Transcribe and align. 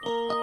Greetings, 0.00 0.37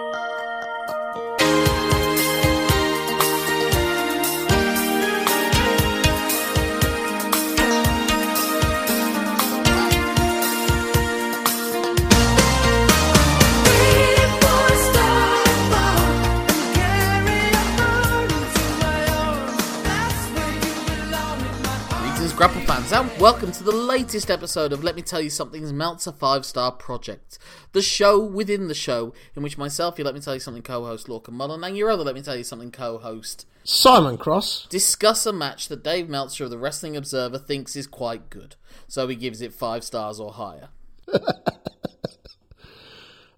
And 22.92 23.10
welcome 23.20 23.50
to 23.52 23.64
the 23.64 23.72
latest 23.72 24.30
episode 24.30 24.72
of 24.72 24.82
Let 24.84 24.94
Me 24.96 25.02
Tell 25.02 25.20
You 25.20 25.28
Something's 25.28 25.72
Meltzer 25.72 26.12
5 26.12 26.46
Star 26.46 26.70
Project, 26.72 27.38
the 27.72 27.82
show 27.82 28.18
within 28.18 28.68
the 28.68 28.74
show, 28.74 29.12
in 29.34 29.42
which 29.42 29.58
myself, 29.58 29.98
your 29.98 30.04
Let 30.06 30.14
Me 30.14 30.20
Tell 30.20 30.34
You 30.34 30.40
Something 30.40 30.62
co 30.62 30.84
host 30.84 31.08
Lorcan 31.08 31.32
Mullen, 31.32 31.62
and 31.64 31.76
your 31.76 31.90
other 31.90 32.04
Let 32.04 32.14
Me 32.14 32.22
Tell 32.22 32.36
You 32.36 32.44
Something 32.44 32.70
co 32.70 32.98
host 32.98 33.46
Simon 33.64 34.16
Cross. 34.16 34.66
discuss 34.70 35.26
a 35.26 35.32
match 35.32 35.68
that 35.68 35.82
Dave 35.82 36.08
Meltzer 36.08 36.44
of 36.44 36.50
the 36.50 36.58
Wrestling 36.58 36.96
Observer 36.96 37.38
thinks 37.38 37.74
is 37.76 37.86
quite 37.86 38.30
good, 38.30 38.54
so 38.88 39.08
he 39.08 39.16
gives 39.16 39.40
it 39.42 39.52
5 39.52 39.82
stars 39.84 40.18
or 40.20 40.32
higher. 40.32 40.68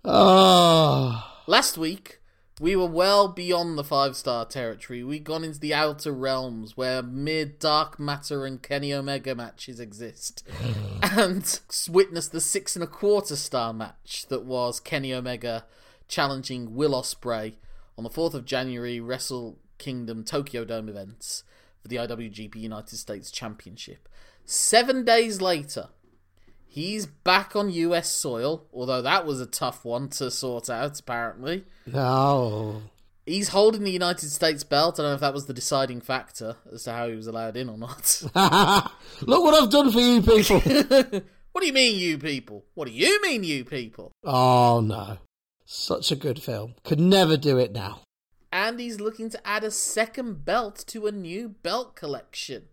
Oh, 0.05 1.25
Last 1.47 1.79
week, 1.79 2.18
we 2.61 2.75
were 2.75 2.87
well 2.87 3.29
beyond 3.29 3.79
the 3.79 3.85
five 3.85 4.17
star 4.17 4.45
territory. 4.45 5.05
We'd 5.05 5.25
gone 5.25 5.45
into 5.45 5.61
the 5.61 5.75
outer 5.75 6.13
realms 6.13 6.77
where 6.77 7.03
mere 7.03 7.45
dark 7.45 7.99
matter 7.99 8.45
and 8.45 8.63
Kenny 8.63 8.93
Omega 8.93 9.35
matches 9.35 9.79
exist. 9.79 10.47
and 11.03 11.61
witnessed 11.89 12.33
the 12.33 12.41
six 12.41 12.75
and 12.75 12.83
a 12.83 12.89
quarter 12.89 13.37
star 13.37 13.73
match 13.73 14.27
that 14.29 14.45
was 14.45 14.81
Kenny 14.81 15.15
Omega 15.15 15.65
challenging 16.09 16.75
Will 16.75 16.93
Ospreay 16.93 17.55
on 17.97 18.05
the 18.05 18.11
4th 18.11 18.35
of 18.35 18.45
January 18.45 19.01
Wrestle 19.01 19.59
Kingdom 19.79 20.25
Tokyo 20.25 20.65
Dome 20.65 20.89
events 20.89 21.45
for 21.81 21.89
the 21.89 21.97
IWGP 21.97 22.57
United 22.57 22.97
States 22.97 23.31
Championship. 23.31 24.09
Seven 24.45 25.05
days 25.05 25.41
later, 25.41 25.89
He's 26.71 27.07
back 27.07 27.57
on 27.57 27.71
US 27.71 28.11
soil, 28.11 28.67
although 28.73 29.03
that 29.03 29.27
was 29.27 29.41
a 29.41 29.47
tough 29.47 29.85
one 29.85 30.09
to 30.11 30.31
sort 30.31 30.69
out, 30.71 31.01
apparently. 31.01 31.65
no. 31.87 32.83
He's 33.25 33.49
holding 33.49 33.85
the 33.85 33.91
United 33.91 34.31
States 34.31 34.65
belt. 34.65 34.99
I 34.99 35.03
don't 35.03 35.11
know 35.11 35.15
if 35.15 35.21
that 35.21 35.35
was 35.35 35.45
the 35.45 35.53
deciding 35.53 36.01
factor 36.01 36.57
as 36.73 36.85
to 36.85 36.93
how 36.93 37.09
he 37.09 37.15
was 37.15 37.27
allowed 37.27 37.59
in 37.59 37.69
or 37.69 37.77
not. 37.77 38.23
Look 39.21 39.45
what 39.45 39.63
I've 39.63 39.69
done 39.69 39.93
for 39.93 40.01
you 40.01 40.23
people. 40.23 40.61
what 41.53 41.61
do 41.61 41.67
you 41.67 41.75
mean, 41.75 41.99
you 41.99 42.17
people? 42.17 42.65
What 42.73 42.89
do 42.89 42.95
you 42.95 43.21
mean, 43.21 43.45
you 43.45 43.67
people? 43.67 44.13
oh, 44.25 44.81
no. 44.81 45.19
Such 45.67 46.11
a 46.11 46.17
good 46.17 46.41
film. 46.41 46.75
Could 46.85 47.01
never 47.01 47.37
do 47.37 47.59
it 47.59 47.73
now. 47.73 48.01
And 48.51 48.81
he's 48.81 48.99
looking 48.99 49.29
to 49.29 49.47
add 49.47 49.63
a 49.63 49.71
second 49.71 50.47
belt 50.47 50.83
to 50.87 51.07
a 51.07 51.13
new 51.13 51.51
belt 51.51 51.95
collection. 51.95 52.69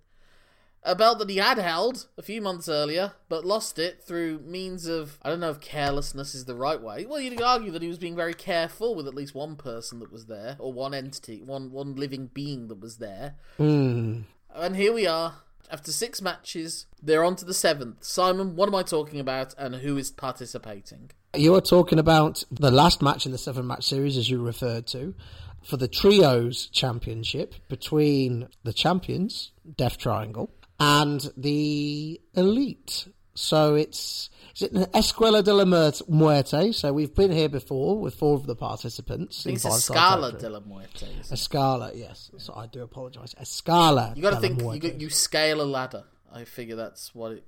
A 0.88 0.96
belt 0.96 1.18
that 1.18 1.32
he 1.32 1.38
had 1.38 1.58
held 1.58 2.06
a 2.16 2.22
few 2.22 2.44
months 2.44 2.70
earlier, 2.70 3.14
but 3.28 3.44
lost 3.44 3.80
it 3.80 4.04
through 4.04 4.42
means 4.46 4.86
of, 4.86 5.18
I 5.24 5.30
don't 5.30 5.40
know 5.40 5.50
if 5.50 5.60
carelessness 5.60 6.36
is 6.36 6.46
the 6.46 6.54
right 6.54 6.80
way. 6.80 7.08
Well, 7.08 7.20
you 7.20 7.32
could 7.32 7.42
argue 7.42 7.72
that 7.72 7.82
he 7.82 7.88
was 7.88 7.98
being 7.98 8.16
very 8.16 8.36
careful 8.36 8.94
with 8.94 9.08
at 9.08 9.16
least 9.16 9.34
one 9.34 9.56
person 9.56 10.00
that 10.00 10.12
was 10.12 10.28
there, 10.28 10.58
or 10.60 10.72
one 10.72 10.94
entity, 10.94 11.42
one, 11.42 11.72
one 11.72 11.96
living 11.96 12.30
being 12.32 12.68
that 12.68 12.80
was 12.80 12.98
there. 12.98 13.34
Hmm. 13.58 14.22
And 14.54 14.76
here 14.76 14.94
we 14.94 15.08
are. 15.08 15.38
After 15.72 15.92
six 15.92 16.22
matches, 16.22 16.86
they're 17.02 17.24
on 17.24 17.36
to 17.38 17.46
the 17.46 17.54
seventh. 17.56 18.04
Simon, 18.04 18.56
what 18.56 18.70
am 18.70 18.76
I 18.76 18.84
talking 18.84 19.20
about, 19.20 19.56
and 19.58 19.74
who 19.78 19.98
is 19.98 20.12
participating? 20.12 21.10
You 21.36 21.56
are 21.56 21.62
talking 21.62 21.98
about 21.98 22.44
the 22.52 22.70
last 22.70 23.02
match 23.02 23.26
in 23.26 23.32
the 23.32 23.40
seven 23.40 23.66
match 23.66 23.86
series, 23.86 24.18
as 24.18 24.30
you 24.30 24.40
referred 24.40 24.86
to, 24.88 25.16
for 25.64 25.78
the 25.78 25.88
Trios 25.88 26.68
Championship 26.68 27.56
between 27.68 28.48
the 28.64 28.72
champions, 28.72 29.52
Death 29.76 29.98
Triangle, 29.98 30.52
and 30.80 31.32
the 31.38 32.22
Elite. 32.34 33.08
So 33.34 33.76
it's. 33.76 34.30
Is 34.56 34.62
it 34.62 34.74
Escuela 34.94 35.44
de 35.44 35.54
la 35.54 35.66
Muerte-? 36.08 36.72
So 36.72 36.94
we've 36.94 37.14
been 37.14 37.32
here 37.32 37.50
before 37.50 38.00
with 38.00 38.16
four 38.16 38.36
of 38.36 38.48
the 38.48 38.56
participants. 38.56 39.46
It's 39.46 39.66
Escala 39.66 40.40
de 40.40 40.50
la 40.50 40.62
Muerte. 40.62 41.06
Escala, 41.30 41.92
yes. 41.94 42.32
So 42.38 42.54
I 42.56 42.68
do 42.68 42.82
apologise. 42.82 43.34
Escala. 43.34 44.16
You 44.16 44.22
got 44.22 44.30
to 44.30 44.40
think 44.40 44.62
you, 44.62 44.80
got, 44.80 45.02
you 45.02 45.10
scale 45.10 45.62
a 45.62 45.64
ladder. 45.68 46.06
I 46.34 46.46
figure 46.46 46.78
that's 46.78 47.14
what 47.14 47.34
it. 47.34 47.44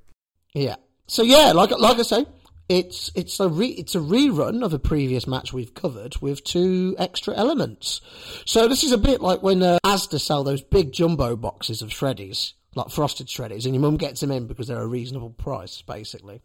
Yeah. 0.54 0.76
So 1.08 1.24
yeah, 1.24 1.54
like 1.54 1.72
like 1.72 2.00
I 2.00 2.02
say, 2.02 2.26
it's 2.68 3.10
it's 3.16 3.40
a 3.40 3.48
re, 3.48 3.68
it's 3.68 3.96
a 3.96 4.00
rerun 4.00 4.64
of 4.64 4.74
a 4.74 4.80
previous 4.80 5.26
match 5.28 5.54
we've 5.54 5.74
covered 5.74 6.18
with 6.18 6.44
two 6.44 6.96
extra 7.00 7.34
elements. 7.36 8.02
So 8.46 8.68
this 8.68 8.84
is 8.84 8.92
a 8.92 8.98
bit 8.98 9.22
like 9.22 9.42
when 9.42 9.64
uh, 9.64 9.80
Asda 9.86 10.20
sell 10.20 10.44
those 10.44 10.62
big 10.62 10.92
jumbo 10.92 11.38
boxes 11.38 11.82
of 11.82 11.90
shreddies, 11.90 12.54
like 12.76 12.90
frosted 12.90 13.28
shreddies, 13.28 13.66
and 13.66 13.74
your 13.74 13.82
mum 13.82 13.98
gets 13.98 14.22
them 14.22 14.32
in 14.32 14.48
because 14.48 14.68
they're 14.68 14.82
a 14.82 14.88
reasonable 14.88 15.32
price, 15.32 15.82
basically. 15.82 16.42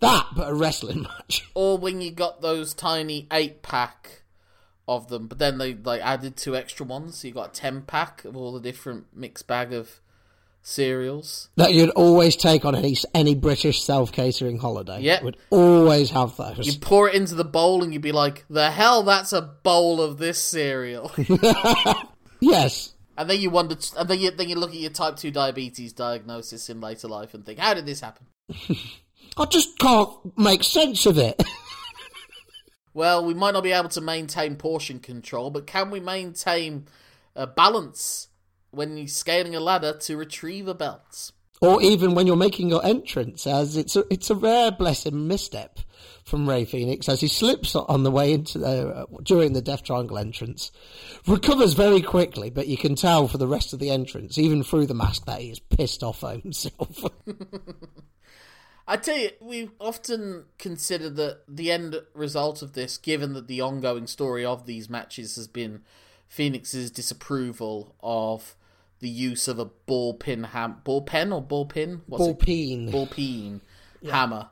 That, 0.00 0.26
but 0.34 0.50
a 0.50 0.54
wrestling 0.54 1.02
match. 1.28 1.48
Or 1.54 1.78
when 1.78 2.00
you 2.00 2.10
got 2.10 2.40
those 2.42 2.74
tiny 2.74 3.28
eight 3.32 3.62
pack 3.62 4.22
of 4.88 5.08
them, 5.08 5.28
but 5.28 5.38
then 5.38 5.58
they 5.58 5.74
like 5.74 6.00
added 6.02 6.36
two 6.36 6.56
extra 6.56 6.84
ones, 6.84 7.18
so 7.18 7.28
you 7.28 7.34
got 7.34 7.50
a 7.50 7.60
ten 7.60 7.82
pack 7.82 8.24
of 8.24 8.36
all 8.36 8.52
the 8.52 8.60
different 8.60 9.06
mixed 9.14 9.46
bag 9.46 9.72
of 9.72 10.00
cereals. 10.64 11.48
that 11.56 11.72
you'd 11.74 11.90
always 11.90 12.36
take 12.36 12.64
on 12.64 12.74
any 12.74 12.96
any 13.14 13.34
British 13.34 13.82
self 13.82 14.10
catering 14.12 14.58
holiday. 14.58 15.00
Yep. 15.00 15.22
would 15.22 15.36
always 15.50 16.10
have 16.10 16.36
those. 16.36 16.66
You 16.66 16.80
pour 16.80 17.08
it 17.08 17.14
into 17.14 17.34
the 17.36 17.44
bowl, 17.44 17.84
and 17.84 17.92
you'd 17.92 18.02
be 18.02 18.12
like, 18.12 18.44
"The 18.50 18.70
hell, 18.72 19.02
that's 19.04 19.32
a 19.32 19.42
bowl 19.42 20.00
of 20.02 20.18
this 20.18 20.40
cereal." 20.42 21.12
yes. 22.40 22.91
And 23.16 23.28
then 23.28 23.40
you 23.40 23.50
wonder, 23.50 23.76
and 23.98 24.08
then 24.08 24.18
you 24.18 24.30
then 24.30 24.48
you 24.48 24.56
look 24.56 24.70
at 24.70 24.76
your 24.76 24.90
type 24.90 25.16
two 25.16 25.30
diabetes 25.30 25.92
diagnosis 25.92 26.68
in 26.68 26.80
later 26.80 27.08
life 27.08 27.34
and 27.34 27.44
think, 27.44 27.58
"How 27.58 27.74
did 27.74 27.86
this 27.86 28.00
happen?" 28.00 28.26
I 29.36 29.44
just 29.46 29.78
can't 29.78 30.36
make 30.38 30.62
sense 30.62 31.06
of 31.06 31.18
it. 31.18 31.42
Well, 32.94 33.24
we 33.24 33.32
might 33.32 33.52
not 33.52 33.62
be 33.62 33.72
able 33.72 33.88
to 33.88 34.02
maintain 34.02 34.56
portion 34.56 34.98
control, 34.98 35.48
but 35.48 35.66
can 35.66 35.90
we 35.90 35.98
maintain 35.98 36.88
a 37.34 37.46
balance 37.46 38.28
when 38.70 38.98
you're 38.98 39.08
scaling 39.08 39.54
a 39.54 39.60
ladder 39.60 39.96
to 40.00 40.16
retrieve 40.18 40.68
a 40.68 40.74
belt? 40.74 41.32
or 41.62 41.80
even 41.80 42.14
when 42.14 42.26
you're 42.26 42.36
making 42.36 42.68
your 42.68 42.84
entrance, 42.84 43.46
as 43.46 43.76
it's 43.76 43.94
a, 43.94 44.04
it's 44.10 44.30
a 44.30 44.34
rare 44.34 44.72
blessing 44.72 45.28
misstep 45.28 45.78
from 46.24 46.48
Rey 46.48 46.64
Fénix 46.64 47.08
as 47.08 47.20
he 47.20 47.28
slips 47.28 47.74
on 47.74 48.02
the 48.04 48.10
way 48.10 48.32
into 48.32 48.58
the 48.58 48.88
uh, 48.88 49.06
during 49.22 49.52
the 49.52 49.62
Death 49.62 49.82
Triangle 49.82 50.18
entrance, 50.18 50.70
recovers 51.26 51.74
very 51.74 52.00
quickly, 52.00 52.50
but 52.50 52.68
you 52.68 52.76
can 52.76 52.94
tell 52.94 53.28
for 53.28 53.38
the 53.38 53.48
rest 53.48 53.72
of 53.72 53.78
the 53.78 53.90
entrance, 53.90 54.38
even 54.38 54.62
through 54.62 54.86
the 54.86 54.94
mask, 54.94 55.24
that 55.26 55.40
he 55.40 55.50
is 55.50 55.58
pissed 55.58 56.02
off 56.02 56.22
at 56.24 56.40
himself. 56.42 57.04
I 58.86 58.96
tell 58.96 59.16
you, 59.16 59.30
we 59.40 59.70
often 59.80 60.44
consider 60.58 61.08
that 61.10 61.40
the 61.48 61.70
end 61.70 61.96
result 62.14 62.62
of 62.62 62.72
this, 62.72 62.98
given 62.98 63.32
that 63.34 63.46
the 63.46 63.60
ongoing 63.60 64.06
story 64.06 64.44
of 64.44 64.66
these 64.66 64.90
matches 64.90 65.36
has 65.36 65.46
been 65.46 65.82
Fénix's 66.30 66.90
disapproval 66.90 67.94
of 68.02 68.56
the 69.00 69.08
use 69.08 69.48
of 69.48 69.58
a 69.58 69.64
ball 69.64 70.14
pin 70.14 70.44
ham 70.44 70.76
ball 70.84 71.02
pen 71.02 71.32
or 71.32 71.42
ball 71.42 71.66
pin 71.66 72.02
What's 72.06 72.22
Ball 72.24 72.34
peen. 72.36 72.90
ball 72.90 73.06
peen 73.08 73.60
hammer 74.08 74.48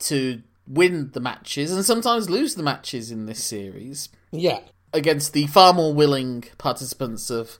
to 0.00 0.42
win 0.66 1.10
the 1.12 1.20
matches 1.20 1.72
and 1.72 1.84
sometimes 1.84 2.30
lose 2.30 2.54
the 2.54 2.62
matches 2.62 3.10
in 3.10 3.26
this 3.26 3.42
series 3.42 4.08
yeah. 4.30 4.60
against 4.92 5.32
the 5.32 5.46
far 5.46 5.72
more 5.72 5.92
willing 5.92 6.44
participants 6.58 7.30
of 7.30 7.58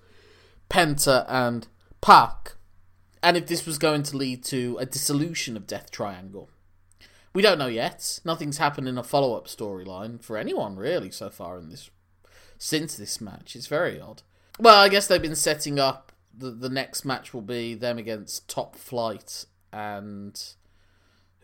Penta 0.70 1.24
and 1.28 1.68
Pac. 2.00 2.54
And 3.22 3.36
if 3.36 3.46
this 3.46 3.66
was 3.66 3.78
going 3.78 4.02
to 4.04 4.16
lead 4.16 4.44
to 4.44 4.76
a 4.78 4.86
dissolution 4.86 5.56
of 5.56 5.66
Death 5.66 5.90
Triangle. 5.90 6.50
We 7.32 7.42
don't 7.42 7.58
know 7.58 7.66
yet. 7.66 8.20
Nothing's 8.24 8.58
happened 8.58 8.88
in 8.88 8.98
a 8.98 9.02
follow 9.02 9.34
up 9.36 9.48
storyline 9.48 10.22
for 10.22 10.36
anyone 10.36 10.76
really 10.76 11.10
so 11.10 11.30
far 11.30 11.58
in 11.58 11.68
this 11.68 11.90
since 12.58 12.96
this 12.96 13.20
match. 13.20 13.56
It's 13.56 13.66
very 13.66 14.00
odd. 14.00 14.22
Well, 14.58 14.78
I 14.78 14.88
guess 14.88 15.06
they've 15.06 15.20
been 15.20 15.34
setting 15.34 15.78
up 15.78 16.12
the 16.36 16.50
the 16.50 16.68
next 16.68 17.04
match 17.04 17.34
will 17.34 17.42
be 17.42 17.74
them 17.74 17.98
against 17.98 18.48
Top 18.48 18.76
Flight 18.76 19.46
and 19.72 20.40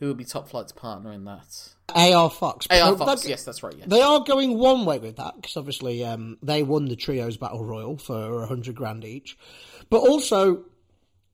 who 0.01 0.07
will 0.07 0.15
be 0.15 0.25
Top 0.25 0.49
Flight's 0.49 0.73
partner 0.73 1.13
in 1.13 1.25
that? 1.27 1.69
AR 1.95 2.31
Fox. 2.31 2.67
AR 2.71 2.97
Fox. 2.97 3.29
Yes, 3.29 3.45
that's 3.45 3.63
right. 3.63 3.75
Yeah. 3.77 3.85
They 3.87 4.01
are 4.01 4.21
going 4.21 4.59
one 4.59 4.87
way 4.87 4.99
with 4.99 5.17
that 5.17 5.37
because 5.37 5.57
obviously 5.57 6.05
um, 6.05 6.39
they 6.43 6.63
won 6.63 6.87
the 6.87 6.97
trios 6.97 7.37
battle 7.37 7.65
royal 7.65 7.99
for 7.99 8.43
a 8.43 8.47
hundred 8.47 8.75
grand 8.75 9.05
each, 9.05 9.37
but 9.91 9.99
also 9.99 10.65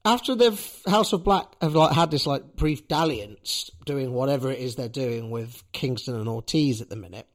after 0.03 0.35
they've 0.35 0.81
House 0.85 1.13
of 1.13 1.23
Black 1.23 1.45
have 1.61 1.75
like 1.75 1.93
had 1.93 2.11
this 2.11 2.27
like 2.27 2.55
brief 2.55 2.87
dalliance 2.87 3.71
doing 3.85 4.13
whatever 4.13 4.51
it 4.51 4.59
is 4.59 4.75
they're 4.75 4.89
doing 4.89 5.31
with 5.31 5.63
Kingston 5.71 6.15
and 6.15 6.27
Ortiz 6.27 6.81
at 6.81 6.89
the 6.89 6.95
minute, 6.97 7.27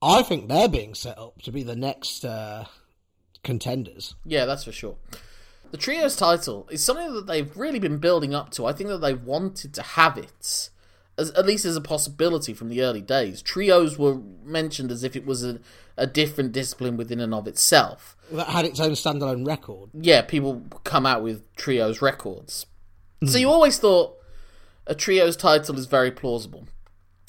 I 0.00 0.22
think 0.22 0.48
they're 0.48 0.68
being 0.68 0.94
set 0.94 1.18
up 1.18 1.42
to 1.42 1.52
be 1.52 1.64
the 1.64 1.76
next 1.76 2.24
uh, 2.24 2.66
contenders. 3.42 4.14
Yeah, 4.24 4.44
that's 4.44 4.64
for 4.64 4.72
sure. 4.72 4.96
The 5.72 5.78
trios 5.78 6.14
title 6.14 6.68
is 6.70 6.82
something 6.82 7.12
that 7.14 7.26
they've 7.26 7.56
really 7.56 7.80
been 7.80 7.98
building 7.98 8.34
up 8.34 8.50
to. 8.52 8.66
I 8.66 8.72
think 8.72 8.88
that 8.88 8.98
they 8.98 9.14
wanted 9.14 9.74
to 9.74 9.82
have 9.82 10.16
it 10.16 10.70
as, 11.18 11.30
at 11.32 11.46
least 11.46 11.64
as 11.64 11.76
a 11.76 11.80
possibility 11.80 12.52
from 12.52 12.68
the 12.68 12.82
early 12.82 13.00
days. 13.00 13.42
Trios 13.42 13.98
were 13.98 14.20
mentioned 14.44 14.90
as 14.90 15.04
if 15.04 15.16
it 15.16 15.26
was 15.26 15.44
a, 15.44 15.60
a 15.96 16.06
different 16.06 16.52
discipline 16.52 16.96
within 16.96 17.20
and 17.20 17.34
of 17.34 17.46
itself. 17.46 18.16
That 18.30 18.48
had 18.48 18.64
its 18.64 18.80
own 18.80 18.92
standalone 18.92 19.46
record. 19.46 19.90
Yeah, 19.94 20.22
people 20.22 20.62
come 20.84 21.06
out 21.06 21.22
with 21.22 21.54
trios 21.56 22.02
records. 22.02 22.66
So 23.24 23.38
you 23.38 23.48
always 23.48 23.78
thought 23.78 24.16
a 24.86 24.94
trios 24.94 25.36
title 25.36 25.78
is 25.78 25.86
very 25.86 26.10
plausible. 26.10 26.68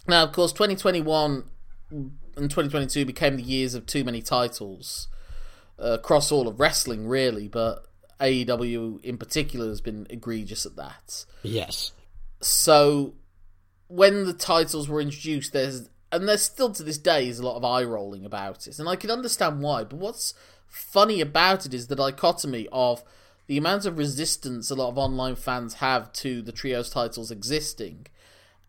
Now, 0.07 0.23
of 0.23 0.31
course, 0.31 0.51
2021 0.51 1.43
and 1.91 2.11
2022 2.37 3.05
became 3.05 3.37
the 3.37 3.43
years 3.43 3.73
of 3.73 3.85
too 3.85 4.03
many 4.03 4.21
titles 4.21 5.07
uh, 5.79 5.91
across 5.91 6.31
all 6.31 6.47
of 6.47 6.59
wrestling, 6.59 7.07
really, 7.07 7.47
but 7.47 7.85
AEW 8.19 9.03
in 9.03 9.17
particular 9.17 9.67
has 9.67 9.81
been 9.81 10.07
egregious 10.09 10.65
at 10.65 10.75
that. 10.75 11.25
Yes. 11.43 11.91
So 12.41 13.13
when 13.87 14.25
the 14.25 14.33
titles 14.33 14.87
were 14.87 15.01
introduced, 15.01 15.53
there's 15.53 15.89
and 16.11 16.27
there's 16.27 16.41
still 16.41 16.71
to 16.71 16.83
this 16.83 16.97
day 16.97 17.27
is 17.27 17.39
a 17.39 17.45
lot 17.45 17.57
of 17.57 17.65
eye 17.65 17.83
rolling 17.83 18.25
about 18.25 18.67
it, 18.67 18.79
and 18.79 18.87
I 18.87 18.95
can 18.95 19.11
understand 19.11 19.61
why. 19.61 19.83
But 19.83 19.99
what's 19.99 20.33
funny 20.67 21.21
about 21.21 21.65
it 21.65 21.73
is 21.73 21.87
the 21.87 21.95
dichotomy 21.95 22.67
of 22.71 23.03
the 23.47 23.57
amount 23.57 23.85
of 23.85 23.97
resistance 23.97 24.69
a 24.69 24.75
lot 24.75 24.89
of 24.89 24.97
online 24.97 25.35
fans 25.35 25.75
have 25.75 26.11
to 26.13 26.41
the 26.41 26.51
trios 26.51 26.89
titles 26.89 27.31
existing, 27.31 28.07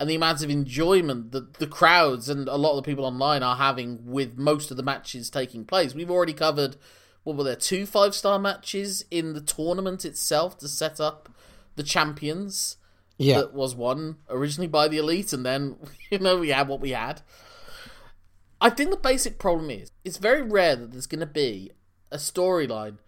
and 0.01 0.09
the 0.09 0.15
amount 0.15 0.43
of 0.43 0.51
enjoyment 0.51 1.33
that 1.33 1.55
the 1.55 1.67
crowds 1.67 2.29
and 2.29 2.49
a 2.49 2.57
lot 2.57 2.77
of 2.77 2.77
the 2.77 2.89
people 2.89 3.05
online 3.05 3.43
are 3.43 3.57
having 3.57 4.05
with 4.05 4.39
most 4.39 4.71
of 4.71 4.77
the 4.77 4.83
matches 4.83 5.31
taking 5.31 5.65
place. 5.65 5.95
We've 5.95 6.11
already 6.11 6.35
covered 6.35 6.77
what 7.25 7.37
were 7.37 7.45
there 7.45 7.57
two 7.57 7.87
five 7.87 8.15
star 8.15 8.39
matches 8.39 9.05
in 9.11 9.35
the 9.35 9.41
tournament 9.41 10.05
itself 10.05 10.59
to 10.59 10.69
set 10.69 11.01
up 11.01 11.29
the 11.77 11.83
champions 11.83 12.77
Yeah. 13.19 13.39
that 13.39 13.53
was 13.53 13.75
won 13.75 14.17
originally 14.31 14.69
by 14.69 14.89
the 14.89 14.99
elite, 14.99 15.33
and 15.33 15.45
then 15.45 15.77
you 16.11 16.19
know 16.19 16.39
we 16.39 16.49
had 16.51 16.69
what 16.69 16.81
we 16.81 16.91
had. 16.91 17.21
I 18.61 18.71
think 18.71 18.91
the 18.91 18.97
basic 18.97 19.39
problem 19.39 19.71
is 19.71 19.91
it's 20.05 20.17
very 20.19 20.43
rare 20.43 20.75
that 20.77 20.91
there's 20.93 21.07
going 21.07 21.21
to 21.21 21.27
be 21.27 21.73
a 22.11 22.17
storyline 22.17 22.99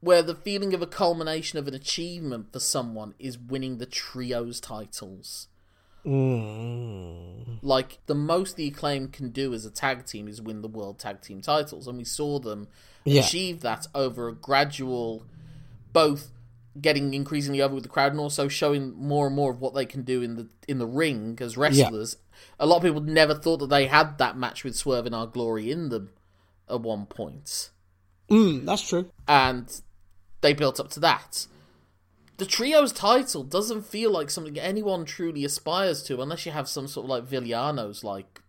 where 0.00 0.22
the 0.22 0.34
feeling 0.34 0.74
of 0.74 0.82
a 0.82 0.86
culmination 0.86 1.58
of 1.58 1.66
an 1.66 1.74
achievement 1.74 2.52
for 2.52 2.60
someone 2.60 3.14
is 3.18 3.38
winning 3.38 3.78
the 3.78 3.86
trios 3.86 4.60
titles. 4.60 5.48
Mm. 6.04 7.58
Like 7.62 7.98
the 8.06 8.14
most 8.14 8.56
the 8.56 8.68
acclaim 8.68 9.08
can 9.08 9.30
do 9.30 9.52
as 9.54 9.64
a 9.64 9.70
tag 9.70 10.06
team 10.06 10.28
is 10.28 10.40
win 10.42 10.62
the 10.62 10.68
world 10.68 10.98
tag 10.98 11.20
team 11.22 11.40
titles, 11.40 11.86
and 11.88 11.98
we 11.98 12.04
saw 12.04 12.38
them 12.38 12.68
Yeah. 13.04 13.22
achieve 13.22 13.60
that 13.60 13.86
over 13.94 14.28
a 14.28 14.34
gradual, 14.34 15.24
both 15.92 16.30
getting 16.80 17.14
increasingly 17.14 17.60
over 17.62 17.74
with 17.74 17.82
the 17.84 17.88
crowd 17.90 18.12
and 18.12 18.20
also 18.20 18.48
showing 18.48 18.94
more 18.96 19.26
and 19.26 19.36
more 19.36 19.50
of 19.50 19.60
what 19.60 19.74
they 19.74 19.86
can 19.86 20.02
do 20.02 20.22
in 20.22 20.36
the 20.36 20.48
in 20.68 20.78
the 20.78 20.86
ring 20.86 21.38
as 21.40 21.56
wrestlers. 21.56 22.16
A 22.60 22.66
lot 22.66 22.76
of 22.78 22.82
people 22.82 23.00
never 23.00 23.34
thought 23.34 23.58
that 23.58 23.68
they 23.70 23.86
had 23.86 24.18
that 24.18 24.36
match 24.36 24.62
with 24.64 24.76
Swerve 24.76 25.06
in 25.06 25.14
Our 25.14 25.26
Glory 25.26 25.70
in 25.70 25.88
them 25.88 26.10
at 26.68 26.80
one 26.80 27.06
point, 27.06 27.70
Mm, 28.30 28.64
that's 28.66 28.88
true. 28.88 29.10
and 29.28 29.80
they 30.40 30.52
built 30.52 30.78
up 30.80 30.90
to 30.90 31.00
that. 31.00 31.46
The 32.38 32.44
trios 32.46 32.92
title 32.92 33.44
doesn't 33.44 33.86
feel 33.86 34.10
like 34.10 34.28
something 34.30 34.58
anyone 34.58 35.04
truly 35.06 35.44
aspires 35.44 36.02
to 36.04 36.20
unless 36.20 36.44
you 36.44 36.52
have 36.52 36.68
some 36.68 36.86
sort 36.88 37.04
of 37.04 37.10
like 37.10 37.24
Villanos 37.24 38.04
like 38.04 38.42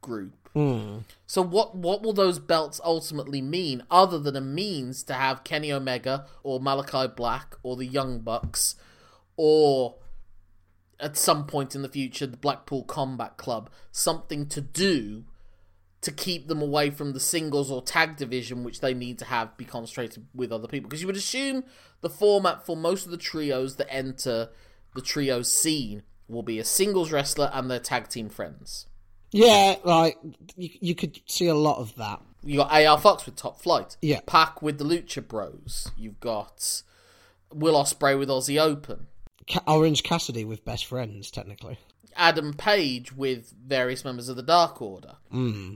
group. 0.00 0.43
Mm. 0.54 1.02
So 1.26 1.42
what 1.42 1.74
what 1.74 2.02
will 2.02 2.12
those 2.12 2.38
belts 2.38 2.80
ultimately 2.84 3.42
mean 3.42 3.82
other 3.90 4.18
than 4.18 4.36
a 4.36 4.40
means 4.40 5.02
to 5.04 5.14
have 5.14 5.44
Kenny 5.44 5.72
Omega 5.72 6.26
or 6.42 6.60
Malachi 6.60 7.12
Black 7.14 7.56
or 7.62 7.76
the 7.76 7.86
Young 7.86 8.20
Bucks 8.20 8.76
or 9.36 9.96
at 11.00 11.16
some 11.16 11.46
point 11.46 11.74
in 11.74 11.82
the 11.82 11.88
future 11.88 12.26
the 12.26 12.36
Blackpool 12.36 12.84
Combat 12.84 13.36
Club 13.36 13.68
something 13.90 14.46
to 14.46 14.60
do 14.60 15.24
to 16.02 16.12
keep 16.12 16.46
them 16.46 16.62
away 16.62 16.90
from 16.90 17.14
the 17.14 17.20
singles 17.20 17.70
or 17.70 17.82
tag 17.82 18.16
division 18.16 18.62
which 18.62 18.80
they 18.80 18.94
need 18.94 19.18
to 19.18 19.24
have 19.24 19.56
be 19.56 19.64
concentrated 19.64 20.24
with 20.32 20.52
other 20.52 20.68
people 20.68 20.88
because 20.88 21.00
you 21.00 21.08
would 21.08 21.16
assume 21.16 21.64
the 22.00 22.10
format 22.10 22.64
for 22.64 22.76
most 22.76 23.06
of 23.06 23.10
the 23.10 23.16
trios 23.16 23.74
that 23.76 23.92
enter 23.92 24.50
the 24.94 25.02
trios 25.02 25.50
scene 25.50 26.02
will 26.28 26.42
be 26.42 26.58
a 26.58 26.64
singles 26.64 27.10
wrestler 27.10 27.50
and 27.52 27.70
their 27.70 27.80
tag 27.80 28.08
team 28.08 28.28
friends. 28.28 28.86
Yeah, 29.34 29.74
like 29.82 30.16
you, 30.56 30.70
you 30.80 30.94
could 30.94 31.20
see 31.26 31.48
a 31.48 31.54
lot 31.56 31.78
of 31.78 31.96
that. 31.96 32.20
You 32.44 32.58
got 32.58 32.72
AR 32.72 32.98
Fox 32.98 33.26
with 33.26 33.34
Top 33.34 33.60
Flight. 33.60 33.96
Yeah. 34.00 34.20
Pac 34.26 34.62
with 34.62 34.78
the 34.78 34.84
Lucha 34.84 35.26
Bros. 35.26 35.90
You've 35.96 36.20
got 36.20 36.82
Will 37.52 37.74
Ospreay 37.74 38.16
with 38.16 38.28
Aussie 38.28 38.60
Open. 38.60 39.08
Ca- 39.50 39.62
Orange 39.66 40.04
Cassidy 40.04 40.44
with 40.44 40.64
best 40.64 40.86
friends, 40.86 41.32
technically. 41.32 41.78
Adam 42.14 42.54
Page 42.54 43.12
with 43.12 43.52
various 43.66 44.04
members 44.04 44.28
of 44.28 44.36
the 44.36 44.42
Dark 44.42 44.80
Order. 44.80 45.16
Hmm. 45.32 45.74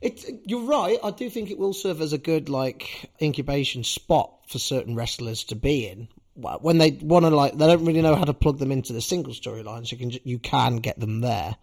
It, 0.00 0.24
you're 0.46 0.66
right. 0.66 0.98
I 1.04 1.12
do 1.12 1.30
think 1.30 1.50
it 1.52 1.58
will 1.58 1.74
serve 1.74 2.00
as 2.00 2.12
a 2.12 2.18
good 2.18 2.48
like 2.48 3.08
incubation 3.20 3.84
spot 3.84 4.32
for 4.48 4.58
certain 4.58 4.96
wrestlers 4.96 5.44
to 5.44 5.54
be 5.54 5.86
in 5.86 6.08
when 6.34 6.78
they 6.78 6.90
want 7.00 7.24
to 7.26 7.30
like. 7.30 7.56
They 7.56 7.66
don't 7.68 7.84
really 7.84 8.02
know 8.02 8.16
how 8.16 8.24
to 8.24 8.34
plug 8.34 8.58
them 8.58 8.72
into 8.72 8.92
the 8.92 9.00
single 9.00 9.32
storylines. 9.34 9.92
You 9.92 9.98
can 9.98 10.10
you 10.24 10.40
can 10.40 10.78
get 10.78 10.98
them 10.98 11.20
there. 11.20 11.54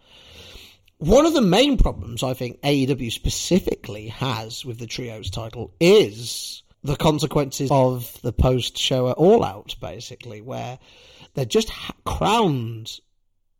One 1.00 1.24
of 1.24 1.32
the 1.32 1.40
main 1.40 1.78
problems 1.78 2.22
I 2.22 2.34
think 2.34 2.60
AEW 2.60 3.10
specifically 3.10 4.08
has 4.08 4.66
with 4.66 4.78
the 4.78 4.86
trios 4.86 5.30
title 5.30 5.72
is 5.80 6.62
the 6.84 6.94
consequences 6.94 7.70
of 7.72 8.20
the 8.20 8.34
post 8.34 8.76
show 8.76 9.08
at 9.08 9.16
All 9.16 9.42
Out, 9.42 9.76
basically, 9.80 10.42
where 10.42 10.78
they're 11.32 11.46
just 11.46 11.70
ha- 11.70 11.94
crowned 12.04 13.00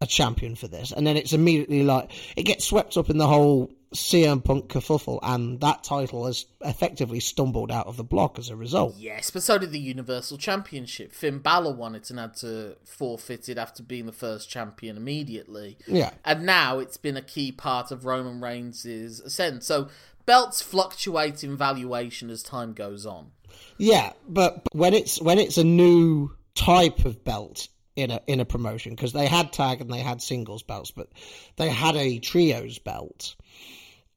a 0.03 0.07
champion 0.07 0.55
for 0.55 0.69
this, 0.69 0.93
and 0.93 1.07
then 1.07 1.17
it's 1.17 1.33
immediately 1.33 1.83
like 1.83 2.11
it 2.37 2.43
gets 2.43 2.67
swept 2.67 2.99
up 2.99 3.09
in 3.09 3.17
the 3.17 3.27
whole 3.27 3.73
CM 3.95 4.43
Punk 4.45 4.69
kerfuffle, 4.69 5.19
and 5.23 5.61
that 5.61 5.83
title 5.83 6.27
has 6.27 6.47
effectively 6.61 7.19
stumbled 7.19 7.73
out 7.73 7.89
of 7.89 7.97
the 7.97 8.05
block 8.05 8.39
as 8.39 8.49
a 8.49 8.55
result. 8.57 8.95
Yes, 8.97 9.31
but 9.31 9.43
so 9.43 9.59
did 9.59 9.73
the 9.73 9.81
Universal 9.81 10.39
Championship. 10.39 11.13
Finn 11.13 11.39
Balor 11.41 11.75
won 11.75 11.97
it 11.97 12.09
and 12.11 12.19
had 12.19 12.35
to 12.37 12.77
forfeit 12.85 13.49
it 13.49 13.59
after 13.59 13.83
being 13.83 14.07
the 14.07 14.13
first 14.13 14.49
champion 14.49 14.97
immediately. 14.97 15.77
Yeah, 15.89 16.11
And 16.25 16.47
now 16.47 16.79
it's 16.79 16.97
been 16.99 17.17
a 17.17 17.23
key 17.23 17.51
part 17.51 17.91
of 17.91 18.05
Roman 18.05 18.41
Reigns' 18.41 18.85
ascent. 18.87 19.65
So 19.65 19.89
belts 20.25 20.63
fluctuate 20.63 21.43
in 21.43 21.57
valuation 21.57 22.31
as 22.31 22.45
time 22.45 22.75
goes 22.75 23.05
on. 23.05 23.33
yeah, 23.77 24.13
but 24.29 24.63
when 24.73 24.95
it's 24.95 25.21
when 25.21 25.39
it's 25.41 25.59
a 25.59 25.65
new 25.65 26.31
type 26.55 27.05
of 27.05 27.25
belt 27.25 27.67
in 27.97 28.13
a 28.13 28.21
in 28.29 28.39
a 28.39 28.45
promotion 28.45 28.95
because 28.95 29.13
they 29.13 29.27
had 29.27 29.53
tag 29.53 29.81
and 29.81 29.93
they 29.93 29.99
had 29.99 30.23
singles 30.23 30.63
belts, 30.63 30.93
but 30.93 31.09
they 31.57 31.69
had 31.69 31.97
a 31.97 32.21
trios 32.21 32.79
belt 32.79 33.35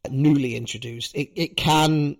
newly 0.09 0.55
introduced. 0.55 1.15
It 1.15 1.31
it 1.35 1.57
can 1.57 2.17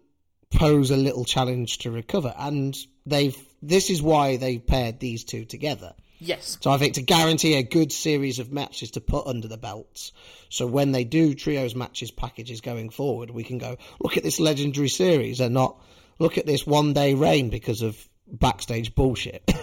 pose 0.52 0.92
a 0.92 0.98
little 0.98 1.26
challenge 1.26 1.80
to 1.80 1.92
recover, 1.92 2.34
and 2.38 2.76
they've 3.06 3.38
this 3.62 3.90
is 3.90 4.02
why 4.02 4.38
they've 4.38 4.66
paired 4.66 5.00
these 5.00 5.24
two 5.24 5.46
together. 5.46 5.94
Yes, 6.20 6.58
So 6.62 6.72
I 6.72 6.78
think 6.78 6.94
to 6.94 7.02
guarantee 7.02 7.56
a 7.56 7.64
good 7.64 7.92
series 7.92 8.40
of 8.40 8.50
matches 8.50 8.92
to 8.92 9.02
put 9.02 9.28
under 9.28 9.50
the 9.50 9.58
belts, 9.58 10.14
so 10.48 10.66
when 10.66 10.94
they 10.94 11.04
do 11.04 11.34
trios 11.34 11.76
matches 11.76 12.12
packages 12.12 12.62
going 12.62 12.92
forward, 12.92 13.30
we 13.30 13.44
can 13.44 13.58
go 13.58 13.76
look 14.00 14.16
at 14.16 14.24
this 14.24 14.40
legendary 14.40 14.88
series 14.88 15.42
and 15.42 15.54
not 15.54 15.82
look 16.20 16.38
at 16.38 16.46
this 16.46 16.66
one 16.66 16.94
day 16.94 17.14
reign 17.14 17.50
because 17.50 17.82
of 17.82 17.98
backstage 18.28 18.96
bullshit. 18.96 19.52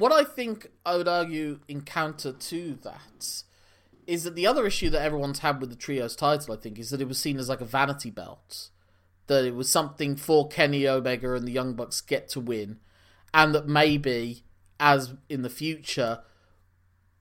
What 0.00 0.12
I 0.12 0.24
think 0.24 0.66
I 0.86 0.96
would 0.96 1.08
argue 1.08 1.60
in 1.68 1.82
counter 1.82 2.32
to 2.32 2.78
that 2.84 3.42
is 4.10 4.24
that 4.24 4.34
the 4.34 4.46
other 4.46 4.66
issue 4.66 4.90
that 4.90 5.02
everyone's 5.02 5.38
had 5.38 5.60
with 5.60 5.70
the 5.70 5.76
trios 5.76 6.16
title, 6.16 6.52
I 6.52 6.56
think, 6.56 6.80
is 6.80 6.90
that 6.90 7.00
it 7.00 7.06
was 7.06 7.18
seen 7.18 7.38
as 7.38 7.48
like 7.48 7.60
a 7.60 7.64
vanity 7.64 8.10
belt. 8.10 8.70
That 9.28 9.44
it 9.44 9.54
was 9.54 9.70
something 9.70 10.16
for 10.16 10.48
Kenny 10.48 10.88
Omega 10.88 11.32
and 11.34 11.46
the 11.46 11.52
Young 11.52 11.74
Bucks 11.74 12.00
get 12.00 12.28
to 12.30 12.40
win, 12.40 12.80
and 13.32 13.54
that 13.54 13.68
maybe, 13.68 14.42
as 14.80 15.14
in 15.28 15.42
the 15.42 15.48
future, 15.48 16.22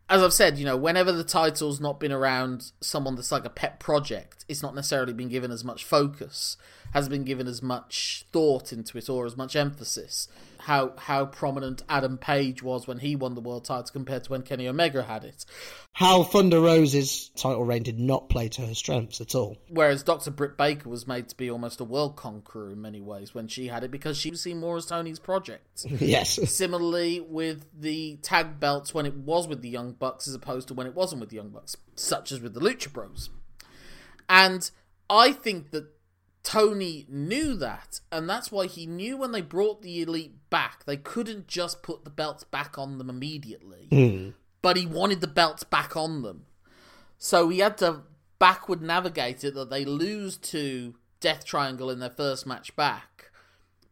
as 0.10 0.24
I've 0.24 0.34
said, 0.34 0.58
you 0.58 0.65
know, 0.65 0.75
whenever 0.75 1.12
the 1.12 1.24
title's 1.24 1.79
not 1.79 2.00
been 2.00 2.12
around 2.12 2.72
someone 2.81 3.15
that's 3.15 3.31
like 3.31 3.46
a 3.46 3.51
pet 3.51 3.79
project, 3.79 4.43
it's 4.48 4.63
not 4.63 4.74
necessarily 4.74 5.13
been 5.13 5.29
given 5.29 5.51
as 5.51 5.63
much 5.63 5.84
focus, 5.84 6.58
has 6.93 7.08
been 7.08 7.24
given 7.24 7.46
as 7.46 7.62
much 7.62 8.25
thought 8.31 8.74
into 8.74 8.98
it 8.98 9.08
or 9.08 9.27
as 9.27 9.38
much 9.38 9.55
emphasis. 9.55 10.27
How 10.60 10.94
how 10.98 11.25
prominent 11.25 11.84
Adam 11.89 12.18
Page 12.18 12.62
was 12.62 12.88
when 12.88 13.00
he 13.00 13.16
won 13.16 13.36
the 13.36 13.42
world 13.42 13.66
title 13.66 13.89
compared 13.92 14.25
to 14.25 14.32
when 14.32 14.42
Kenny 14.42 14.68
Omega 14.68 15.04
had 15.04 15.24
it. 15.24 15.46
How 15.94 16.24
Thunder 16.24 16.60
Rosa's 16.60 17.30
title 17.36 17.63
reign 17.63 17.84
did 17.84 18.00
not 18.00 18.30
play 18.30 18.50
to 18.50 18.62
her 18.62 18.74
strengths 18.74 19.22
at 19.22 19.36
all. 19.36 19.58
Whereas 19.70 20.04
Dr. 20.04 20.32
Britt 20.32 20.58
Baker 20.58 20.89
was 20.89 21.08
made 21.08 21.30
to 21.30 21.36
be 21.36 21.50
almost 21.50 21.80
a 21.80 21.84
world 21.84 22.16
conqueror 22.16 22.72
in 22.72 22.82
many 22.82 23.01
ways 23.01 23.34
when 23.34 23.48
she 23.48 23.68
had 23.68 23.84
it 23.84 23.92
because 23.92 24.18
she 24.18 24.30
was 24.30 24.42
seen 24.42 24.60
more 24.60 24.78
as 24.78 24.86
Tony's 24.86 25.20
project. 25.20 25.86
yes. 26.00 26.39
Similarly 26.51 27.20
with 27.20 27.66
the 27.78 28.18
tag 28.22 28.60
belts 28.60 28.94
when 28.94 29.06
it 29.06 29.16
was 29.16 29.48
with 29.48 29.62
the 29.62 29.70
Young 29.70 29.94
Bucks 29.94 30.28
as 30.28 30.36
opposed 30.36 30.68
to 30.70 30.74
when 30.74 30.88
it 30.88 30.96
wasn't 30.96 31.22
with 31.22 31.30
the 31.30 31.38
Young 31.38 31.50
Bucks, 31.50 31.75
such 31.96 32.32
as 32.32 32.39
with 32.39 32.54
the 32.54 32.62
Lucha 32.62 32.92
Bros. 32.92 33.30
And 34.30 34.70
I 35.10 35.32
think 35.32 35.72
that 35.72 35.88
Tony 36.50 37.06
knew 37.08 37.53
that, 37.53 38.00
and 38.12 38.27
that's 38.27 38.51
why 38.51 38.65
he 38.65 38.88
knew 38.88 39.15
when 39.18 39.32
they 39.32 39.41
brought 39.41 39.84
the 39.84 40.01
Elite 40.01 40.50
back, 40.50 40.84
they 40.84 40.98
couldn't 40.98 41.48
just 41.48 41.84
put 41.84 42.03
the 42.03 42.10
belts 42.10 42.44
back 42.44 42.75
on 42.75 42.98
them 42.98 43.08
immediately. 43.08 43.86
Hmm. 43.91 44.29
But 44.63 44.75
he 44.75 44.88
wanted 44.88 45.22
the 45.22 45.27
belts 45.27 45.63
back 45.63 45.96
on 45.96 46.24
them. 46.24 46.48
So 47.20 47.50
he 47.50 47.60
had 47.60 47.77
to 47.77 48.01
backward 48.39 48.82
navigate 48.82 49.44
it 49.44 49.53
that 49.53 49.70
they 49.70 49.86
lose 49.86 50.38
to 50.38 50.96
Death 51.20 51.46
Triangle 51.46 51.91
in 51.91 52.00
their 52.00 52.10
first 52.10 52.48
match 52.48 52.75
back. 52.75 53.29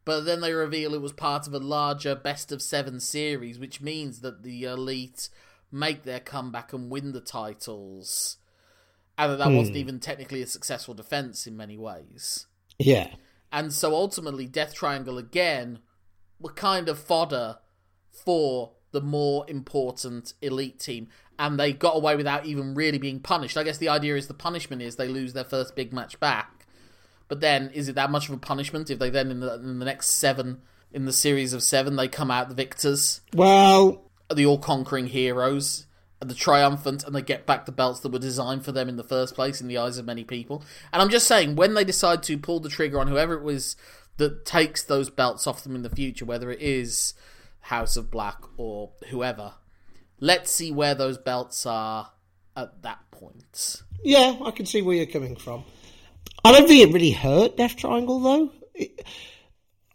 But 0.04 0.22
then 0.22 0.40
they 0.40 0.52
reveal 0.52 0.94
it 0.94 1.00
was 1.00 1.12
part 1.12 1.46
of 1.46 1.54
a 1.54 1.60
larger 1.60 2.16
best 2.16 2.50
of 2.50 2.60
seven 2.60 2.98
series, 2.98 3.60
which 3.60 3.80
means 3.80 4.18
that 4.22 4.42
the 4.42 4.64
Elite 4.64 5.28
make 5.70 6.02
their 6.02 6.18
comeback 6.18 6.72
and 6.72 6.90
win 6.90 7.12
the 7.12 7.20
titles. 7.20 8.38
And 9.16 9.30
that, 9.30 9.36
that 9.36 9.52
wasn't 9.52 9.76
hmm. 9.76 9.80
even 9.80 10.00
technically 10.00 10.42
a 10.42 10.46
successful 10.48 10.94
defense 10.94 11.46
in 11.46 11.56
many 11.56 11.78
ways. 11.78 12.47
Yeah. 12.78 13.08
And 13.52 13.72
so 13.72 13.94
ultimately, 13.94 14.46
Death 14.46 14.74
Triangle 14.74 15.18
again 15.18 15.80
were 16.38 16.52
kind 16.52 16.88
of 16.88 16.98
fodder 16.98 17.58
for 18.10 18.72
the 18.92 19.00
more 19.00 19.44
important 19.48 20.34
elite 20.42 20.78
team. 20.78 21.08
And 21.38 21.58
they 21.58 21.72
got 21.72 21.96
away 21.96 22.16
without 22.16 22.46
even 22.46 22.74
really 22.74 22.98
being 22.98 23.20
punished. 23.20 23.56
I 23.56 23.62
guess 23.62 23.78
the 23.78 23.88
idea 23.88 24.16
is 24.16 24.26
the 24.26 24.34
punishment 24.34 24.82
is 24.82 24.96
they 24.96 25.08
lose 25.08 25.32
their 25.32 25.44
first 25.44 25.76
big 25.76 25.92
match 25.92 26.18
back. 26.18 26.66
But 27.28 27.40
then, 27.40 27.70
is 27.70 27.88
it 27.88 27.94
that 27.94 28.10
much 28.10 28.28
of 28.28 28.34
a 28.34 28.38
punishment 28.38 28.90
if 28.90 28.98
they 28.98 29.10
then, 29.10 29.30
in 29.30 29.40
the, 29.40 29.54
in 29.54 29.78
the 29.78 29.84
next 29.84 30.10
seven, 30.10 30.62
in 30.92 31.04
the 31.04 31.12
series 31.12 31.52
of 31.52 31.62
seven, 31.62 31.96
they 31.96 32.08
come 32.08 32.30
out 32.30 32.48
the 32.48 32.54
victors, 32.54 33.20
Well, 33.34 34.10
the 34.34 34.46
all 34.46 34.58
conquering 34.58 35.06
heroes, 35.06 35.86
the 36.20 36.34
triumphant, 36.34 37.04
and 37.04 37.14
they 37.14 37.22
get 37.22 37.46
back 37.46 37.66
the 37.66 37.72
belts 37.72 38.00
that 38.00 38.12
were 38.12 38.18
designed 38.18 38.64
for 38.64 38.72
them 38.72 38.88
in 38.88 38.96
the 38.96 39.04
first 39.04 39.34
place 39.34 39.60
in 39.60 39.68
the 39.68 39.78
eyes 39.78 39.98
of 39.98 40.06
many 40.06 40.24
people? 40.24 40.62
And 40.92 41.00
I'm 41.00 41.10
just 41.10 41.28
saying, 41.28 41.56
when 41.56 41.74
they 41.74 41.84
decide 41.84 42.22
to 42.24 42.38
pull 42.38 42.60
the 42.60 42.68
trigger 42.68 42.98
on 42.98 43.08
whoever 43.08 43.34
it 43.34 43.42
was 43.42 43.76
that 44.16 44.44
takes 44.44 44.82
those 44.82 45.10
belts 45.10 45.46
off 45.46 45.62
them 45.62 45.74
in 45.74 45.82
the 45.82 45.90
future, 45.90 46.24
whether 46.24 46.50
it 46.50 46.60
is 46.60 47.14
House 47.60 47.96
of 47.96 48.10
Black 48.10 48.38
or 48.56 48.90
whoever, 49.10 49.54
let's 50.20 50.50
see 50.50 50.72
where 50.72 50.94
those 50.94 51.18
belts 51.18 51.64
are 51.66 52.10
at 52.56 52.82
that 52.82 52.98
point. 53.10 53.82
yeah, 54.02 54.36
I 54.44 54.50
can 54.50 54.66
see 54.66 54.82
where 54.82 54.96
you're 54.96 55.06
coming 55.06 55.36
from. 55.36 55.64
I 56.44 56.52
don't 56.52 56.66
think 56.66 56.88
it 56.88 56.92
really 56.92 57.10
hurt 57.10 57.56
Death 57.56 57.76
Triangle 57.76 58.20
though. 58.20 58.52
It, 58.74 59.04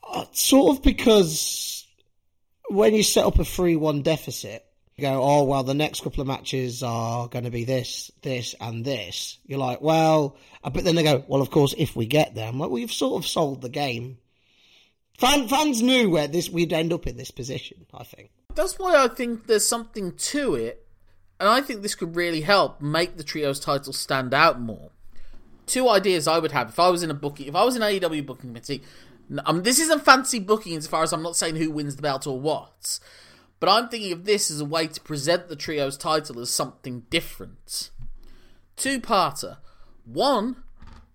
uh, 0.03 0.25
sort 0.31 0.77
of 0.77 0.83
because 0.83 1.85
when 2.69 2.93
you 2.93 3.03
set 3.03 3.25
up 3.25 3.39
a 3.39 3.45
three-one 3.45 4.01
deficit, 4.01 4.65
you 4.95 5.01
go, 5.01 5.21
oh 5.23 5.43
well, 5.43 5.63
the 5.63 5.73
next 5.73 6.03
couple 6.03 6.21
of 6.21 6.27
matches 6.27 6.83
are 6.83 7.27
going 7.27 7.45
to 7.45 7.51
be 7.51 7.63
this, 7.63 8.11
this, 8.21 8.53
and 8.61 8.85
this. 8.85 9.39
You're 9.45 9.59
like, 9.59 9.81
well, 9.81 10.37
uh, 10.63 10.69
but 10.69 10.83
then 10.83 10.95
they 10.95 11.03
go, 11.03 11.23
well, 11.27 11.41
of 11.41 11.49
course, 11.49 11.73
if 11.77 11.95
we 11.95 12.05
get 12.05 12.35
them, 12.35 12.59
like, 12.59 12.69
well, 12.69 12.75
we've 12.75 12.91
sort 12.91 13.21
of 13.21 13.27
sold 13.27 13.61
the 13.61 13.69
game. 13.69 14.17
Fan, 15.17 15.47
fans 15.47 15.81
knew 15.81 16.09
where 16.09 16.27
this 16.27 16.49
we'd 16.49 16.73
end 16.73 16.93
up 16.93 17.07
in 17.07 17.17
this 17.17 17.31
position. 17.31 17.85
I 17.93 18.03
think. 18.03 18.31
That's 18.55 18.77
why 18.77 18.95
I 18.95 19.07
think 19.07 19.47
there's 19.47 19.65
something 19.65 20.13
to 20.15 20.55
it, 20.55 20.85
and 21.39 21.49
I 21.49 21.61
think 21.61 21.81
this 21.81 21.95
could 21.95 22.15
really 22.15 22.41
help 22.41 22.81
make 22.81 23.17
the 23.17 23.23
trios 23.23 23.59
title 23.59 23.93
stand 23.93 24.33
out 24.33 24.59
more. 24.59 24.91
Two 25.65 25.89
ideas 25.89 26.27
I 26.27 26.39
would 26.39 26.51
have 26.51 26.69
if 26.69 26.79
I 26.79 26.89
was 26.89 27.03
in 27.03 27.09
a 27.09 27.15
booking, 27.15 27.47
if 27.47 27.55
I 27.55 27.63
was 27.63 27.75
in 27.75 27.81
AEW 27.81 28.25
booking 28.25 28.49
committee. 28.49 28.83
Um, 29.45 29.63
this 29.63 29.79
isn't 29.79 30.03
fancy 30.03 30.39
booking 30.39 30.75
as 30.75 30.85
far 30.85 31.01
as 31.01 31.13
I'm 31.13 31.23
not 31.23 31.37
saying 31.37 31.55
who 31.55 31.71
wins 31.71 31.95
the 31.95 32.01
belt 32.01 32.27
or 32.27 32.39
what, 32.39 32.99
but 33.63 33.71
I'm 33.71 33.87
thinking 33.87 34.11
of 34.11 34.25
this 34.25 34.51
as 34.51 34.59
a 34.59 34.65
way 34.65 34.87
to 34.87 34.99
present 34.99 35.47
the 35.47 35.55
trios 35.55 35.95
title 35.95 36.37
as 36.41 36.49
something 36.49 37.03
different. 37.09 37.91
Two 38.75 38.99
parter. 38.99 39.59
One, 40.03 40.57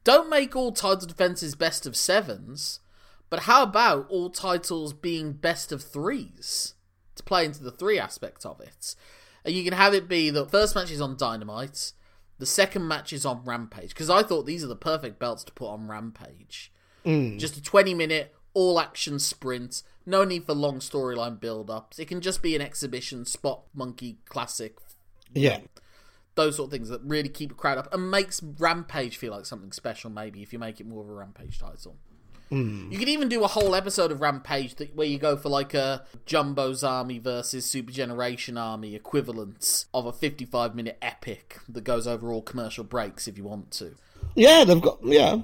don't 0.03 0.31
make 0.31 0.57
all 0.57 0.73
title 0.73 1.07
defenses 1.07 1.55
best 1.55 1.85
of 1.85 1.95
sevens, 1.95 2.81
but 3.29 3.41
how 3.41 3.65
about 3.65 4.09
all 4.09 4.31
titles 4.31 4.95
being 4.95 5.35
best 5.35 5.73
of 5.73 5.83
threes? 5.83 6.73
To 7.17 7.23
play 7.23 7.45
into 7.45 7.63
the 7.63 7.71
three 7.71 7.99
aspect 7.99 8.47
of 8.47 8.63
it. 8.63 8.97
And 9.45 9.55
you 9.55 9.63
can 9.63 9.75
have 9.75 9.93
it 9.93 10.09
be 10.09 10.31
the 10.31 10.47
first 10.47 10.75
match 10.75 10.91
is 10.91 11.03
on 11.03 11.19
Dynamite, 11.19 11.93
the 12.39 12.47
second 12.47 12.89
match 12.89 13.13
is 13.13 13.27
on 13.27 13.45
Rampage, 13.45 13.91
because 13.91 14.09
I 14.09 14.23
thought 14.23 14.47
these 14.47 14.65
are 14.65 14.69
the 14.69 14.75
perfect 14.75 15.19
belts 15.19 15.45
to 15.45 15.53
put 15.53 15.69
on 15.69 15.87
Rampage. 15.87 16.73
Mm. 17.05 17.39
Just 17.39 17.59
a 17.59 17.63
20 17.63 17.93
minute 17.93 18.35
all 18.55 18.81
action 18.81 19.19
sprint, 19.19 19.83
no 20.09 20.25
need 20.25 20.45
for 20.45 20.55
long 20.55 20.81
storyline 20.81 21.39
build 21.39 21.71
ups. 21.71 21.99
It 21.99 22.07
can 22.09 22.21
just 22.21 22.43
be 22.43 22.57
an 22.57 22.63
exhibition 22.63 23.25
spot 23.25 23.63
monkey 23.75 24.19
classic 24.29 24.77
Yeah. 25.35 25.61
those 26.35 26.57
sort 26.57 26.69
of 26.69 26.73
things 26.73 26.89
that 26.89 27.01
really 27.03 27.29
keep 27.29 27.51
a 27.53 27.55
crowd 27.55 27.79
up 27.79 27.93
and 27.93 28.11
makes 28.11 28.43
Rampage 28.43 29.17
feel 29.17 29.33
like 29.33 29.45
something 29.47 29.73
special. 29.73 30.09
Maybe 30.11 30.43
if 30.43 30.53
you 30.53 30.59
make 30.59 30.81
it 30.81 30.87
more 30.87 31.03
of 31.03 31.09
a 31.09 31.13
Rampage 31.13 31.59
title, 31.59 31.97
hmm. 32.49 32.91
you 32.91 32.99
could 32.99 33.09
even 33.09 33.29
do 33.29 33.43
a 33.45 33.49
whole 33.49 33.75
episode 33.75 34.13
of 34.13 34.21
Rampage 34.21 34.77
that, 34.77 34.95
where 34.95 35.07
you 35.07 35.19
go 35.19 35.37
for 35.37 35.49
like 35.49 35.75
a 35.75 36.05
Jumbo's 36.27 36.85
Army 36.85 37.19
versus 37.19 37.67
Super 37.67 37.93
Generation 37.93 38.57
Army 38.57 38.95
equivalent 38.95 39.85
of 39.93 40.07
a 40.07 40.13
fifty-five 40.13 40.75
minute 40.75 40.97
epic 41.03 41.59
that 41.69 41.85
goes 41.85 42.07
over 42.07 42.33
all 42.33 42.43
commercial 42.43 42.85
breaks 42.85 43.27
if 43.29 43.37
you 43.37 43.45
want 43.45 43.71
to. 43.73 43.97
Yeah, 44.35 44.65
they've 44.65 44.81
got 44.81 45.01
yeah. 45.05 45.39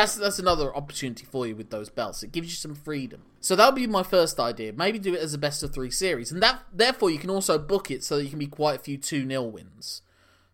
That's 0.00 0.14
that's 0.16 0.38
another 0.38 0.74
opportunity 0.74 1.24
for 1.26 1.46
you 1.46 1.54
with 1.56 1.70
those 1.70 1.88
belts. 1.88 2.22
It 2.22 2.32
gives 2.32 2.48
you 2.48 2.54
some 2.54 2.74
freedom. 2.74 3.22
So 3.40 3.56
that 3.56 3.66
would 3.66 3.74
be 3.80 3.86
my 3.86 4.02
first 4.02 4.38
idea. 4.40 4.72
Maybe 4.72 4.98
do 4.98 5.14
it 5.14 5.20
as 5.20 5.34
a 5.34 5.38
best 5.38 5.62
of 5.62 5.72
three 5.72 5.90
series, 5.90 6.32
and 6.32 6.42
that 6.42 6.60
therefore 6.72 7.10
you 7.10 7.18
can 7.18 7.30
also 7.30 7.58
book 7.58 7.90
it 7.90 8.04
so 8.04 8.16
that 8.16 8.24
you 8.24 8.30
can 8.30 8.38
be 8.38 8.46
quite 8.46 8.76
a 8.80 8.82
few 8.82 8.96
two 8.98 9.26
0 9.26 9.42
wins. 9.42 10.02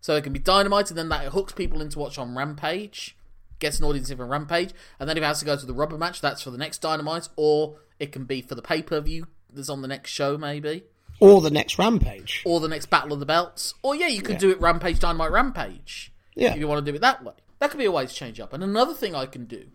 So 0.01 0.15
it 0.17 0.23
can 0.25 0.33
be 0.33 0.39
Dynamite, 0.39 0.91
and 0.91 0.99
then 0.99 1.09
that 1.09 1.27
hooks 1.33 1.53
people 1.55 1.81
into 1.81 1.99
watch 1.99 2.19
on 2.19 2.37
Rampage, 2.37 3.17
gets 3.59 3.79
an 3.79 3.87
audience 3.87 4.11
in 4.11 4.19
for 4.19 4.27
Rampage, 4.27 4.73
and 5.01 5.09
then 5.09 5.17
if 5.17 5.23
it 5.23 5.27
has 5.27 5.39
to 5.39 5.47
go 5.47 5.57
to 5.57 5.65
the 5.67 5.73
rubber 5.73 5.97
match, 5.97 6.21
that's 6.21 6.43
for 6.43 6.51
the 6.51 6.59
next 6.59 6.79
Dynamite, 6.83 7.29
or 7.37 7.77
it 7.99 8.13
can 8.13 8.25
be 8.25 8.43
for 8.43 8.55
the 8.55 8.61
pay 8.63 8.83
per 8.83 9.01
view 9.01 9.27
that's 9.53 9.71
on 9.71 9.81
the 9.83 9.89
next 9.89 10.11
show, 10.11 10.37
maybe, 10.37 10.85
Or 11.21 11.41
the 11.41 11.51
next 11.51 11.79
Rampage. 11.79 12.43
or 12.45 12.61
the 12.61 12.69
next 12.69 12.87
Battle 12.91 13.13
of 13.15 13.21
the 13.21 13.27
Belts, 13.27 13.73
or 13.83 13.95
yeah, 13.95 14.09
you 14.09 14.21
could 14.21 14.39
do 14.39 14.51
it 14.51 14.61
Rampage 14.61 14.99
Dynamite 14.99 15.31
Rampage 15.33 16.13
Yeah. 16.35 16.53
if 16.53 16.59
you 16.59 16.69
want 16.69 16.85
to 16.85 16.91
do 16.93 16.97
it 16.97 17.01
that 17.01 17.25
way. 17.25 17.33
That 17.65 17.71
could 17.71 17.79
be 17.79 17.87
a 17.87 17.91
way 17.91 18.05
to 18.05 18.13
change 18.13 18.39
up. 18.41 18.53
And 18.53 18.63
another 18.63 18.93
thing 18.93 19.15
I 19.15 19.25
can 19.25 19.47
do, 19.47 19.69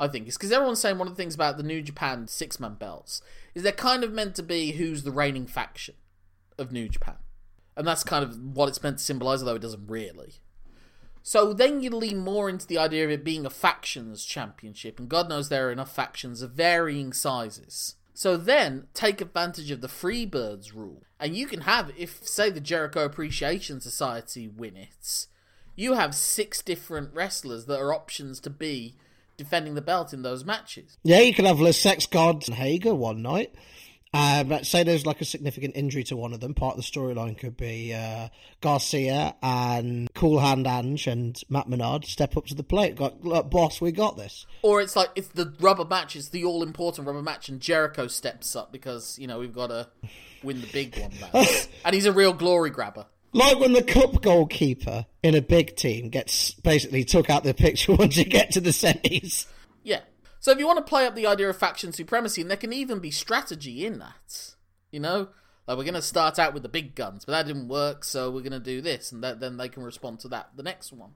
I 0.00 0.08
think, 0.08 0.26
is 0.26 0.36
because 0.36 0.50
everyone's 0.50 0.80
saying 0.80 0.98
one 0.98 1.06
of 1.06 1.14
the 1.14 1.22
things 1.22 1.36
about 1.36 1.56
the 1.56 1.62
New 1.62 1.80
Japan 1.80 2.26
six 2.26 2.58
man 2.58 2.74
belts 2.74 3.22
is 3.54 3.62
they're 3.62 3.70
kind 3.70 4.02
of 4.02 4.12
meant 4.12 4.34
to 4.34 4.42
be 4.42 4.72
who's 4.72 5.04
the 5.04 5.12
reigning 5.12 5.46
faction 5.46 5.94
of 6.58 6.72
New 6.72 6.88
Japan. 6.88 7.18
And 7.76 7.86
that's 7.86 8.02
kind 8.02 8.24
of 8.24 8.36
what 8.36 8.68
it's 8.68 8.82
meant 8.82 8.98
to 8.98 9.04
symbolize, 9.04 9.42
although 9.42 9.54
it 9.54 9.62
doesn't 9.62 9.86
really. 9.86 10.40
So 11.22 11.52
then 11.52 11.84
you 11.84 11.90
lean 11.90 12.18
more 12.18 12.48
into 12.48 12.66
the 12.66 12.78
idea 12.78 13.04
of 13.04 13.12
it 13.12 13.22
being 13.22 13.46
a 13.46 13.50
factions 13.50 14.24
championship, 14.24 14.98
and 14.98 15.08
God 15.08 15.28
knows 15.28 15.48
there 15.48 15.68
are 15.68 15.72
enough 15.72 15.94
factions 15.94 16.42
of 16.42 16.50
varying 16.50 17.12
sizes. 17.12 17.94
So 18.12 18.36
then 18.36 18.88
take 18.92 19.20
advantage 19.20 19.70
of 19.70 19.82
the 19.82 19.86
Freebirds 19.86 20.74
rule, 20.74 21.04
and 21.20 21.36
you 21.36 21.46
can 21.46 21.60
have, 21.60 21.92
if 21.96 22.26
say 22.26 22.50
the 22.50 22.58
Jericho 22.58 23.04
Appreciation 23.04 23.80
Society 23.80 24.48
win 24.48 24.76
it, 24.76 25.28
you 25.76 25.92
have 25.94 26.14
six 26.14 26.62
different 26.62 27.14
wrestlers 27.14 27.66
that 27.66 27.78
are 27.78 27.94
options 27.94 28.40
to 28.40 28.50
be 28.50 28.96
defending 29.36 29.74
the 29.74 29.82
belt 29.82 30.12
in 30.12 30.22
those 30.22 30.44
matches. 30.44 30.96
Yeah, 31.02 31.20
you 31.20 31.34
could 31.34 31.44
have 31.44 31.60
Les 31.60 31.78
Sex 31.78 32.06
God 32.06 32.46
and 32.48 32.56
Hager 32.56 32.94
one 32.94 33.22
night. 33.22 33.54
But 34.12 34.66
say 34.66 34.82
there's 34.82 35.04
like 35.04 35.20
a 35.20 35.24
significant 35.24 35.76
injury 35.76 36.04
to 36.04 36.16
one 36.16 36.32
of 36.32 36.40
them. 36.40 36.54
Part 36.54 36.76
of 36.76 36.82
the 36.82 36.90
storyline 36.90 37.36
could 37.36 37.56
be 37.56 37.92
uh, 37.92 38.28
Garcia 38.60 39.36
and 39.42 40.08
Cool 40.14 40.40
Hand 40.40 40.66
Ange 40.66 41.06
and 41.06 41.40
Matt 41.48 41.68
Menard 41.68 42.04
step 42.04 42.36
up 42.36 42.46
to 42.46 42.54
the 42.54 42.62
plate. 42.62 42.96
Got 42.96 43.24
look, 43.24 43.50
boss, 43.50 43.80
we 43.80 43.92
got 43.92 44.16
this. 44.16 44.46
Or 44.62 44.80
it's 44.80 44.96
like 44.96 45.10
it's 45.14 45.28
the 45.28 45.54
rubber 45.60 45.84
match, 45.84 46.16
it's 46.16 46.30
the 46.30 46.44
all 46.44 46.62
important 46.62 47.06
rubber 47.06 47.22
match, 47.22 47.48
and 47.48 47.60
Jericho 47.60 48.06
steps 48.06 48.56
up 48.56 48.72
because 48.72 49.18
you 49.18 49.26
know 49.26 49.38
we've 49.38 49.54
got 49.54 49.68
to 49.68 49.88
win 50.42 50.60
the 50.60 50.68
big 50.68 50.98
one, 50.98 51.46
and 51.84 51.94
he's 51.94 52.06
a 52.06 52.12
real 52.12 52.32
glory 52.32 52.70
grabber. 52.70 53.06
Like 53.36 53.60
when 53.60 53.74
the 53.74 53.82
cup 53.82 54.22
goalkeeper 54.22 55.04
in 55.22 55.34
a 55.34 55.42
big 55.42 55.76
team 55.76 56.08
gets 56.08 56.54
basically 56.54 57.04
took 57.04 57.28
out 57.28 57.44
the 57.44 57.52
picture 57.52 57.94
once 57.96 58.16
you 58.16 58.24
get 58.24 58.52
to 58.52 58.62
the 58.62 58.70
semis. 58.70 59.44
Yeah. 59.82 60.00
So 60.40 60.52
if 60.52 60.58
you 60.58 60.66
want 60.66 60.78
to 60.78 60.88
play 60.88 61.06
up 61.06 61.14
the 61.14 61.26
idea 61.26 61.50
of 61.50 61.58
faction 61.58 61.92
supremacy, 61.92 62.40
and 62.40 62.48
there 62.48 62.56
can 62.56 62.72
even 62.72 62.98
be 62.98 63.10
strategy 63.10 63.84
in 63.84 63.98
that, 63.98 64.54
you 64.90 65.00
know, 65.00 65.28
like 65.66 65.76
we're 65.76 65.84
going 65.84 65.92
to 65.92 66.02
start 66.02 66.38
out 66.38 66.54
with 66.54 66.62
the 66.62 66.70
big 66.70 66.94
guns, 66.94 67.26
but 67.26 67.32
that 67.32 67.46
didn't 67.46 67.68
work, 67.68 68.04
so 68.04 68.30
we're 68.30 68.40
going 68.40 68.52
to 68.52 68.58
do 68.58 68.80
this, 68.80 69.12
and 69.12 69.22
that, 69.22 69.38
then 69.38 69.58
they 69.58 69.68
can 69.68 69.82
respond 69.82 70.20
to 70.20 70.28
that 70.28 70.52
the 70.56 70.62
next 70.62 70.90
one. 70.90 71.10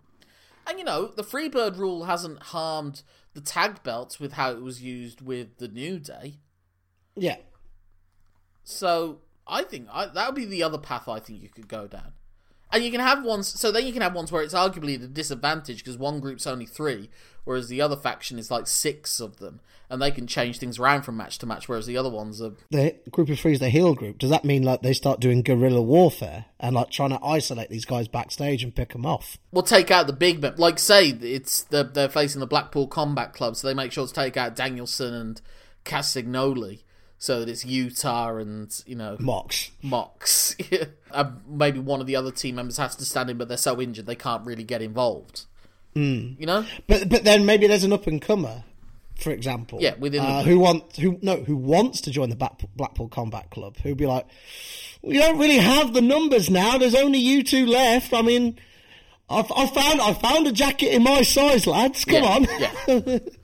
And 0.66 0.78
you 0.78 0.84
know, 0.84 1.06
the 1.06 1.22
Freebird 1.22 1.78
rule 1.78 2.04
hasn't 2.04 2.42
harmed 2.42 3.02
the 3.32 3.40
tag 3.40 3.82
belts 3.82 4.20
with 4.20 4.34
how 4.34 4.50
it 4.50 4.60
was 4.60 4.82
used 4.82 5.22
with 5.22 5.56
the 5.56 5.68
New 5.68 5.98
Day. 5.98 6.40
Yeah. 7.16 7.38
So 8.62 9.20
I 9.50 9.62
think 9.62 9.88
I, 9.92 10.06
that 10.06 10.26
would 10.28 10.36
be 10.36 10.44
the 10.44 10.62
other 10.62 10.78
path 10.78 11.08
I 11.08 11.18
think 11.18 11.42
you 11.42 11.48
could 11.48 11.68
go 11.68 11.86
down. 11.86 12.12
And 12.72 12.84
you 12.84 12.90
can 12.92 13.00
have 13.00 13.24
ones, 13.24 13.48
so 13.48 13.72
then 13.72 13.84
you 13.84 13.92
can 13.92 14.02
have 14.02 14.14
ones 14.14 14.30
where 14.30 14.42
it's 14.42 14.54
arguably 14.54 14.98
the 14.98 15.08
disadvantage 15.08 15.78
because 15.78 15.98
one 15.98 16.20
group's 16.20 16.46
only 16.46 16.66
three, 16.66 17.10
whereas 17.42 17.68
the 17.68 17.80
other 17.80 17.96
faction 17.96 18.38
is 18.38 18.48
like 18.48 18.68
six 18.68 19.18
of 19.18 19.38
them, 19.38 19.60
and 19.88 20.00
they 20.00 20.12
can 20.12 20.28
change 20.28 20.58
things 20.58 20.78
around 20.78 21.02
from 21.02 21.16
match 21.16 21.38
to 21.38 21.46
match, 21.46 21.68
whereas 21.68 21.86
the 21.86 21.96
other 21.96 22.08
ones 22.08 22.40
are. 22.40 22.52
The 22.70 22.94
group 23.10 23.28
of 23.28 23.40
three 23.40 23.54
is 23.54 23.58
the 23.58 23.70
heel 23.70 23.96
group. 23.96 24.18
Does 24.18 24.30
that 24.30 24.44
mean 24.44 24.62
like 24.62 24.82
they 24.82 24.92
start 24.92 25.18
doing 25.18 25.42
guerrilla 25.42 25.82
warfare 25.82 26.44
and 26.60 26.76
like 26.76 26.90
trying 26.90 27.10
to 27.10 27.18
isolate 27.24 27.70
these 27.70 27.84
guys 27.84 28.06
backstage 28.06 28.62
and 28.62 28.72
pick 28.72 28.92
them 28.92 29.04
off? 29.04 29.36
We'll 29.50 29.64
take 29.64 29.90
out 29.90 30.06
the 30.06 30.12
big, 30.12 30.40
men. 30.40 30.54
like 30.56 30.78
say 30.78 31.08
it's 31.08 31.62
the, 31.64 31.82
they're 31.82 32.08
facing 32.08 32.38
the 32.38 32.46
Blackpool 32.46 32.86
Combat 32.86 33.32
Club, 33.32 33.56
so 33.56 33.66
they 33.66 33.74
make 33.74 33.90
sure 33.90 34.06
to 34.06 34.14
take 34.14 34.36
out 34.36 34.54
Danielson 34.54 35.12
and 35.12 35.42
Castagnoli. 35.84 36.84
So 37.22 37.40
that 37.40 37.50
it's 37.50 37.64
Yuta 37.64 38.40
and 38.40 38.82
you 38.86 38.96
know 38.96 39.18
Mox. 39.20 39.70
Mox. 39.82 40.56
and 41.12 41.40
maybe 41.46 41.78
one 41.78 42.00
of 42.00 42.06
the 42.06 42.16
other 42.16 42.30
team 42.30 42.54
members 42.54 42.78
has 42.78 42.96
to 42.96 43.04
stand 43.04 43.28
in, 43.28 43.36
but 43.36 43.46
they're 43.46 43.58
so 43.58 43.78
injured 43.78 44.06
they 44.06 44.14
can't 44.14 44.44
really 44.46 44.64
get 44.64 44.80
involved. 44.80 45.44
Mm. 45.94 46.40
You 46.40 46.46
know, 46.46 46.64
But 46.86 47.10
but 47.10 47.24
then 47.24 47.44
maybe 47.44 47.66
there's 47.66 47.84
an 47.84 47.92
up 47.92 48.06
and 48.06 48.22
comer, 48.22 48.64
for 49.16 49.32
example. 49.32 49.78
Yeah, 49.82 49.96
within 49.98 50.22
the 50.22 50.28
uh, 50.30 50.42
who 50.44 50.60
want 50.60 50.96
who 50.96 51.18
no 51.20 51.36
who 51.44 51.56
wants 51.56 52.00
to 52.02 52.10
join 52.10 52.30
the 52.30 52.36
Blackpool 52.74 53.08
Combat 53.08 53.50
Club. 53.50 53.76
Who'd 53.82 53.98
be 53.98 54.06
like, 54.06 54.26
we 55.02 55.18
don't 55.18 55.38
really 55.38 55.58
have 55.58 55.92
the 55.92 56.00
numbers 56.00 56.48
now. 56.48 56.78
There's 56.78 56.94
only 56.94 57.18
you 57.18 57.42
two 57.44 57.66
left. 57.66 58.14
I 58.14 58.22
mean. 58.22 58.58
I've, 59.32 59.52
I 59.52 59.66
found 59.68 60.00
I 60.00 60.12
found 60.14 60.48
a 60.48 60.52
jacket 60.52 60.92
in 60.92 61.04
my 61.04 61.22
size, 61.22 61.64
lads. 61.64 62.04
Come 62.04 62.24
Yeah, 62.24 62.34
on. 62.34 62.46
yeah. 62.58 63.18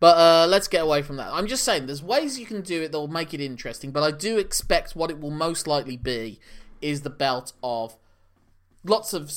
But 0.00 0.16
uh, 0.16 0.46
let's 0.48 0.68
get 0.68 0.82
away 0.82 1.02
from 1.02 1.16
that. 1.16 1.32
I'm 1.32 1.46
just 1.48 1.64
saying, 1.64 1.86
there's 1.86 2.02
ways 2.02 2.38
you 2.38 2.46
can 2.46 2.60
do 2.62 2.82
it 2.82 2.92
that 2.92 2.98
will 2.98 3.08
make 3.08 3.34
it 3.34 3.40
interesting, 3.40 3.90
but 3.90 4.02
I 4.04 4.12
do 4.12 4.38
expect 4.38 4.94
what 4.94 5.10
it 5.10 5.18
will 5.20 5.30
most 5.32 5.66
likely 5.66 5.96
be 5.96 6.38
is 6.80 7.00
the 7.02 7.10
belt 7.10 7.52
of 7.64 7.96
lots 8.84 9.12
of 9.12 9.32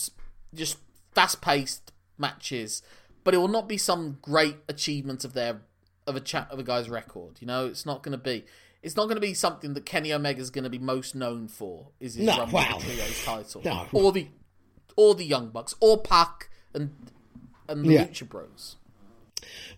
just 0.54 0.78
fast 1.16 1.42
paced 1.42 1.92
matches, 2.18 2.84
but 3.24 3.34
it 3.34 3.38
will 3.38 3.48
not 3.48 3.68
be 3.68 3.78
some 3.78 4.20
great 4.22 4.58
achievement 4.70 5.26
of 5.26 5.34
their 5.34 5.62
of 6.08 6.16
a 6.16 6.20
chat 6.20 6.48
of 6.52 6.60
a 6.60 6.64
guy's 6.64 6.90
record. 6.90 7.38
You 7.40 7.48
know, 7.48 7.66
it's 7.66 7.86
not 7.86 8.04
going 8.04 8.12
to 8.12 8.18
be. 8.24 8.46
It's 8.84 8.96
not 8.96 9.04
going 9.06 9.16
to 9.16 9.22
be 9.22 9.34
something 9.36 9.74
that 9.76 9.86
Kenny 9.86 10.12
Omega's 10.12 10.50
going 10.50 10.64
to 10.64 10.70
be 10.70 10.80
most 10.80 11.14
known 11.16 11.48
for. 11.48 11.90
Is 12.00 12.16
his 12.16 12.26
No, 12.26 12.38
run 12.40 12.52
wow. 12.52 12.78
trios 12.80 13.24
title, 13.24 13.62
No. 13.64 13.88
or 13.94 14.12
the 14.12 14.28
or 14.96 15.16
the 15.16 15.26
Young 15.26 15.50
Bucks, 15.50 15.74
or 15.80 16.00
Pac 16.00 16.50
and 16.74 16.92
and 17.68 17.86
the 17.86 17.94
Yeah. 17.94 18.06
Lucha 18.06 18.28
Bros. 18.30 18.76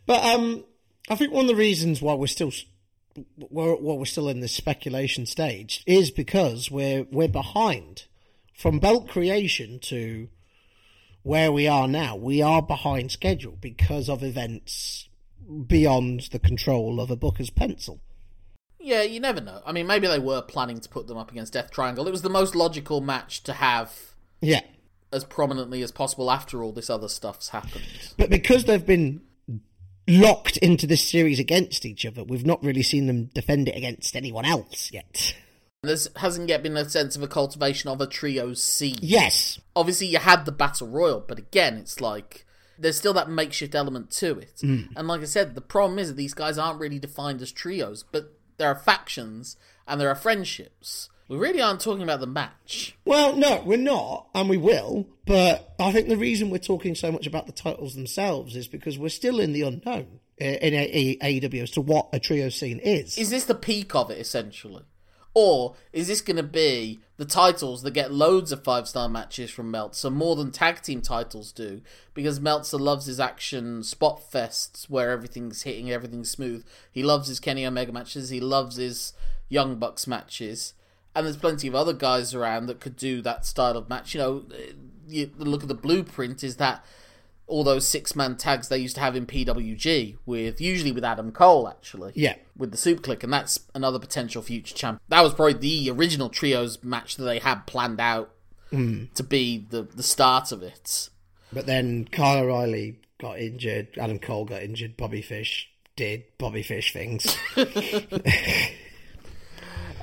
But 0.05 0.23
um, 0.25 0.65
I 1.09 1.15
think 1.15 1.33
one 1.33 1.45
of 1.45 1.49
the 1.49 1.55
reasons 1.55 2.01
why 2.01 2.13
we're 2.13 2.27
still 2.27 2.51
why 3.37 3.65
why 3.67 3.95
we're 3.95 4.05
still 4.05 4.29
in 4.29 4.39
this 4.39 4.53
speculation 4.53 5.25
stage 5.25 5.83
is 5.85 6.11
because 6.11 6.71
we're 6.71 7.03
we're 7.11 7.27
behind 7.27 8.05
from 8.53 8.79
belt 8.79 9.07
creation 9.09 9.79
to 9.79 10.29
where 11.23 11.51
we 11.51 11.67
are 11.67 11.87
now. 11.87 12.15
We 12.15 12.41
are 12.41 12.61
behind 12.61 13.11
schedule 13.11 13.57
because 13.59 14.09
of 14.09 14.23
events 14.23 15.07
beyond 15.67 16.21
the 16.31 16.39
control 16.39 16.99
of 16.99 17.11
a 17.11 17.15
booker's 17.15 17.49
pencil. 17.49 17.99
Yeah, 18.79 19.03
you 19.03 19.19
never 19.21 19.39
know. 19.39 19.61
I 19.65 19.71
mean, 19.71 19.87
maybe 19.87 20.07
they 20.07 20.19
were 20.19 20.41
planning 20.41 20.79
to 20.81 20.89
put 20.89 21.07
them 21.07 21.17
up 21.17 21.31
against 21.31 21.53
Death 21.53 21.71
Triangle. 21.71 22.07
It 22.07 22.11
was 22.11 22.21
the 22.21 22.29
most 22.29 22.53
logical 22.55 22.99
match 22.99 23.43
to 23.43 23.53
have 23.53 24.15
Yeah, 24.41 24.59
as 25.11 25.23
prominently 25.23 25.81
as 25.81 25.91
possible 25.91 26.29
after 26.29 26.61
all 26.63 26.73
this 26.73 26.89
other 26.89 27.07
stuff's 27.07 27.49
happened. 27.49 27.85
but 28.17 28.29
because 28.29 28.65
they've 28.65 28.85
been 28.85 29.21
locked 30.07 30.57
into 30.57 30.87
this 30.87 31.07
series 31.07 31.39
against 31.39 31.85
each 31.85 32.05
other, 32.05 32.23
we've 32.23 32.45
not 32.45 32.63
really 32.63 32.83
seen 32.83 33.07
them 33.07 33.25
defend 33.33 33.67
it 33.67 33.75
against 33.75 34.15
anyone 34.15 34.45
else 34.45 34.91
yet. 34.91 35.35
There 35.83 35.97
hasn't 36.17 36.47
yet 36.47 36.63
been 36.63 36.77
a 36.77 36.89
sense 36.89 37.15
of 37.15 37.23
a 37.23 37.27
cultivation 37.27 37.89
of 37.89 37.99
a 37.99 38.07
trio 38.07 38.53
scene. 38.53 38.95
Yes, 39.01 39.59
Obviously, 39.75 40.07
you 40.07 40.19
had 40.19 40.45
the 40.45 40.51
Battle 40.51 40.87
Royal, 40.87 41.19
but 41.19 41.39
again, 41.39 41.77
it's 41.77 41.99
like 41.99 42.45
there's 42.77 42.97
still 42.97 43.13
that 43.13 43.29
makeshift 43.29 43.75
element 43.75 44.11
to 44.11 44.39
it. 44.39 44.59
Hmm. 44.61 44.83
And 44.95 45.07
like 45.07 45.21
I 45.21 45.25
said, 45.25 45.55
the 45.55 45.61
problem 45.61 45.99
is 45.99 46.09
that 46.09 46.17
these 46.17 46.33
guys 46.33 46.57
aren't 46.57 46.79
really 46.79 46.99
defined 46.99 47.41
as 47.41 47.51
trios, 47.51 48.03
but 48.11 48.37
there 48.57 48.69
are 48.69 48.75
factions 48.75 49.57
and 49.87 49.99
there 49.99 50.09
are 50.09 50.15
friendships. 50.15 51.09
We 51.27 51.37
really 51.37 51.61
aren't 51.61 51.81
talking 51.81 52.03
about 52.03 52.19
the 52.19 52.27
match. 52.27 52.97
Well, 53.05 53.35
no, 53.35 53.63
we're 53.65 53.77
not, 53.77 54.27
and 54.35 54.49
we 54.49 54.57
will. 54.57 55.07
But 55.25 55.73
I 55.79 55.91
think 55.91 56.09
the 56.09 56.17
reason 56.17 56.49
we're 56.49 56.57
talking 56.57 56.95
so 56.95 57.11
much 57.11 57.27
about 57.27 57.45
the 57.45 57.53
titles 57.53 57.95
themselves 57.95 58.55
is 58.55 58.67
because 58.67 58.97
we're 58.97 59.09
still 59.09 59.39
in 59.39 59.53
the 59.53 59.61
unknown 59.61 60.19
uh, 60.41 60.45
in 60.45 60.73
AEW 60.73 61.63
as 61.63 61.71
to 61.71 61.81
what 61.81 62.09
a 62.11 62.19
trio 62.19 62.49
scene 62.49 62.79
is. 62.79 63.17
is 63.17 63.29
this 63.29 63.45
the 63.45 63.55
peak 63.55 63.93
of 63.95 64.09
it 64.09 64.17
essentially 64.17 64.83
or 65.35 65.75
is 65.91 66.07
this 66.07 66.21
going 66.21 66.37
to 66.37 66.43
be 66.43 66.99
the 67.17 67.25
titles 67.25 67.83
that 67.83 67.91
get 67.91 68.11
loads 68.11 68.51
of 68.51 68.63
five 68.63 68.87
star 68.87 69.07
matches 69.07 69.51
from 69.51 69.71
Meltzer 69.71 70.09
more 70.09 70.35
than 70.35 70.51
tag 70.51 70.81
team 70.81 71.01
titles 71.01 71.51
do 71.51 71.81
because 72.13 72.39
Meltzer 72.39 72.77
loves 72.77 73.05
his 73.05 73.19
action 73.19 73.83
spot 73.83 74.21
fests 74.31 74.89
where 74.89 75.11
everything's 75.11 75.63
hitting 75.63 75.91
everything's 75.91 76.31
smooth 76.31 76.65
he 76.91 77.03
loves 77.03 77.27
his 77.27 77.39
Kenny 77.39 77.65
Omega 77.65 77.91
matches 77.91 78.29
he 78.29 78.39
loves 78.39 78.77
his 78.77 79.13
Young 79.49 79.75
Bucks 79.75 80.07
matches 80.07 80.73
and 81.15 81.25
there's 81.25 81.37
plenty 81.37 81.67
of 81.67 81.75
other 81.75 81.93
guys 81.93 82.33
around 82.33 82.65
that 82.65 82.79
could 82.79 82.95
do 82.95 83.21
that 83.21 83.45
style 83.45 83.77
of 83.77 83.89
match 83.89 84.13
you 84.13 84.19
know 84.19 84.43
you 85.07 85.29
look 85.37 85.61
at 85.63 85.67
the 85.67 85.75
blueprint 85.75 86.43
is 86.43 86.57
that 86.57 86.83
all 87.47 87.63
those 87.63 87.87
six 87.87 88.15
man 88.15 88.37
tags 88.37 88.69
they 88.69 88.77
used 88.77 88.95
to 88.95 89.01
have 89.01 89.15
in 89.15 89.25
PWG 89.25 90.17
with 90.25 90.61
usually 90.61 90.91
with 90.91 91.03
Adam 91.03 91.31
Cole 91.31 91.67
actually 91.67 92.13
Yeah. 92.15 92.35
with 92.57 92.71
the 92.71 92.77
Super 92.77 93.01
Clique, 93.01 93.23
and 93.23 93.33
that's 93.33 93.59
another 93.75 93.99
potential 93.99 94.41
future 94.41 94.73
champ. 94.73 95.01
That 95.09 95.21
was 95.21 95.33
probably 95.33 95.53
the 95.53 95.91
original 95.91 96.29
trios 96.29 96.81
match 96.83 97.17
that 97.17 97.25
they 97.25 97.39
had 97.39 97.67
planned 97.67 97.99
out 97.99 98.31
hmm. 98.69 99.05
to 99.15 99.23
be 99.23 99.65
the 99.69 99.83
the 99.83 100.03
start 100.03 100.51
of 100.51 100.63
it. 100.63 101.09
But 101.51 101.65
then 101.65 102.07
Kyle 102.11 102.43
O'Reilly 102.43 102.99
got 103.19 103.39
injured, 103.39 103.89
Adam 103.97 104.19
Cole 104.19 104.45
got 104.45 104.63
injured, 104.63 104.97
Bobby 104.97 105.21
Fish 105.21 105.69
did 105.95 106.23
Bobby 106.37 106.63
Fish 106.63 106.93
things. 106.93 107.37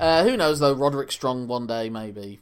Uh, 0.01 0.23
who 0.23 0.35
knows 0.35 0.59
though? 0.59 0.73
Roderick 0.73 1.11
Strong 1.11 1.47
one 1.47 1.67
day 1.67 1.89
maybe. 1.89 2.39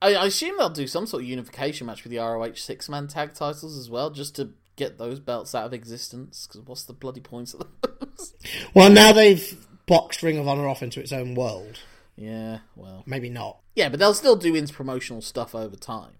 I, 0.00 0.14
I 0.14 0.26
assume 0.26 0.56
they'll 0.56 0.70
do 0.70 0.86
some 0.86 1.06
sort 1.06 1.22
of 1.24 1.28
unification 1.28 1.86
match 1.86 2.04
with 2.04 2.12
the 2.12 2.18
ROH 2.18 2.54
six 2.54 2.88
man 2.88 3.08
tag 3.08 3.34
titles 3.34 3.76
as 3.76 3.90
well, 3.90 4.10
just 4.10 4.36
to 4.36 4.50
get 4.76 4.96
those 4.96 5.20
belts 5.20 5.54
out 5.54 5.66
of 5.66 5.74
existence. 5.74 6.46
Because 6.46 6.66
what's 6.66 6.84
the 6.84 6.92
bloody 6.92 7.20
point 7.20 7.52
of 7.54 7.66
those? 7.82 8.34
well, 8.74 8.88
now 8.90 9.12
they've 9.12 9.66
boxed 9.86 10.22
Ring 10.22 10.38
of 10.38 10.46
Honor 10.48 10.68
off 10.68 10.82
into 10.82 11.00
its 11.00 11.12
own 11.12 11.34
world. 11.34 11.80
yeah, 12.16 12.58
well, 12.76 13.02
Maybe 13.06 13.28
not. 13.28 13.58
yeah, 13.74 13.88
but 13.88 13.98
they'll 13.98 14.14
still 14.14 14.36
do 14.36 14.52
interpromotional 14.54 15.22
stuff 15.22 15.54
over 15.54 15.76
time. 15.76 16.12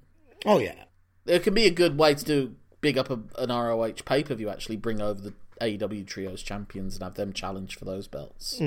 Oh, 0.45 0.59
yeah. 0.59 0.85
It 1.27 1.43
could 1.43 1.55
be 1.55 1.67
a 1.67 1.71
good 1.71 1.97
way 1.99 2.15
to 2.15 2.25
do 2.25 2.57
big 2.81 2.99
up 2.99 3.11
a, 3.11 3.21
an 3.39 3.51
ROH 3.51 4.03
pay 4.05 4.25
per 4.25 4.35
view. 4.35 4.49
Actually, 4.51 4.77
bring 4.77 5.01
over 5.01 5.21
the 5.21 5.35
AEW 5.61 6.07
trios 6.07 6.43
champions 6.43 6.97
and 6.97 7.05
have 7.05 7.15
them 7.15 7.33
challenge 7.33 7.77
for 7.77 7.85
those 7.85 8.09
belts. 8.09 8.61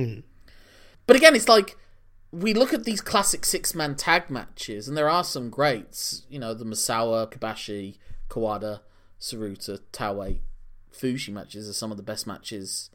But 1.06 1.16
again, 1.18 1.36
it's 1.36 1.50
like 1.50 1.76
we 2.34 2.56
look 2.56 2.74
at 2.74 2.84
these 2.84 3.00
classic 3.00 3.46
six 3.46 3.76
man 3.76 3.96
tag 3.96 4.30
matches, 4.30 4.88
and 4.88 4.98
there 4.98 5.10
are 5.10 5.24
some 5.24 5.52
greats. 5.52 6.26
You 6.30 6.40
know, 6.40 6.56
the 6.56 6.66
Misawa, 6.66 7.32
Kobashi, 7.32 7.98
Kawada, 8.28 8.80
Tsuruta, 9.22 9.80
Taue, 9.92 10.40
Fuchi 10.92 11.32
matches 11.32 11.70
are 11.70 11.74
some 11.74 11.92
of 11.92 11.98
the 11.98 12.04
best 12.04 12.26
matches 12.26 12.90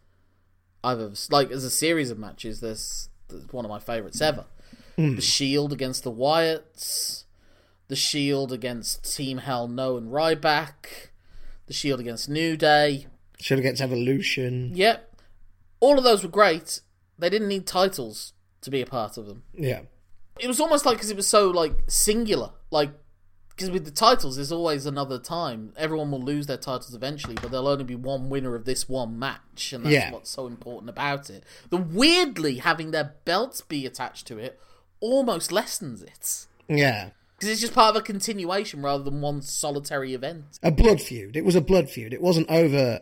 I've 0.82 1.00
ever 1.00 1.14
like 1.30 1.52
as 1.52 1.62
a 1.62 1.70
series 1.70 2.10
of 2.10 2.18
matches. 2.18 2.60
There's, 2.60 3.10
there's 3.28 3.46
one 3.52 3.64
of 3.64 3.70
my 3.70 3.78
favorites 3.78 4.20
ever. 4.20 4.46
Hmm. 4.96 5.14
The 5.14 5.22
Shield 5.22 5.72
against 5.72 6.02
the 6.02 6.12
Wyatts, 6.12 7.24
the 7.86 7.96
Shield 7.96 8.52
against 8.52 9.14
Team 9.14 9.38
Hell 9.38 9.68
No 9.68 9.96
and 9.96 10.10
Ryback, 10.10 11.10
the 11.66 11.72
Shield 11.72 12.00
against 12.00 12.28
New 12.28 12.56
Day. 12.56 13.06
Shield 13.38 13.60
against 13.60 13.80
Evolution. 13.80 14.72
Yep, 14.74 15.16
all 15.78 15.96
of 15.96 16.02
those 16.02 16.24
were 16.24 16.28
great. 16.28 16.80
They 17.16 17.30
didn't 17.30 17.48
need 17.48 17.66
titles 17.66 18.32
to 18.62 18.70
be 18.70 18.80
a 18.80 18.86
part 18.86 19.16
of 19.16 19.26
them. 19.26 19.42
Yeah. 19.54 19.80
It 20.40 20.46
was 20.48 20.60
almost 20.60 20.86
like 20.86 20.96
because 20.96 21.10
it 21.10 21.16
was 21.16 21.26
so 21.26 21.50
like 21.50 21.72
singular, 21.88 22.50
like 22.70 22.90
because 23.50 23.70
with 23.72 23.84
the 23.84 23.90
titles, 23.90 24.36
there's 24.36 24.52
always 24.52 24.86
another 24.86 25.18
time. 25.18 25.72
Everyone 25.76 26.12
will 26.12 26.22
lose 26.22 26.46
their 26.46 26.56
titles 26.56 26.94
eventually, 26.94 27.34
but 27.34 27.50
there'll 27.50 27.66
only 27.66 27.82
be 27.82 27.96
one 27.96 28.28
winner 28.30 28.54
of 28.54 28.64
this 28.64 28.88
one 28.88 29.18
match, 29.18 29.72
and 29.72 29.84
that's 29.84 29.92
Yeah. 29.92 30.12
what's 30.12 30.30
so 30.30 30.46
important 30.46 30.88
about 30.90 31.28
it. 31.28 31.42
The 31.70 31.76
weirdly 31.76 32.58
having 32.58 32.92
their 32.92 33.16
belts 33.24 33.60
be 33.60 33.84
attached 33.84 34.28
to 34.28 34.38
it 34.38 34.60
almost 35.00 35.50
lessens 35.50 36.02
it 36.02 36.46
Yeah. 36.68 37.10
because 37.36 37.50
it's 37.50 37.60
just 37.60 37.74
part 37.74 37.96
of 37.96 38.00
a 38.00 38.04
continuation 38.04 38.80
rather 38.80 39.02
than 39.02 39.20
one 39.20 39.42
solitary 39.42 40.14
event. 40.14 40.44
A 40.62 40.70
blood 40.70 41.00
feud. 41.02 41.36
It 41.36 41.44
was 41.44 41.56
a 41.56 41.60
blood 41.60 41.90
feud. 41.90 42.12
It 42.12 42.22
wasn't 42.22 42.48
over 42.48 43.00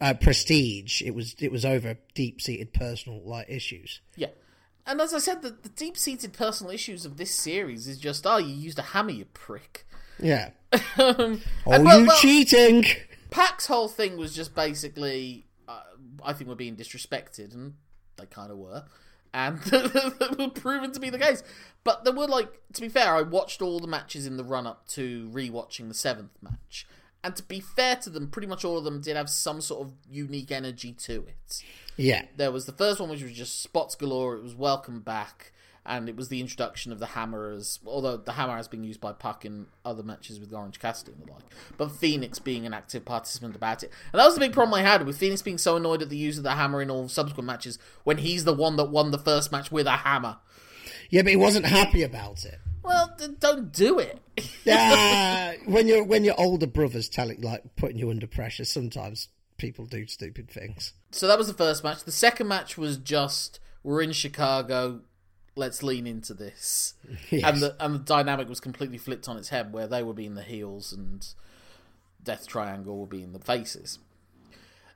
uh, 0.00 0.14
prestige. 0.14 1.02
It 1.02 1.14
was 1.14 1.34
it 1.38 1.52
was 1.52 1.64
over 1.64 1.96
deep 2.14 2.40
seated 2.40 2.72
personal 2.72 3.20
like 3.22 3.48
issues. 3.48 4.00
Yeah. 4.16 4.28
And 4.86 5.00
as 5.00 5.14
I 5.14 5.18
said, 5.18 5.42
the, 5.42 5.50
the 5.50 5.68
deep 5.68 5.96
seated 5.96 6.32
personal 6.32 6.72
issues 6.72 7.04
of 7.04 7.16
this 7.16 7.32
series 7.32 7.86
is 7.86 7.98
just, 7.98 8.26
oh, 8.26 8.38
you 8.38 8.54
used 8.54 8.78
a 8.78 8.82
hammer, 8.82 9.10
you 9.10 9.26
prick. 9.26 9.86
Yeah. 10.18 10.50
um, 10.72 10.80
Oh, 10.98 11.72
and, 11.72 11.84
well, 11.84 12.00
you 12.00 12.06
well, 12.06 12.16
cheating! 12.18 12.84
Pac's 13.30 13.66
whole 13.66 13.88
thing 13.88 14.16
was 14.16 14.34
just 14.34 14.54
basically, 14.54 15.46
uh, 15.68 15.82
I 16.24 16.32
think 16.32 16.48
we're 16.48 16.56
being 16.56 16.76
disrespected, 16.76 17.54
and 17.54 17.74
they 18.16 18.26
kind 18.26 18.50
of 18.50 18.58
were, 18.58 18.84
and 19.32 19.60
was 19.70 20.50
proven 20.54 20.92
to 20.92 21.00
be 21.00 21.10
the 21.10 21.18
case. 21.18 21.42
But 21.84 22.04
there 22.04 22.12
were 22.12 22.26
like, 22.26 22.48
to 22.74 22.80
be 22.80 22.88
fair, 22.88 23.14
I 23.14 23.22
watched 23.22 23.62
all 23.62 23.78
the 23.78 23.86
matches 23.86 24.26
in 24.26 24.36
the 24.36 24.44
run 24.44 24.66
up 24.66 24.88
to 24.88 25.30
rewatching 25.32 25.88
the 25.88 25.94
seventh 25.94 26.36
match, 26.42 26.86
and 27.22 27.36
to 27.36 27.42
be 27.42 27.60
fair 27.60 27.96
to 27.96 28.10
them, 28.10 28.28
pretty 28.28 28.48
much 28.48 28.64
all 28.64 28.78
of 28.78 28.84
them 28.84 29.00
did 29.00 29.16
have 29.16 29.30
some 29.30 29.60
sort 29.60 29.86
of 29.86 29.92
unique 30.08 30.50
energy 30.50 30.92
to 30.92 31.26
it. 31.26 31.62
Yeah. 31.96 32.24
There 32.36 32.52
was 32.52 32.66
the 32.66 32.72
first 32.72 33.00
one, 33.00 33.10
which 33.10 33.22
was 33.22 33.32
just 33.32 33.62
spots 33.62 33.94
galore. 33.94 34.36
It 34.36 34.42
was 34.42 34.54
welcome 34.54 35.00
back, 35.00 35.52
and 35.84 36.08
it 36.08 36.16
was 36.16 36.28
the 36.28 36.40
introduction 36.40 36.92
of 36.92 36.98
the 36.98 37.06
hammer 37.06 37.50
as 37.50 37.78
although 37.86 38.16
the 38.16 38.32
hammer 38.32 38.56
has 38.56 38.68
been 38.68 38.84
used 38.84 39.00
by 39.00 39.12
Pac 39.12 39.44
in 39.44 39.66
other 39.84 40.02
matches 40.02 40.40
with 40.40 40.52
Orange 40.52 40.78
Cassidy 40.78 41.12
and 41.12 41.26
the 41.26 41.32
like, 41.32 41.42
but 41.76 41.88
Fénix 41.88 42.42
being 42.42 42.64
an 42.64 42.72
active 42.72 43.04
participant 43.04 43.54
about 43.54 43.82
it, 43.82 43.90
and 44.12 44.20
that 44.20 44.24
was 44.24 44.34
the 44.34 44.40
big 44.40 44.52
problem 44.52 44.74
I 44.74 44.82
had 44.82 45.04
with 45.04 45.20
Fénix 45.20 45.44
being 45.44 45.58
so 45.58 45.76
annoyed 45.76 46.02
at 46.02 46.08
the 46.08 46.16
use 46.16 46.38
of 46.38 46.44
the 46.44 46.54
hammer 46.54 46.80
in 46.80 46.90
all 46.90 47.08
subsequent 47.08 47.46
matches 47.46 47.78
when 48.04 48.18
he's 48.18 48.44
the 48.44 48.54
one 48.54 48.76
that 48.76 48.90
won 48.90 49.10
the 49.10 49.18
first 49.18 49.52
match 49.52 49.70
with 49.70 49.86
a 49.86 49.98
hammer. 49.98 50.38
Yeah, 51.10 51.22
but 51.22 51.30
he 51.30 51.36
wasn't 51.36 51.66
happy 51.66 52.02
about 52.02 52.44
it. 52.44 52.60
Well, 52.82 53.14
d- 53.18 53.26
don't 53.38 53.72
do 53.72 53.98
it. 53.98 54.18
Yeah, 54.64 55.54
when 55.66 55.86
you're 55.86 56.04
when 56.04 56.24
your 56.24 56.34
older 56.38 56.66
brothers 56.66 57.08
telling 57.08 57.40
like 57.40 57.76
putting 57.76 57.98
you 57.98 58.10
under 58.10 58.26
pressure, 58.26 58.64
sometimes 58.64 59.28
people 59.58 59.84
do 59.86 60.06
stupid 60.06 60.50
things. 60.50 60.92
so 61.10 61.26
that 61.26 61.36
was 61.38 61.46
the 61.48 61.54
first 61.54 61.84
match. 61.84 62.04
The 62.04 62.12
second 62.12 62.48
match 62.48 62.78
was 62.78 62.96
just 62.96 63.60
we're 63.82 64.02
in 64.02 64.12
Chicago. 64.12 65.00
Let's 65.56 65.82
lean 65.82 66.06
into 66.06 66.32
this, 66.32 66.94
Yes. 67.30 67.42
and 67.44 67.60
the 67.62 67.76
and 67.84 67.94
the 67.96 67.98
dynamic 67.98 68.48
was 68.48 68.60
completely 68.60 68.98
flipped 68.98 69.28
on 69.28 69.36
its 69.36 69.48
head, 69.50 69.72
where 69.72 69.86
they 69.86 70.02
were 70.02 70.14
being 70.14 70.34
the 70.34 70.42
heels 70.42 70.92
and 70.92 71.26
Death 72.22 72.46
Triangle 72.46 72.98
were 72.98 73.06
being 73.06 73.32
the 73.32 73.40
faces. 73.40 73.98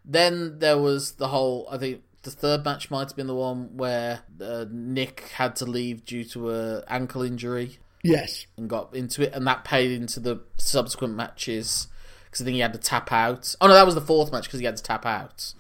Then 0.05 0.59
there 0.61 0.79
was 0.79 1.13
the 1.13 1.29
whole. 1.29 1.67
I 1.71 1.79
think 1.79 2.03
the 2.25 2.31
third 2.31 2.65
match 2.65 2.91
might 2.91 3.09
have 3.09 3.17
been 3.17 3.27
the 3.29 3.35
one 3.35 3.77
where 3.77 4.21
uh, 4.41 4.65
Nick 4.71 5.21
had 5.35 5.57
to 5.57 5.65
leave 5.65 6.05
due 6.05 6.25
to 6.25 6.51
a 6.51 6.83
ankle 6.89 7.23
injury 7.23 7.79
Yes. 8.03 8.47
and 8.57 8.69
got 8.69 8.95
into 8.95 9.23
it, 9.23 9.33
and 9.33 9.47
that 9.47 9.65
paid 9.65 9.93
into 9.93 10.21
the 10.21 10.41
subsequent 10.57 11.15
matches 11.15 11.89
because 12.27 12.43
I 12.43 12.45
think 12.45 12.55
he 12.55 12.61
had 12.61 12.73
to 12.73 12.79
tap 12.79 13.13
out. 13.13 13.55
Oh 13.61 13.67
no, 13.69 13.75
that 13.75 13.87
was 13.87 13.95
the 13.95 14.01
fourth 14.01 14.33
match 14.33 14.45
because 14.45 14.61
he 14.61 14.67
had 14.67 14.77
to 14.77 14.83
tap 14.83 15.07
out. 15.07 15.55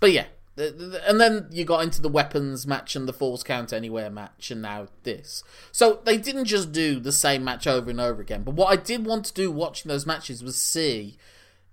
But 0.00 0.12
yeah, 0.12 0.26
and 0.56 1.20
then 1.20 1.48
you 1.50 1.64
got 1.64 1.82
into 1.82 2.00
the 2.00 2.08
weapons 2.08 2.66
match 2.66 2.96
and 2.96 3.06
the 3.06 3.12
falls 3.12 3.42
count 3.42 3.72
anywhere 3.72 4.08
match, 4.08 4.50
and 4.50 4.62
now 4.62 4.86
this. 5.02 5.42
So 5.72 6.00
they 6.04 6.16
didn't 6.16 6.46
just 6.46 6.72
do 6.72 6.98
the 6.98 7.12
same 7.12 7.44
match 7.44 7.66
over 7.66 7.90
and 7.90 8.00
over 8.00 8.22
again. 8.22 8.42
But 8.42 8.54
what 8.54 8.68
I 8.72 8.76
did 8.76 9.04
want 9.04 9.26
to 9.26 9.34
do 9.34 9.50
watching 9.50 9.88
those 9.90 10.06
matches 10.06 10.42
was 10.42 10.56
see 10.56 11.16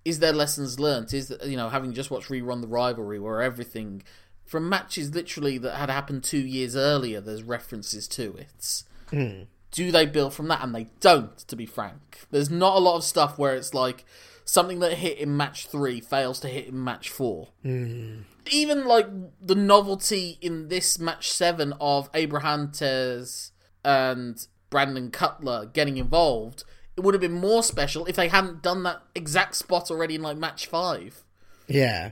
is 0.06 0.20
there 0.20 0.34
lessons 0.34 0.80
learnt? 0.80 1.14
Is 1.14 1.30
that 1.30 1.46
you 1.46 1.58
know 1.58 1.70
having 1.70 1.94
just 1.94 2.12
watched 2.12 2.30
rerun 2.30 2.62
the 2.62 2.68
rivalry 2.68 3.20
where 3.20 3.42
everything 3.42 4.04
from 4.46 4.70
matches 4.70 5.14
literally 5.16 5.58
that 5.58 5.76
had 5.76 5.90
happened 5.90 6.24
two 6.24 6.38
years 6.38 6.76
earlier, 6.76 7.22
there's 7.22 7.44
references 7.44 8.08
to 8.10 8.36
it 8.36 8.84
hmm. 9.10 9.44
do 9.72 9.92
they 9.92 10.06
build 10.06 10.34
from 10.34 10.48
that? 10.50 10.64
And 10.64 10.76
they 10.76 10.88
don't, 11.00 11.38
to 11.38 11.56
be 11.56 11.66
frank. 11.66 12.22
There's 12.32 12.50
not 12.50 12.76
a 12.76 12.80
lot 12.80 12.98
of 12.98 13.04
stuff 13.04 13.38
where 13.38 13.56
it's 13.56 13.74
like 13.74 14.06
something 14.46 14.80
that 14.80 14.94
hit 14.94 15.18
in 15.18 15.36
match 15.38 15.68
three 15.68 16.02
fails 16.02 16.40
to 16.42 16.48
hit 16.48 16.68
in 16.68 16.84
match 16.84 17.10
four. 17.10 17.50
Hmm. 17.62 18.22
Even 18.52 18.86
like 18.86 19.08
the 19.42 19.56
novelty 19.56 20.38
in 20.42 20.68
this 20.68 21.00
match 21.00 21.32
seven 21.32 21.74
of 21.80 22.12
Abrahantes 22.12 23.52
and 23.86 24.46
Brandon 24.70 25.12
Cutler 25.12 25.66
getting 25.68 25.98
involved, 25.98 26.66
it 26.96 27.02
would 27.02 27.14
have 27.14 27.22
been 27.22 27.34
more 27.34 27.64
special 27.64 28.06
if 28.06 28.16
they 28.16 28.28
hadn't 28.28 28.62
done 28.62 28.84
that 28.84 29.02
exact 29.16 29.56
spot 29.56 29.90
already 29.90 30.16
in 30.16 30.22
like 30.22 30.38
match 30.38 30.68
five. 30.68 31.24
Yeah. 31.68 32.12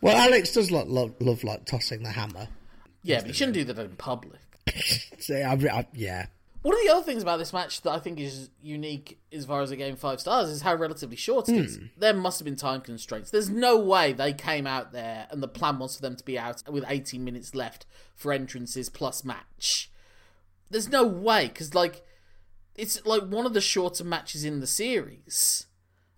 Well, 0.00 0.16
Alex 0.16 0.52
does 0.52 0.70
love, 0.70 0.88
love, 0.88 1.14
love 1.20 1.42
like 1.42 1.64
tossing 1.64 2.02
the 2.02 2.10
hammer. 2.10 2.48
Yeah, 3.02 3.20
but 3.20 3.28
you 3.28 3.32
shouldn't 3.32 3.54
do 3.54 3.64
that 3.64 3.78
in 3.78 3.96
public. 3.96 4.40
So, 5.20 5.34
I, 5.34 5.54
I, 5.54 5.86
yeah. 5.94 6.26
One 6.62 6.74
of 6.74 6.80
the 6.80 6.92
other 6.92 7.02
things 7.02 7.22
about 7.22 7.38
this 7.38 7.52
match 7.52 7.82
that 7.82 7.90
I 7.90 7.98
think 7.98 8.20
is 8.20 8.50
unique 8.62 9.18
as 9.32 9.46
far 9.46 9.62
as 9.62 9.72
a 9.72 9.76
game 9.76 9.96
five 9.96 10.20
stars 10.20 10.48
is 10.48 10.62
how 10.62 10.74
relatively 10.76 11.16
short 11.16 11.48
it 11.48 11.56
is. 11.56 11.76
Hmm. 11.76 11.86
There 11.96 12.14
must 12.14 12.38
have 12.38 12.44
been 12.44 12.56
time 12.56 12.82
constraints. 12.82 13.30
There's 13.30 13.50
no 13.50 13.76
way 13.78 14.12
they 14.12 14.32
came 14.32 14.66
out 14.66 14.92
there 14.92 15.26
and 15.30 15.42
the 15.42 15.48
plan 15.48 15.80
was 15.80 15.96
for 15.96 16.02
them 16.02 16.14
to 16.14 16.24
be 16.24 16.38
out 16.38 16.62
with 16.68 16.84
18 16.86 17.24
minutes 17.24 17.54
left 17.54 17.84
for 18.14 18.32
entrances 18.32 18.88
plus 18.88 19.24
match. 19.24 19.90
There's 20.70 20.88
no 20.88 21.04
way 21.04 21.48
because 21.48 21.74
like 21.74 22.04
it's 22.78 23.04
like 23.04 23.24
one 23.24 23.44
of 23.44 23.52
the 23.52 23.60
shorter 23.60 24.04
matches 24.04 24.44
in 24.44 24.60
the 24.60 24.66
series. 24.66 25.66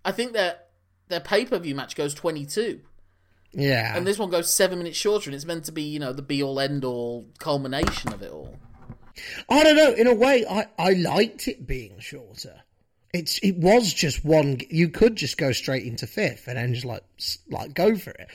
I 0.04 0.12
think 0.12 0.34
that 0.34 0.68
their 1.08 1.20
pay 1.20 1.44
per 1.44 1.58
view 1.58 1.74
match 1.74 1.96
goes 1.96 2.14
22. 2.14 2.80
Yeah. 3.52 3.96
And 3.96 4.06
this 4.06 4.18
one 4.18 4.30
goes 4.30 4.52
seven 4.52 4.78
minutes 4.78 4.96
shorter, 4.96 5.28
and 5.28 5.34
it's 5.34 5.46
meant 5.46 5.64
to 5.64 5.72
be, 5.72 5.82
you 5.82 5.98
know, 5.98 6.12
the 6.12 6.22
be 6.22 6.42
all 6.42 6.60
end 6.60 6.84
all 6.84 7.26
culmination 7.38 8.12
of 8.12 8.22
it 8.22 8.30
all. 8.30 8.56
I 9.48 9.64
don't 9.64 9.76
know. 9.76 9.92
In 9.92 10.06
a 10.06 10.14
way, 10.14 10.46
I, 10.48 10.66
I 10.78 10.92
liked 10.92 11.48
it 11.48 11.66
being 11.66 11.98
shorter. 11.98 12.62
It's 13.12 13.38
it 13.38 13.56
was 13.56 13.92
just 13.92 14.24
one. 14.24 14.60
You 14.68 14.88
could 14.88 15.16
just 15.16 15.36
go 15.36 15.50
straight 15.50 15.84
into 15.84 16.06
fifth 16.06 16.46
and 16.46 16.56
then 16.56 16.74
just 16.74 16.86
like 16.86 17.02
like 17.48 17.74
go 17.74 17.96
for 17.96 18.10
it. 18.10 18.28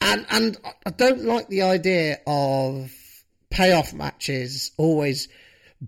And 0.00 0.26
and 0.30 0.56
I 0.84 0.90
don't 0.90 1.24
like 1.24 1.48
the 1.48 1.62
idea 1.62 2.18
of 2.26 2.90
payoff 3.50 3.92
matches 3.92 4.72
always 4.76 5.28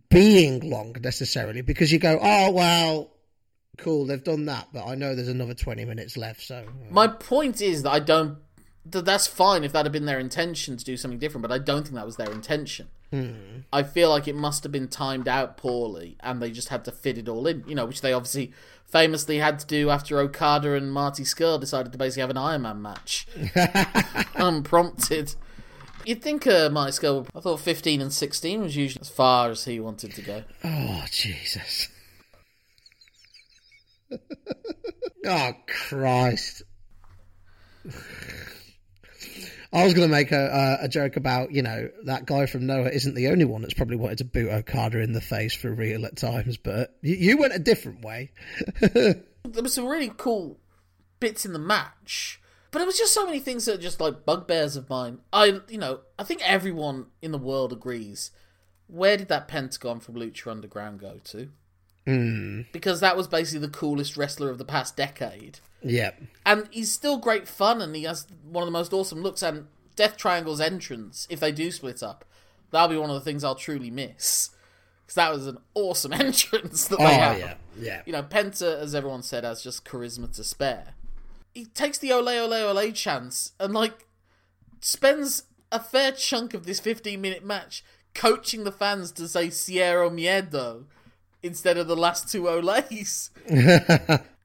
being 0.09 0.68
long 0.68 0.94
necessarily 1.03 1.62
because 1.62 1.92
you 1.92 1.98
go, 1.98 2.18
oh 2.20 2.50
well, 2.53 3.11
cool, 3.79 4.07
they've 4.07 4.22
done 4.22 4.46
that, 4.46 4.68
but 4.72 4.87
I 4.87 4.94
know 4.94 5.14
there's 5.14 5.29
another 5.29 5.55
twenty 5.55 5.85
minutes 5.85 6.16
left, 6.16 6.42
so 6.42 6.64
uh. 6.66 6.92
My 6.92 7.07
point 7.09 7.61
is 7.61 7.83
that 7.83 7.90
I 7.90 8.00
don't. 8.00 8.38
That 8.87 9.05
that's 9.05 9.26
fine 9.26 9.62
if 9.64 9.72
that 9.72 9.85
had 9.85 9.92
been 9.92 10.07
their 10.07 10.18
intention 10.18 10.76
to 10.76 10.85
do 10.85 10.96
something 10.96 11.18
different, 11.18 11.42
but 11.42 11.53
I 11.53 11.59
don't 11.59 11.83
think 11.83 11.94
that 11.94 12.07
was 12.07 12.16
their 12.16 12.31
intention. 12.31 12.88
Hmm. 13.11 13.33
I 13.72 13.83
feel 13.83 14.09
like 14.09 14.29
it 14.29 14.37
must 14.37 14.62
have 14.62 14.72
been 14.72 14.88
timed 14.88 15.26
out 15.26 15.57
poorly, 15.57 16.16
and 16.20 16.40
they 16.40 16.50
just 16.50 16.68
had 16.68 16.85
to 16.85 16.92
fit 16.92 17.18
it 17.18 17.29
all 17.29 17.46
in. 17.46 17.64
You 17.66 17.74
know, 17.74 17.87
which 17.87 18.00
they 18.00 18.12
obviously 18.12 18.53
famously 18.87 19.38
had 19.38 19.59
to 19.61 19.66
do 19.66 19.90
after 19.90 20.18
Okada 20.18 20.74
and 20.74 20.92
Marty 20.92 21.22
Scurll 21.22 21.61
decided 21.61 21.92
to 21.92 21.98
basically 21.98 22.22
have 22.22 22.31
an 22.31 22.37
Iron 22.37 22.62
Man 22.62 22.83
match, 22.83 23.26
unprompted. 24.35 25.35
You'd 26.04 26.22
think 26.22 26.46
uh, 26.46 26.70
Marty 26.70 26.92
Scurll. 26.92 27.26
I 27.34 27.40
thought 27.40 27.60
fifteen 27.60 28.00
and 28.00 28.12
sixteen 28.12 28.62
was 28.62 28.76
usually 28.76 29.02
as 29.02 29.08
far 29.08 29.50
as 29.50 29.64
he 29.64 29.80
wanted 29.80 30.12
to 30.14 30.22
go. 30.22 30.44
Oh, 30.64 31.04
Jesus. 31.10 31.88
oh, 35.26 35.52
Christ. 35.66 36.62
I 39.72 39.84
was 39.84 39.94
going 39.94 40.08
to 40.08 40.12
make 40.12 40.32
a, 40.32 40.78
a, 40.80 40.84
a 40.86 40.88
joke 40.88 41.16
about, 41.16 41.52
you 41.52 41.62
know, 41.62 41.90
that 42.04 42.26
guy 42.26 42.46
from 42.46 42.66
Noah 42.66 42.88
isn't 42.88 43.14
the 43.14 43.28
only 43.28 43.44
one 43.44 43.62
that's 43.62 43.74
probably 43.74 43.96
wanted 43.96 44.18
to 44.18 44.24
boot 44.24 44.50
Okada 44.50 44.98
in 44.98 45.12
the 45.12 45.20
face 45.20 45.54
for 45.54 45.72
real 45.72 46.06
at 46.06 46.16
times, 46.16 46.56
but 46.56 46.96
you, 47.02 47.14
you 47.14 47.36
went 47.38 47.54
a 47.54 47.60
different 47.60 48.04
way. 48.04 48.32
there 48.80 49.22
was 49.44 49.74
some 49.74 49.86
really 49.86 50.10
cool 50.16 50.58
bits 51.20 51.46
in 51.46 51.52
the 51.52 51.60
match, 51.60 52.39
but 52.70 52.80
it 52.83 52.87
was 52.87 52.98
just 52.98 53.12
so 53.14 53.24
many 53.26 53.38
things 53.40 53.64
that 53.64 53.74
are 53.78 53.83
just 53.83 54.00
like 54.00 54.24
bugbears 54.24 54.76
of 54.76 54.88
mine. 54.90 55.18
I, 55.33 55.61
you 55.68 55.78
know, 55.78 56.00
I 56.18 56.24
think 56.24 56.40
everyone 56.48 57.06
in 57.22 57.33
the 57.33 57.38
world 57.38 57.72
agrees. 57.72 58.30
Where 58.87 59.16
did 59.16 59.28
that 59.28 59.46
Pentagon 59.48 60.00
from 60.00 60.16
Lucha 60.16 60.50
Underground 60.50 61.00
go 61.00 61.18
to? 61.24 61.48
Hmm. 62.06 62.62
Because 62.72 63.00
that 63.00 63.16
was 63.16 63.28
basically 63.28 63.66
the 63.66 63.72
coolest 63.72 64.16
wrestler 64.16 64.50
of 64.50 64.59
the 64.59 64.64
past 64.64 64.96
decade, 64.96 65.59
Yeah. 65.83 66.12
and 66.46 66.66
he's 66.70 66.90
still 66.90 67.18
great 67.18 67.46
fun, 67.46 67.80
and 67.83 67.94
he 67.94 68.04
has 68.04 68.26
one 68.42 68.62
of 68.62 68.66
the 68.66 68.72
most 68.72 68.92
awesome 68.92 69.20
looks. 69.22 69.42
And 69.42 69.66
Death 69.96 70.16
Triangle's 70.16 70.61
entrance, 70.61 71.26
if 71.30 71.38
they 71.40 71.52
do 71.52 71.70
split 71.70 72.02
up, 72.02 72.24
that'll 72.70 72.88
be 72.88 72.96
one 72.96 73.11
of 73.11 73.14
the 73.14 73.20
things 73.20 73.44
I'll 73.44 73.54
truly 73.54 73.90
miss. 73.90 74.50
Because 75.04 75.14
that 75.16 75.33
was 75.33 75.46
an 75.46 75.59
awesome 75.74 76.12
entrance 76.14 76.88
that 76.88 76.98
Oh, 77.00 77.06
they 77.06 77.14
had 77.14 77.38
yeah. 77.38 77.54
Yeah. 77.78 78.02
you 78.06 78.12
know, 78.12 78.22
Penta, 78.22 78.78
as 78.80 78.94
everyone 78.94 79.22
said, 79.22 79.44
has 79.44 79.62
just 79.62 79.85
charisma 79.85 80.35
to 80.37 80.42
spare. 80.42 80.94
He 81.54 81.66
takes 81.66 81.98
the 81.98 82.12
ole 82.12 82.28
ole 82.28 82.52
ole 82.52 82.92
chance 82.92 83.52
and 83.58 83.74
like 83.74 84.06
spends 84.80 85.44
a 85.72 85.80
fair 85.80 86.12
chunk 86.12 86.54
of 86.54 86.66
this 86.66 86.80
15 86.80 87.20
minute 87.20 87.44
match 87.44 87.84
coaching 88.14 88.64
the 88.64 88.72
fans 88.72 89.12
to 89.12 89.28
say 89.28 89.48
Cero 89.48 90.10
Miedo 90.10 90.84
instead 91.42 91.76
of 91.76 91.86
the 91.86 91.96
last 91.96 92.30
two 92.30 92.48
oles. 92.48 93.30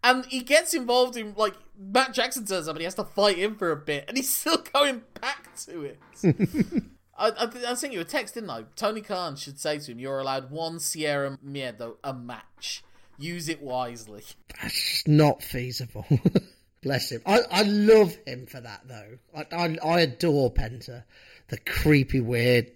and 0.03 0.25
he 0.27 0.41
gets 0.41 0.73
involved 0.73 1.17
in 1.17 1.33
like 1.35 1.55
Matt 1.77 2.13
Jackson 2.13 2.45
turns 2.45 2.67
up 2.67 2.75
and 2.75 2.81
he 2.81 2.85
has 2.85 2.95
to 2.95 3.03
fight 3.03 3.37
him 3.37 3.55
for 3.55 3.71
a 3.71 3.75
bit, 3.75 4.05
and 4.07 4.17
he's 4.17 4.33
still 4.33 4.57
going 4.73 5.01
back 5.19 5.55
to 5.65 5.81
it. 5.83 5.99
I, 7.17 7.29
I, 7.29 7.49
I 7.69 7.73
sent 7.75 7.93
you 7.93 8.01
a 8.01 8.05
text, 8.05 8.33
didn't 8.33 8.49
I? 8.49 8.63
Tony 8.75 9.01
Khan 9.01 9.35
should 9.35 9.59
say 9.59 9.79
to 9.79 9.91
him, 9.91 9.99
"You're 9.99 10.19
allowed 10.19 10.51
one 10.51 10.77
Cero 10.77 11.37
Miedo 11.45 11.95
a 12.03 12.13
match. 12.13 12.83
Use 13.17 13.49
it 13.49 13.61
wisely." 13.61 14.23
That's 14.61 14.73
just 14.73 15.07
not 15.07 15.41
feasible. 15.41 16.05
Bless 16.85 17.11
him. 17.11 17.21
I, 17.25 17.39
I 17.51 17.61
love 17.63 18.15
him 18.25 18.45
for 18.45 18.61
that, 18.61 18.81
though. 18.87 19.17
I, 19.35 19.45
I, 19.51 19.77
I 19.83 19.99
adore 20.01 20.53
Penta, 20.53 21.03
the 21.49 21.57
creepy, 21.57 22.21
weird, 22.21 22.71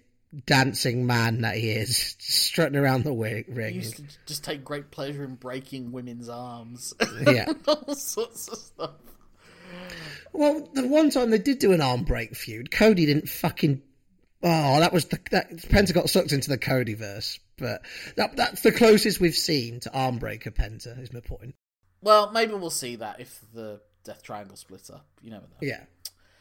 dancing 0.46 1.06
man 1.06 1.42
that 1.42 1.56
he 1.56 1.70
is, 1.70 2.16
strutting 2.18 2.76
around 2.76 3.04
the 3.04 3.10
wi- 3.10 3.44
He 3.46 3.52
ring. 3.52 3.74
used 3.76 3.96
to 3.96 4.02
just 4.26 4.42
take 4.44 4.64
great 4.64 4.90
pleasure 4.90 5.24
in 5.24 5.36
breaking 5.36 5.92
women's 5.92 6.28
arms, 6.28 6.92
Yeah. 7.26 7.52
all 7.68 7.94
sorts 7.94 8.48
of 8.48 8.58
stuff. 8.58 8.90
Well, 10.32 10.68
the 10.74 10.86
one 10.86 11.10
time 11.10 11.30
they 11.30 11.38
did 11.38 11.58
do 11.60 11.72
an 11.72 11.80
arm 11.80 12.02
break 12.02 12.34
feud, 12.34 12.70
Cody 12.70 13.06
didn't 13.06 13.28
fucking. 13.28 13.82
Oh, 14.42 14.80
that 14.80 14.92
was 14.92 15.04
the 15.06 15.18
that 15.30 15.50
Penta 15.56 15.92
got 15.92 16.08
sucked 16.10 16.32
into 16.32 16.48
the 16.48 16.58
Cody 16.58 16.94
verse, 16.94 17.38
but 17.58 17.82
that 18.16 18.36
that's 18.36 18.62
the 18.62 18.72
closest 18.72 19.20
we've 19.20 19.34
seen 19.36 19.80
to 19.80 19.92
arm 19.92 20.18
breaker 20.18 20.50
Penta. 20.50 21.00
Is 21.00 21.12
my 21.12 21.20
point. 21.20 21.54
Well, 22.02 22.30
maybe 22.32 22.54
we'll 22.54 22.70
see 22.70 22.96
that 22.96 23.20
if 23.20 23.40
the 23.52 23.80
Death 24.04 24.22
Triangle 24.22 24.56
splits 24.56 24.90
up. 24.90 25.06
You 25.22 25.30
never 25.30 25.44
know. 25.44 25.58
Yeah. 25.60 25.84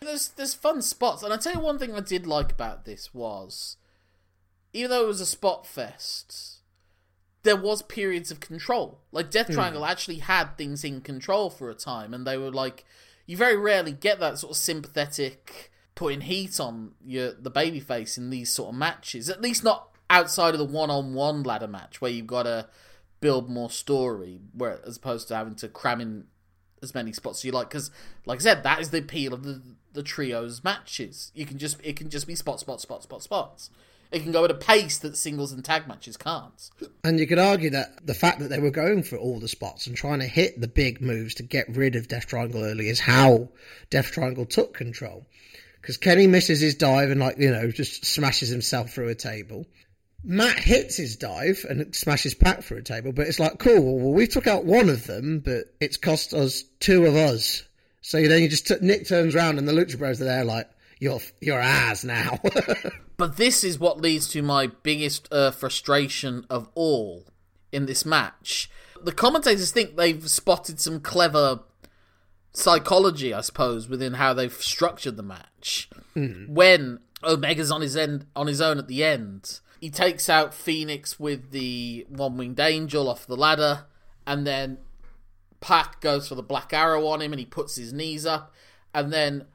There's 0.02 0.30
there's 0.30 0.54
fun 0.54 0.82
spots, 0.82 1.24
and 1.24 1.34
I 1.34 1.38
tell 1.38 1.54
you 1.54 1.60
one 1.60 1.78
thing 1.78 1.94
I 1.94 2.00
did 2.00 2.26
like 2.26 2.52
about 2.52 2.86
this 2.86 3.14
was 3.14 3.78
even 4.74 4.92
though 4.92 5.04
it 5.04 5.08
was 5.08 5.22
a 5.22 5.26
spot 5.26 5.66
fest, 5.66 6.60
there 7.44 7.56
was 7.56 7.82
periods 7.82 8.32
of 8.32 8.40
control. 8.40 9.02
Like 9.12 9.32
Death 9.32 9.48
hmm. 9.48 9.54
Triangle 9.54 9.86
actually 9.86 10.20
had 10.20 10.58
things 10.58 10.84
in 10.84 11.02
control 11.02 11.50
for 11.50 11.70
a 11.70 11.76
time, 11.76 12.14
and 12.14 12.26
they 12.26 12.38
were 12.38 12.52
like, 12.52 12.86
you 13.26 13.38
very 13.38 13.58
rarely 13.58 13.92
get 13.92 14.20
that 14.20 14.40
sort 14.40 14.52
of 14.52 14.58
sympathetic 14.58 15.72
putting 15.96 16.22
heat 16.22 16.60
on 16.60 16.94
your 17.06 17.34
the 17.34 17.52
babyface 17.52 18.18
in 18.18 18.30
these 18.30 18.52
sort 18.52 18.70
of 18.70 18.76
matches. 18.76 19.30
At 19.30 19.42
least 19.42 19.64
not 19.64 19.90
outside 20.10 20.54
of 20.54 20.60
the 20.60 20.66
one-on-one 20.66 21.44
ladder 21.44 21.68
match 21.68 22.02
where 22.02 22.10
you've 22.10 22.26
got 22.26 22.44
to 22.44 22.68
build 23.20 23.50
more 23.50 23.70
story, 23.70 24.40
where 24.54 24.80
as 24.86 24.98
opposed 24.98 25.28
to 25.28 25.36
having 25.36 25.56
to 25.56 25.68
cram 25.68 26.02
in 26.02 26.26
as 26.82 26.94
many 26.94 27.14
spots 27.14 27.40
as 27.40 27.46
you 27.46 27.52
like. 27.52 27.70
Because, 27.70 27.92
like 28.26 28.40
I 28.40 28.44
said, 28.44 28.64
that 28.64 28.80
is 28.80 28.90
the 28.90 29.00
appeal 29.00 29.34
of 29.34 29.44
the 29.44 29.62
the 29.94 30.04
trios 30.04 30.64
matches. 30.64 31.32
You 31.34 31.46
can 31.46 31.58
just 31.58 31.80
it 31.84 31.96
can 31.96 32.10
just 32.10 32.28
be 32.28 32.36
spot, 32.36 32.60
spot, 32.60 32.82
spot, 32.82 33.04
spot, 33.04 33.24
spots. 33.24 33.70
It 34.12 34.24
can 34.24 34.32
go 34.32 34.44
at 34.44 34.50
a 34.50 34.56
pace 34.56 34.98
that 35.00 35.16
singles 35.16 35.52
and 35.52 35.64
tag 35.64 35.88
matches 35.88 36.18
can't. 36.18 36.70
And 37.04 37.20
you 37.20 37.28
could 37.28 37.38
argue 37.38 37.70
that 37.72 38.08
the 38.08 38.16
fact 38.16 38.40
that 38.40 38.50
they 38.50 38.58
were 38.58 38.72
going 38.72 39.04
for 39.04 39.18
all 39.18 39.40
the 39.40 39.48
spots 39.48 39.86
and 39.86 39.96
trying 39.96 40.20
to 40.20 40.26
hit 40.26 40.60
the 40.60 40.68
big 40.68 41.00
moves 41.00 41.36
to 41.36 41.44
get 41.44 41.70
rid 41.70 41.96
of 41.96 42.08
Death 42.08 42.26
Triangle 42.26 42.64
early 42.64 42.90
is 42.90 43.00
how 43.00 43.50
Death 43.92 44.12
Triangle 44.12 44.48
took 44.48 44.74
control. 44.74 45.28
Because 45.80 45.98
Kenny 45.98 46.26
misses 46.26 46.60
his 46.60 46.76
dive 46.76 47.12
and, 47.12 47.20
like, 47.20 47.38
you 47.38 47.52
know, 47.52 47.70
just 47.70 48.04
smashes 48.04 48.50
himself 48.50 48.92
through 48.92 49.10
a 49.10 49.16
table. 49.16 49.66
Matt 50.24 50.60
hits 50.60 50.98
his 50.98 51.16
dive 51.16 51.66
and 51.70 51.96
smashes 51.96 52.34
Pac 52.34 52.64
through 52.64 52.78
a 52.78 52.82
table, 52.84 53.12
but 53.12 53.28
it's 53.28 53.40
like, 53.40 53.60
cool, 53.60 54.00
well, 54.00 54.14
we 54.14 54.28
took 54.28 54.48
out 54.48 54.66
one 54.66 54.90
of 54.90 55.08
them, 55.08 55.40
but 55.40 55.74
it's 55.80 55.98
cost 55.98 56.34
us 56.34 56.64
two 56.80 57.06
of 57.06 57.16
us. 57.16 57.64
So 58.02 58.22
then 58.28 58.42
you 58.42 58.50
just, 58.50 58.68
t- 58.68 58.76
Nick 58.82 59.08
turns 59.08 59.36
around 59.36 59.58
and 59.58 59.68
the 59.68 59.72
Lucha 59.72 59.98
Bros 59.98 60.22
are 60.22 60.26
there 60.26 60.46
like, 60.46 60.70
you're, 61.00 61.22
you're 61.40 61.62
ours 61.62 62.04
now. 62.04 62.40
But 63.20 63.36
this 63.36 63.66
is 63.66 63.78
what 63.78 64.00
leads 64.00 64.30
to 64.30 64.42
my 64.42 64.68
biggest 64.68 65.28
uh, 65.30 65.52
frustration 65.52 66.46
of 66.50 66.70
all 66.74 67.26
in 67.70 67.86
this 67.86 68.06
match. 68.06 68.72
The 69.04 69.12
commentators 69.12 69.72
think 69.72 69.98
they've 69.98 70.26
spotted 70.30 70.80
some 70.80 71.02
clever 71.02 71.60
psychology, 72.54 73.34
I 73.34 73.42
suppose, 73.42 73.90
within 73.90 74.14
how 74.14 74.34
they've 74.34 74.54
structured 74.54 75.18
the 75.18 75.24
match. 75.24 75.90
When 76.48 77.00
Omega's 77.22 77.72
on 77.72 77.82
his 77.82 77.98
end 77.98 78.26
on 78.38 78.48
his 78.48 78.62
own 78.62 78.78
at 78.78 78.88
the 78.88 79.04
end, 79.04 79.60
he 79.80 79.90
takes 79.90 80.30
out 80.30 80.52
Fénix 80.52 81.20
with 81.20 81.52
the 81.52 82.06
one 82.10 82.38
winged 82.38 82.60
angel 82.60 83.10
off 83.10 83.26
the 83.28 83.38
ladder, 83.38 83.86
and 84.26 84.46
then 84.46 84.78
Pac 85.62 86.02
goes 86.02 86.28
for 86.28 86.36
the 86.36 86.44
black 86.44 86.74
arrow 86.74 87.06
on 87.08 87.22
him 87.22 87.34
and 87.34 87.40
he 87.40 87.46
puts 87.46 87.76
his 87.76 87.94
knees 87.94 88.26
up, 88.26 88.54
and 88.94 89.12
then 89.12 89.46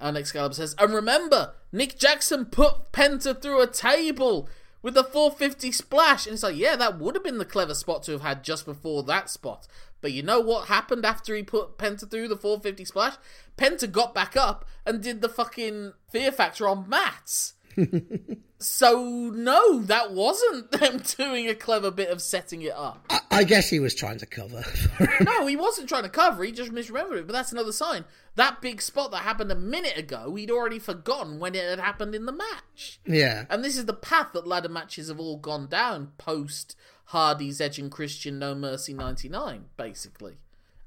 and 0.00 0.16
Excalibur 0.16 0.54
says, 0.54 0.74
and 0.78 0.92
remember, 0.92 1.54
Nick 1.72 1.98
Jackson 1.98 2.46
put 2.46 2.92
Penta 2.92 3.40
through 3.40 3.62
a 3.62 3.66
table 3.66 4.48
with 4.82 4.94
the 4.94 5.04
450 5.04 5.72
splash. 5.72 6.26
And 6.26 6.34
it's 6.34 6.42
like, 6.42 6.56
yeah, 6.56 6.76
that 6.76 6.98
would 6.98 7.14
have 7.14 7.24
been 7.24 7.38
the 7.38 7.44
clever 7.44 7.74
spot 7.74 8.02
to 8.04 8.12
have 8.12 8.20
had 8.20 8.44
just 8.44 8.66
before 8.66 9.02
that 9.04 9.30
spot. 9.30 9.66
But 10.00 10.12
you 10.12 10.22
know 10.22 10.40
what 10.40 10.68
happened 10.68 11.06
after 11.06 11.34
he 11.34 11.42
put 11.42 11.78
Penta 11.78 12.10
through 12.10 12.28
the 12.28 12.36
450 12.36 12.84
splash? 12.84 13.14
Penta 13.56 13.90
got 13.90 14.14
back 14.14 14.36
up 14.36 14.66
and 14.84 15.02
did 15.02 15.22
the 15.22 15.28
fucking 15.28 15.94
Fear 16.10 16.32
Factor 16.32 16.68
on 16.68 16.86
Mats. 16.88 17.54
So, 18.58 19.30
no, 19.34 19.80
that 19.82 20.12
wasn't 20.12 20.70
them 20.72 21.02
doing 21.16 21.48
a 21.48 21.54
clever 21.54 21.90
bit 21.90 22.08
of 22.08 22.22
setting 22.22 22.62
it 22.62 22.72
up. 22.72 23.04
I, 23.10 23.20
I 23.30 23.44
guess 23.44 23.68
he 23.68 23.80
was 23.80 23.94
trying 23.94 24.18
to 24.18 24.26
cover. 24.26 24.64
No, 25.20 25.46
he 25.46 25.56
wasn't 25.56 25.88
trying 25.88 26.02
to 26.04 26.08
cover. 26.08 26.44
He 26.44 26.52
just 26.52 26.72
misremembered 26.72 27.18
it. 27.18 27.26
But 27.26 27.32
that's 27.32 27.52
another 27.52 27.72
sign. 27.72 28.04
That 28.36 28.60
big 28.60 28.82
spot 28.82 29.10
that 29.12 29.18
happened 29.18 29.52
a 29.52 29.56
minute 29.56 29.96
ago, 29.96 30.34
he'd 30.34 30.50
already 30.50 30.78
forgotten 30.78 31.38
when 31.38 31.54
it 31.54 31.68
had 31.68 31.78
happened 31.78 32.14
in 32.14 32.26
the 32.26 32.32
match. 32.32 33.00
yeah. 33.06 33.44
And 33.50 33.64
this 33.64 33.76
is 33.76 33.86
the 33.86 33.92
path 33.92 34.28
that 34.34 34.46
ladder 34.46 34.68
matches 34.68 35.08
have 35.08 35.20
all 35.20 35.36
gone 35.36 35.68
down 35.68 36.12
post 36.18 36.76
Hardy's 37.06 37.60
Edge 37.60 37.78
and 37.78 37.90
Christian 37.90 38.38
No 38.38 38.54
Mercy 38.54 38.94
99, 38.94 39.66
basically. 39.76 40.36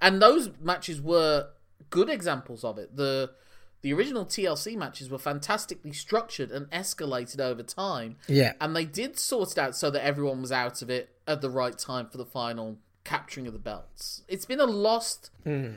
And 0.02 0.22
those 0.22 0.52
matches 0.62 1.02
were 1.02 1.50
good 1.90 2.10
examples 2.10 2.64
of 2.64 2.78
it. 2.78 2.96
The 2.96 3.32
the 3.82 3.94
original 3.94 4.26
TLC 4.26 4.76
matches 4.76 5.10
were 5.10 5.20
fantastically 5.20 5.94
structured 5.94 6.52
and 6.52 6.70
escalated 6.72 7.40
over 7.40 7.64
time. 7.64 8.18
Yeah. 8.28 8.54
And 8.60 8.76
they 8.76 8.86
did 8.86 9.20
sort 9.20 9.52
it 9.52 9.58
out 9.58 9.76
so 9.76 9.90
that 9.92 10.04
everyone 10.04 10.42
was 10.42 10.52
out 10.52 10.82
of 10.82 10.90
it 10.90 11.16
at 11.28 11.42
the 11.42 11.50
right 11.50 11.78
time 11.78 12.08
for 12.08 12.18
the 12.18 12.26
final 12.26 12.78
capturing 13.04 13.48
of 13.48 13.54
the 13.54 13.60
belts. 13.60 14.24
It's 14.28 14.46
been 14.46 14.60
a 14.60 14.66
lost. 14.66 15.30
Hmm. 15.44 15.72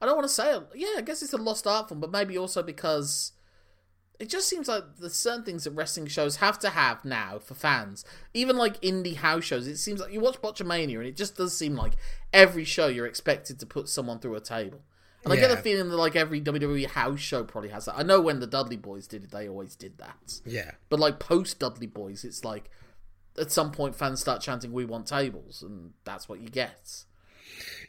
I 0.00 0.06
don't 0.06 0.16
want 0.16 0.28
to 0.28 0.34
say 0.34 0.54
it. 0.54 0.62
Yeah, 0.74 0.94
I 0.98 1.00
guess 1.00 1.22
it's 1.22 1.32
a 1.32 1.38
lost 1.38 1.66
art 1.66 1.88
form, 1.88 2.00
but 2.00 2.10
maybe 2.10 2.36
also 2.36 2.62
because 2.62 3.32
it 4.20 4.28
just 4.28 4.48
seems 4.48 4.68
like 4.68 4.84
there's 4.98 5.14
certain 5.14 5.44
things 5.44 5.64
that 5.64 5.72
wrestling 5.72 6.06
shows 6.06 6.36
have 6.36 6.58
to 6.60 6.70
have 6.70 7.04
now 7.04 7.38
for 7.38 7.54
fans. 7.54 8.04
Even 8.32 8.56
like 8.56 8.80
indie 8.80 9.16
house 9.16 9.44
shows, 9.44 9.66
it 9.66 9.78
seems 9.78 10.00
like 10.00 10.12
you 10.12 10.20
watch 10.20 10.40
Botchamania 10.42 10.98
and 10.98 11.06
it 11.06 11.16
just 11.16 11.36
does 11.36 11.56
seem 11.56 11.74
like 11.74 11.94
every 12.32 12.64
show 12.64 12.86
you're 12.86 13.06
expected 13.06 13.58
to 13.60 13.66
put 13.66 13.88
someone 13.88 14.18
through 14.18 14.36
a 14.36 14.40
table. 14.40 14.82
And 15.24 15.32
I 15.32 15.36
get 15.36 15.48
the 15.48 15.56
feeling 15.56 15.88
that 15.88 15.96
like 15.96 16.16
every 16.16 16.40
WWE 16.40 16.86
house 16.86 17.20
show 17.20 17.44
probably 17.44 17.70
has 17.70 17.86
that. 17.86 17.96
I 17.96 18.02
know 18.02 18.20
when 18.20 18.40
the 18.40 18.46
Dudley 18.46 18.76
Boys 18.76 19.06
did 19.06 19.24
it, 19.24 19.30
they 19.30 19.48
always 19.48 19.74
did 19.74 19.98
that. 19.98 20.40
Yeah. 20.44 20.72
But 20.90 21.00
like 21.00 21.18
post 21.18 21.58
Dudley 21.58 21.86
Boys, 21.86 22.24
it's 22.24 22.44
like 22.44 22.70
at 23.38 23.50
some 23.50 23.72
point 23.72 23.96
fans 23.96 24.20
start 24.20 24.42
chanting 24.42 24.72
"We 24.72 24.84
want 24.84 25.06
tables," 25.06 25.62
and 25.62 25.92
that's 26.04 26.28
what 26.28 26.40
you 26.40 26.48
get. 26.48 27.04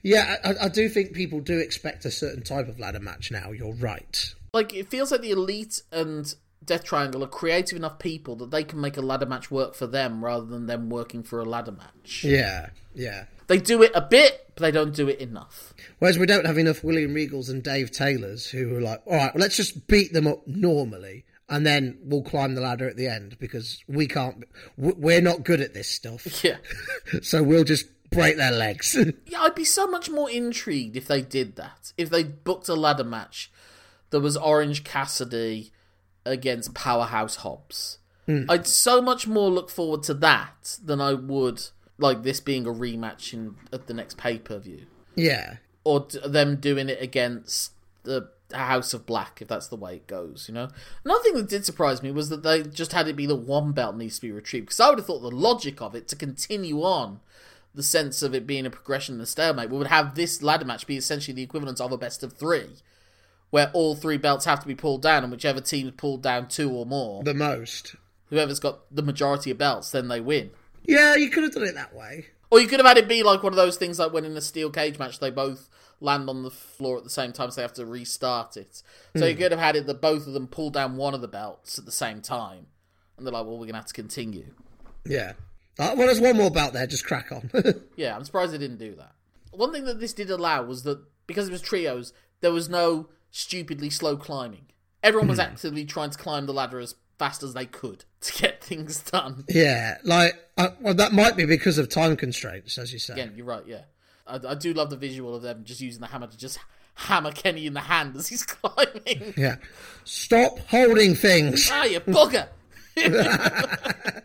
Yeah, 0.02 0.36
I, 0.44 0.66
I 0.66 0.70
do 0.70 0.88
think 0.88 1.14
people 1.14 1.40
do 1.40 1.58
expect 1.58 2.06
a 2.06 2.12
certain 2.12 2.44
type 2.44 2.68
of 2.68 2.80
ladder 2.80 3.00
match 3.00 3.32
now. 3.32 3.52
You're 3.52 3.74
right. 3.74 4.34
Like 4.54 4.74
it 4.74 4.90
feels 4.90 5.12
like 5.12 5.22
the 5.22 5.32
Elite 5.32 5.82
and 5.92 6.34
Death 6.64 6.84
Triangle 6.84 7.24
are 7.24 7.28
creative 7.28 7.76
enough 7.76 8.00
people 8.00 8.36
that 8.38 8.52
they 8.52 8.64
can 8.64 8.80
make 8.80 8.98
a 8.98 9.02
ladder 9.02 9.26
match 9.26 9.52
work 9.52 9.76
for 9.76 9.88
them 9.88 10.24
rather 10.24 10.46
than 10.46 10.68
them 10.68 10.90
working 10.90 11.24
for 11.24 11.40
a 11.40 11.46
ladder 11.46 11.72
match. 11.72 12.24
Yeah, 12.24 12.70
yeah. 12.94 13.26
They 13.48 13.58
do 13.58 13.84
it 13.84 13.92
a 13.94 14.02
bit, 14.02 14.52
but 14.56 14.62
they 14.62 14.72
don't 14.72 14.96
do 14.96 15.08
it 15.08 15.20
enough. 15.20 15.74
Whereas 16.00 16.18
we 16.18 16.26
don't 16.26 16.46
have 16.46 16.58
enough 16.58 16.84
William 16.84 17.14
Regals 17.14 17.50
and 17.50 17.64
Dave 17.64 17.92
Taylors 17.92 18.48
who 18.48 18.76
are 18.76 18.82
like, 18.82 19.02
all 19.06 19.14
right, 19.16 19.34
well, 19.34 19.42
let's 19.42 19.58
just 19.58 19.88
beat 19.88 20.14
them 20.14 20.28
up 20.28 20.46
normally, 20.48 21.26
and 21.50 21.66
then 21.66 21.98
we'll 22.04 22.24
climb 22.24 22.56
the 22.56 22.62
ladder 22.62 22.90
at 22.90 22.98
the 22.98 23.08
end 23.08 23.38
because 23.40 23.84
we 23.88 24.08
can't. 24.08 24.44
We're 24.78 25.22
not 25.22 25.44
good 25.44 25.62
at 25.62 25.74
this 25.74 25.90
stuff, 25.90 26.26
Yeah. 26.44 26.58
so 27.22 27.44
we'll 27.44 27.64
just 27.64 27.86
break 28.10 28.38
their 28.38 28.52
legs. 28.52 28.98
Yeah, 29.28 29.42
I'd 29.42 29.56
be 29.56 29.66
so 29.66 29.88
much 29.88 30.10
more 30.10 30.30
intrigued 30.30 30.96
if 30.96 31.08
they 31.08 31.22
did 31.22 31.56
that. 31.58 31.94
If 31.98 32.10
they 32.10 32.24
booked 32.24 32.70
a 32.70 32.76
ladder 32.76 33.04
match 33.04 33.52
that 34.12 34.22
was 34.22 34.38
Orange 34.38 34.84
Cassidy 34.84 35.72
against 36.26 36.74
Powerhouse 36.74 37.38
Hobbs. 37.38 38.00
Hmm. 38.26 38.46
I'd 38.50 38.66
so 38.66 39.02
much 39.02 39.28
more 39.28 39.50
look 39.52 39.70
forward 39.70 40.04
to 40.04 40.14
that 40.16 40.80
than 40.84 41.00
I 41.00 41.14
would 41.14 41.68
like 41.98 42.24
this 42.24 42.40
being 42.40 42.66
a 42.66 42.72
rematch 42.72 43.34
in 43.34 43.56
at 43.72 43.88
the 43.88 43.94
next 43.94 44.18
pay 44.18 44.38
per 44.38 44.60
view, 44.60 44.86
yeah, 45.16 45.58
or 45.84 46.02
d- 46.02 46.20
them 46.26 46.58
doing 46.58 46.90
it 46.90 47.02
against 47.02 47.72
the 48.04 48.30
House 48.54 48.94
of 48.94 49.06
Black 49.06 49.42
if 49.42 49.48
that's 49.48 49.68
the 49.68 49.76
way 49.76 49.96
it 49.96 50.08
goes. 50.08 50.46
You 50.48 50.54
know, 50.54 50.70
another 51.04 51.24
thing 51.24 51.34
that 51.36 51.50
did 51.50 51.66
surprise 51.66 52.04
me 52.04 52.12
was 52.12 52.30
that 52.30 52.44
they 52.44 52.64
just 52.64 52.94
had 52.94 53.08
it 53.08 53.16
be 53.16 53.26
the 53.26 53.36
one 53.36 53.72
belt 53.72 53.96
needs 53.96 54.16
to 54.16 54.22
be 54.22 54.32
retrieved 54.32 54.68
because 54.68 54.80
I 54.80 54.90
would 54.90 55.00
have 55.00 55.08
thought 55.08 55.22
the 55.22 55.32
logic 55.32 55.82
of 55.82 55.96
it 55.96 56.08
to 56.10 56.16
continue 56.16 56.82
on 56.82 57.20
the 57.76 57.84
sense 57.84 58.24
of 58.24 58.34
it 58.34 58.48
being 58.48 58.66
a 58.66 58.70
progression 58.70 59.16
and 59.16 59.22
a 59.22 59.26
stalemate, 59.26 59.70
we 59.70 59.78
would 59.78 59.88
have 59.88 60.16
this 60.16 60.42
ladder 60.42 60.66
match 60.66 60.88
be 60.88 60.98
essentially 60.98 61.36
the 61.36 61.44
equivalent 61.44 61.82
of 61.82 61.92
a 61.92 61.98
best 61.98 62.24
of 62.24 62.34
three, 62.34 62.70
where 63.50 63.70
all 63.74 63.96
three 63.96 64.18
belts 64.18 64.46
have 64.46 64.62
to 64.62 64.68
be 64.68 64.76
pulled 64.76 65.02
down, 65.02 65.24
and 65.24 65.32
whichever 65.32 65.62
team's 65.62 65.92
pulled 65.92 66.24
down 66.24 66.48
two 66.48 66.72
or 66.72 66.86
more, 66.86 67.24
the 67.24 67.34
most. 67.34 67.96
whoever's 68.30 68.60
got 68.60 68.80
the 68.94 69.04
majority 69.04 69.52
of 69.52 69.58
belts, 69.58 69.92
then 69.92 70.08
they 70.08 70.22
win. 70.22 70.52
Yeah, 70.88 71.16
you 71.16 71.30
could 71.30 71.44
have 71.44 71.54
done 71.54 71.64
it 71.64 71.76
that 71.76 71.96
way. 71.96 72.28
Or 72.52 72.60
you 72.60 72.68
could 72.68 72.80
have 72.80 72.88
had 72.88 72.98
it 72.98 73.08
be 73.08 73.24
like 73.24 73.44
one 73.44 73.54
of 73.54 73.58
those 73.58 73.78
things 73.78 74.00
like 74.00 74.14
when 74.14 74.26
in 74.26 74.38
a 74.38 74.42
steel 74.42 74.70
cage 74.70 75.00
match 75.00 75.20
they 75.20 75.32
both 75.32 75.70
land 76.00 76.30
on 76.30 76.44
the 76.44 76.52
floor 76.52 76.98
at 76.98 77.04
the 77.04 77.10
same 77.10 77.32
time, 77.34 77.52
so 77.52 77.56
they 77.56 77.62
have 77.64 77.74
to 77.74 77.86
restart 77.86 78.58
it. 78.58 78.84
So 79.16 79.26
you 79.26 79.36
could 79.36 79.52
have 79.52 79.60
had 79.60 79.76
it 79.76 79.88
that 79.88 80.02
both 80.02 80.28
of 80.28 80.34
them 80.34 80.48
pull 80.48 80.70
down 80.70 80.98
one 80.98 81.14
of 81.14 81.22
the 81.22 81.28
belts 81.28 81.80
at 81.80 81.86
the 81.86 81.92
same 81.92 82.22
time, 82.22 82.68
and 83.18 83.26
they're 83.26 83.34
like, 83.34 83.46
"Well, 83.46 83.58
we're 83.58 83.66
gonna 83.66 83.78
have 83.78 83.88
to 83.88 83.94
continue." 83.94 84.54
Yeah. 85.06 85.34
Uh, 85.78 85.94
well, 85.98 86.08
there's 86.08 86.22
one 86.22 86.38
more 86.38 86.52
belt 86.52 86.74
there. 86.74 86.88
Just 86.88 87.06
crack 87.06 87.32
on. 87.32 87.50
Yeah, 87.96 88.16
I'm 88.16 88.24
surprised 88.24 88.54
they 88.54 88.58
didn't 88.58 88.78
do 88.78 88.96
that. 88.96 89.14
One 89.52 89.72
thing 89.72 89.86
that 89.86 90.00
this 90.00 90.14
did 90.14 90.30
allow 90.30 90.64
was 90.64 90.84
that 90.84 91.00
because 91.28 91.48
it 91.48 91.52
was 91.52 91.62
trios, 91.62 92.14
there 92.42 92.52
was 92.52 92.70
no 92.70 93.10
stupidly 93.32 93.90
slow 93.90 94.16
climbing. 94.18 94.68
Everyone 95.04 95.28
was 95.28 95.40
actively 95.40 95.86
trying 95.86 96.10
to 96.10 96.18
climb 96.18 96.46
the 96.46 96.54
ladder 96.54 96.80
as 96.80 96.96
fast 97.18 97.44
as 97.44 97.54
they 97.54 97.66
could 97.66 98.06
to 98.28 98.42
get 98.42 98.64
things 98.64 99.00
done. 99.02 99.46
yeah, 99.50 99.98
like 100.04 100.34
uh, 100.58 100.70
well, 100.80 100.94
that 100.94 101.12
might 101.14 101.36
be 101.36 101.46
because 101.46 101.78
of 101.78 101.90
time 101.90 102.16
constraints, 102.16 102.78
as 102.78 102.92
you 102.94 103.00
say. 103.00 103.14
Again, 103.14 103.34
you're 103.36 103.46
right, 103.46 103.64
yeah. 103.66 103.82
I, 104.28 104.40
I 104.48 104.56
do 104.56 104.74
love 104.74 104.90
the 104.90 104.98
visual 104.98 105.36
of 105.36 105.42
them 105.42 105.64
just 105.64 105.82
using 105.82 106.02
the 106.02 106.08
hammer 106.08 106.28
to 106.28 106.38
just 106.38 106.58
hammer 106.96 107.32
Kenny 107.32 107.66
in 107.68 107.74
the 107.74 107.82
hand 107.82 108.16
as 108.16 108.28
he's 108.28 108.44
climbing. 108.46 109.34
Yeah. 109.38 109.58
Stop 110.04 110.60
holding 110.70 111.14
things. 111.16 111.70
ah, 111.72 111.84
you 111.84 112.00
bugger! 112.00 112.48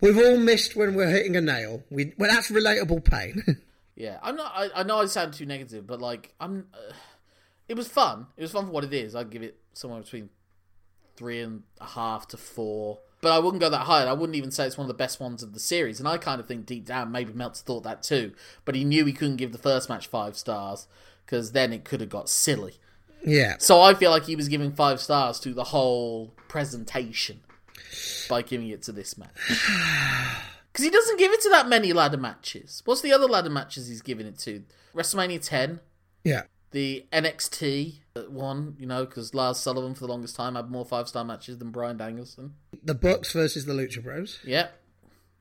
We've 0.00 0.18
all 0.18 0.36
missed 0.38 0.76
when 0.76 0.94
we're 0.94 1.08
hitting 1.08 1.36
a 1.36 1.40
nail. 1.40 1.82
We 1.90 2.12
well, 2.18 2.30
that's 2.30 2.50
relatable 2.50 3.04
pain. 3.04 3.42
Yeah, 3.96 4.18
I'm 4.22 4.36
not. 4.36 4.52
I, 4.54 4.68
I 4.76 4.82
know 4.82 4.98
I 5.00 5.06
sound 5.06 5.32
too 5.34 5.46
negative, 5.46 5.86
but 5.86 6.00
like 6.00 6.34
I'm. 6.38 6.66
Uh, 6.74 6.92
it 7.66 7.74
was 7.74 7.88
fun. 7.88 8.26
It 8.36 8.42
was 8.42 8.52
fun 8.52 8.66
for 8.66 8.72
what 8.72 8.84
it 8.84 8.92
is. 8.92 9.16
I'd 9.16 9.30
give 9.30 9.42
it 9.42 9.58
somewhere 9.72 10.00
between 10.02 10.28
three 11.16 11.40
and 11.40 11.62
a 11.80 11.86
half 11.86 12.28
to 12.28 12.36
four. 12.36 12.98
but 13.22 13.32
I 13.32 13.38
wouldn't 13.38 13.60
go 13.60 13.70
that 13.70 13.86
high. 13.86 14.04
I 14.04 14.12
wouldn't 14.12 14.36
even 14.36 14.50
say 14.50 14.66
it's 14.66 14.76
one 14.78 14.84
of 14.84 14.88
the 14.88 14.94
best 14.94 15.18
ones 15.20 15.42
of 15.42 15.52
the 15.54 15.60
series. 15.60 15.98
And 15.98 16.08
I 16.08 16.18
kind 16.18 16.40
of 16.40 16.46
think 16.46 16.66
deep 16.66 16.84
down, 16.86 17.10
maybe 17.10 17.32
Meltzer 17.32 17.64
thought 17.64 17.82
that 17.84 18.02
too. 18.02 18.32
But 18.64 18.74
he 18.74 18.84
knew 18.84 19.04
he 19.04 19.12
couldn't 19.12 19.36
give 19.36 19.52
the 19.52 19.58
first 19.58 19.88
match 19.88 20.06
five 20.06 20.36
stars 20.36 20.86
because 21.24 21.52
then 21.52 21.72
it 21.72 21.84
could 21.84 22.00
have 22.00 22.10
got 22.10 22.28
silly. 22.28 22.74
Yeah. 23.24 23.56
So 23.58 23.80
I 23.80 23.94
feel 23.94 24.10
like 24.12 24.24
he 24.24 24.36
was 24.36 24.48
giving 24.48 24.70
five 24.72 25.00
stars 25.00 25.40
to 25.40 25.52
the 25.54 25.64
whole 25.64 26.34
presentation 26.46 27.40
by 28.28 28.42
giving 28.42 28.68
it 28.68 28.82
to 28.82 28.92
this 28.92 29.16
match. 29.18 29.34
Because 30.72 30.84
he 30.84 30.90
doesn't 30.90 31.18
give 31.18 31.32
it 31.32 31.40
to 31.40 31.48
that 31.48 31.70
many 31.70 31.94
ladder 31.94 32.18
matches. 32.18 32.82
What's 32.84 33.00
the 33.00 33.10
other 33.10 33.24
ladder 33.26 33.48
matches 33.48 33.88
he's 33.88 34.02
giving 34.02 34.26
it 34.26 34.38
to? 34.40 34.62
WrestleMania 34.94 35.42
10, 35.42 35.80
Yeah. 36.22 36.42
the 36.72 37.06
NXT 37.10 38.00
one, 38.28 38.76
you 38.78 38.86
know, 38.86 39.04
because 39.04 39.34
Lars 39.34 39.58
Sullivan 39.58 39.94
for 39.94 40.00
the 40.00 40.12
longest 40.12 40.36
time 40.36 40.54
had 40.54 40.70
more 40.70 40.84
five 40.84 41.08
star 41.08 41.24
matches 41.24 41.58
than 41.58 41.70
Bryan 41.70 41.96
Danielson. 41.96 42.54
The 42.82 42.94
Bucks 42.94 43.32
versus 43.32 43.66
the 43.66 43.72
Lucha 43.72 44.02
Bros. 44.02 44.40
Yep. 44.44 44.72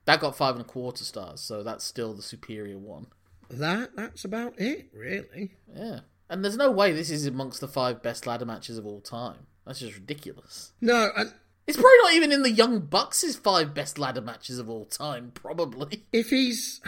That 0.06 0.20
got 0.20 0.38
five 0.38 0.56
and 0.56 0.64
a 0.64 0.68
quarter 0.68 1.04
stars, 1.04 1.42
so 1.42 1.64
that's 1.64 1.84
still 1.84 2.14
the 2.14 2.22
superior 2.22 2.78
one. 2.78 3.08
That 3.50 3.96
that's 3.96 4.26
about 4.26 4.60
it, 4.60 4.90
really. 4.94 5.56
Yeah. 5.74 6.02
And 6.30 6.44
there's 6.44 6.58
no 6.58 6.72
way 6.72 6.92
this 6.92 7.10
is 7.10 7.26
amongst 7.26 7.62
the 7.62 7.68
five 7.68 8.02
best 8.02 8.26
ladder 8.26 8.46
matches 8.46 8.78
of 8.78 8.86
all 8.86 9.02
time. 9.02 9.48
That's 9.66 9.80
just 9.80 9.96
ridiculous. 9.96 10.74
No, 10.82 11.10
and 11.16 11.34
It's 11.68 11.78
probably 11.78 11.98
not 12.04 12.14
even 12.14 12.32
in 12.32 12.44
the 12.44 12.52
Young 12.52 12.80
Bucks' 12.82 13.36
five 13.36 13.74
best 13.74 13.98
ladder 13.98 14.22
matches 14.22 14.60
of 14.60 14.70
all 14.70 14.86
time, 14.86 15.32
probably. 15.34 16.06
if 16.14 16.30
he's 16.30 16.82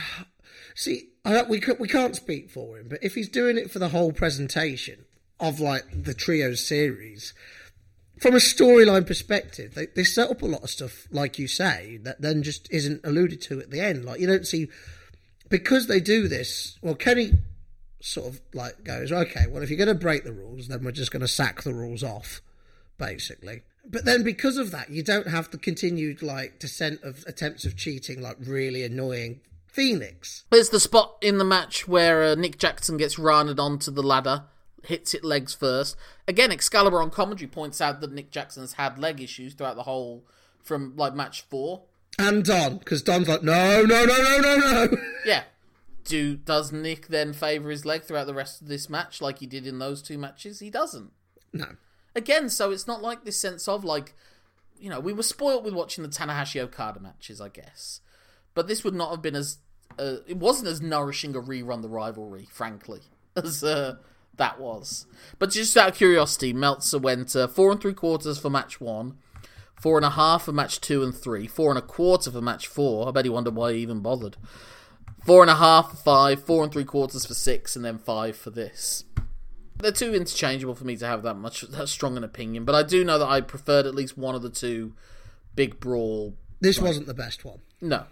see, 0.76 1.10
I 1.26 1.42
we 1.44 1.62
we 1.80 1.88
can't 1.88 2.16
speak 2.16 2.50
for 2.50 2.78
him, 2.78 2.88
but 2.88 3.00
if 3.04 3.16
he's 3.16 3.30
doing 3.30 3.58
it 3.58 3.72
for 3.72 3.80
the 3.80 3.90
whole 3.90 4.12
presentation 4.12 5.06
of 5.40 5.60
like 5.60 5.86
the 6.04 6.14
trio 6.14 6.54
series, 6.54 7.34
from 8.20 8.34
a 8.34 8.40
storyline 8.40 9.06
perspective, 9.06 9.76
they, 9.76 9.88
they 9.88 10.04
set 10.04 10.32
up 10.32 10.42
a 10.42 10.46
lot 10.46 10.64
of 10.64 10.70
stuff, 10.70 11.08
like 11.12 11.38
you 11.38 11.48
say, 11.48 12.00
that 12.04 12.22
then 12.22 12.44
just 12.44 12.68
isn't 12.72 13.06
alluded 13.06 13.42
to 13.44 13.60
at 13.60 13.70
the 13.70 13.80
end. 13.80 14.06
Like 14.06 14.20
you 14.20 14.28
don't 14.28 14.48
see 14.48 14.68
because 15.50 15.88
they 15.88 16.00
do 16.00 16.28
this. 16.28 16.78
Well, 16.82 16.96
Kenny 16.96 17.34
sort 18.02 18.28
of 18.28 18.42
like 18.54 18.84
goes, 18.84 19.12
okay, 19.12 19.46
well, 19.50 19.64
if 19.64 19.70
you're 19.70 19.78
going 19.78 19.88
to 19.88 19.96
break 19.96 20.24
the 20.24 20.34
rules, 20.34 20.68
then 20.68 20.84
we're 20.84 20.92
just 20.92 21.12
going 21.12 21.22
to 21.22 21.28
sack 21.28 21.62
the 21.62 21.74
rules 21.74 22.04
off, 22.04 22.42
basically. 22.98 23.62
But 23.90 24.06
then 24.06 24.24
because 24.24 24.58
of 24.58 24.72
that, 24.72 24.90
you 24.90 25.04
don't 25.04 25.28
have 25.28 25.52
the 25.52 25.58
continued 25.58 26.22
like 26.22 26.60
descent 26.60 27.04
of 27.04 27.24
attempts 27.28 27.66
of 27.66 27.78
cheating, 27.78 28.22
like 28.22 28.38
really 28.40 28.84
annoying 28.84 29.42
Fénix. 29.74 30.44
There's 30.50 30.70
the 30.70 30.80
spot 30.80 31.18
in 31.22 31.38
the 31.38 31.46
match 31.46 31.88
where 31.88 32.24
uh, 32.24 32.36
Nick 32.36 32.58
Jackson 32.58 32.98
gets 32.98 33.18
runed 33.18 33.60
onto 33.60 33.92
the 33.92 34.04
ladder, 34.04 34.44
hits 34.88 35.14
it 35.14 35.24
legs 35.24 35.54
first. 35.54 35.96
Again, 36.28 36.52
Excalibur 36.52 37.02
on 37.02 37.10
commentary 37.10 37.48
points 37.48 37.82
out 37.82 38.02
that 38.02 38.12
Nick 38.12 38.32
Jackson's 38.32 38.74
had 38.74 38.98
leg 38.98 39.22
issues 39.22 39.54
throughout 39.54 39.76
the 39.76 39.84
whole, 39.84 40.24
from 40.64 40.96
like 40.96 41.14
match 41.14 41.42
four. 41.42 41.84
And 42.18 42.44
Don, 42.44 42.78
because 42.78 43.04
Don's 43.04 43.28
like, 43.28 43.44
no, 43.44 43.84
no, 43.84 44.06
no, 44.06 44.18
no, 44.24 44.40
no, 44.40 44.58
no. 44.58 44.98
Yeah. 45.26 45.44
Do 46.04 46.38
does 46.38 46.72
Nick 46.72 47.08
then 47.08 47.34
favour 47.34 47.70
his 47.70 47.86
leg 47.86 48.04
throughout 48.04 48.28
the 48.28 48.34
rest 48.34 48.62
of 48.62 48.70
this 48.70 48.90
match 48.90 49.22
like 49.22 49.40
he 49.40 49.46
did 49.46 49.68
in 49.68 49.78
those 49.80 50.02
two 50.02 50.18
matches? 50.18 50.60
He 50.60 50.70
doesn't. 50.70 51.12
no. 51.54 51.76
Again, 52.16 52.50
so 52.50 52.72
it's 52.72 52.88
not 52.88 53.02
like 53.04 53.26
this 53.26 53.38
sense 53.38 53.68
of 53.68 53.84
like, 53.84 54.16
you 54.80 54.90
know, 54.90 55.00
we 55.00 55.14
were 55.14 55.22
spoilt 55.22 55.64
with 55.64 55.74
watching 55.74 56.04
the 56.04 56.10
Tanahashi 56.10 56.60
Okada 56.62 57.00
matches, 57.00 57.40
I 57.40 57.50
guess, 57.50 58.02
but 58.56 58.68
this 58.68 58.84
would 58.84 58.96
not 58.96 59.12
have 59.12 59.22
been 59.22 59.36
as, 59.36 59.60
uh, 60.00 60.16
it 60.26 60.38
wasn't 60.38 60.70
as 60.70 60.82
nourishing 60.82 61.36
a 61.36 61.42
rerun 61.42 61.84
the 61.84 61.90
rivalry, 61.90 62.48
frankly, 62.52 63.02
as 63.36 63.64
uh, 63.64 63.98
that 64.38 64.60
was. 64.60 65.06
But 65.40 65.52
just 65.52 65.76
out 65.78 65.90
of 65.90 65.96
curiosity, 65.96 66.54
Meltzer 66.54 67.00
went 67.00 67.36
uh, 67.36 67.48
four 67.48 67.72
and 67.72 67.82
three 67.82 67.94
quarters 67.94 68.40
for 68.40 68.50
match 68.50 68.80
one, 68.80 69.18
four 69.80 69.98
and 69.98 70.06
a 70.06 70.12
half 70.12 70.44
for 70.44 70.52
match 70.52 70.82
two 70.82 71.04
and 71.04 71.14
three, 71.14 71.48
four 71.48 71.70
and 71.70 71.78
a 71.78 71.82
quarter 71.82 72.32
for 72.32 72.42
match 72.42 72.68
four. 72.68 73.08
I 73.08 73.12
bet 73.12 73.26
he 73.26 73.30
wondered 73.30 73.56
why 73.56 73.74
he 73.74 73.80
even 73.80 74.00
bothered. 74.00 74.38
Four 75.26 75.42
and 75.42 75.52
a 75.52 75.56
half 75.56 75.92
for 75.92 75.98
five, 75.98 76.44
four 76.44 76.64
and 76.64 76.72
three 76.72 76.86
quarters 76.86 77.26
for 77.26 77.34
six, 77.34 77.76
and 77.76 77.84
then 77.84 77.98
five 77.98 78.38
for 78.38 78.50
this. 78.50 79.04
They're 79.76 79.92
too 79.92 80.16
interchangeable 80.16 80.74
for 80.74 80.86
me 80.86 80.96
to 80.98 81.06
have 81.06 81.22
that 81.24 81.36
much 81.36 81.62
that 81.62 81.88
strong 81.90 82.18
an 82.18 82.24
opinion, 82.24 82.66
but 82.66 82.76
I 82.76 82.84
do 82.84 83.04
know 83.04 83.20
that 83.20 83.28
I 83.28 83.42
preferred 83.42 83.86
at 83.86 83.94
least 83.94 84.18
one 84.18 84.34
of 84.36 84.42
the 84.42 84.50
two 84.50 84.94
big 85.54 85.80
brawl. 85.80 86.36
This 86.60 86.80
wasn't 86.80 87.06
the 87.06 87.14
best 87.14 87.46
one. 87.46 87.60
No, 87.80 88.06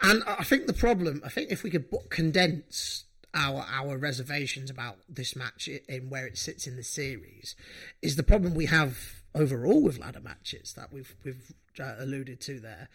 And 0.00 0.24
I 0.26 0.42
think 0.42 0.66
the 0.66 0.72
problem, 0.72 1.22
I 1.24 1.28
think 1.28 1.52
if 1.52 1.62
we 1.62 1.70
could 1.70 1.86
condense 2.08 3.04
our 3.34 3.64
our 3.70 3.96
reservations 3.96 4.70
about 4.70 4.98
this 5.08 5.34
match 5.34 5.68
in 5.68 6.10
where 6.10 6.26
it 6.26 6.38
sits 6.38 6.66
in 6.66 6.76
the 6.76 6.82
series, 6.82 7.54
is 8.00 8.16
the 8.16 8.22
problem 8.22 8.54
we 8.54 8.66
have 8.66 9.22
overall 9.34 9.82
with 9.82 9.98
ladder 9.98 10.20
matches 10.20 10.74
that 10.74 10.92
we've 10.92 11.14
we've 11.24 11.52
uh, 11.80 11.94
alluded 11.98 12.40
to 12.42 12.60
there. 12.60 12.88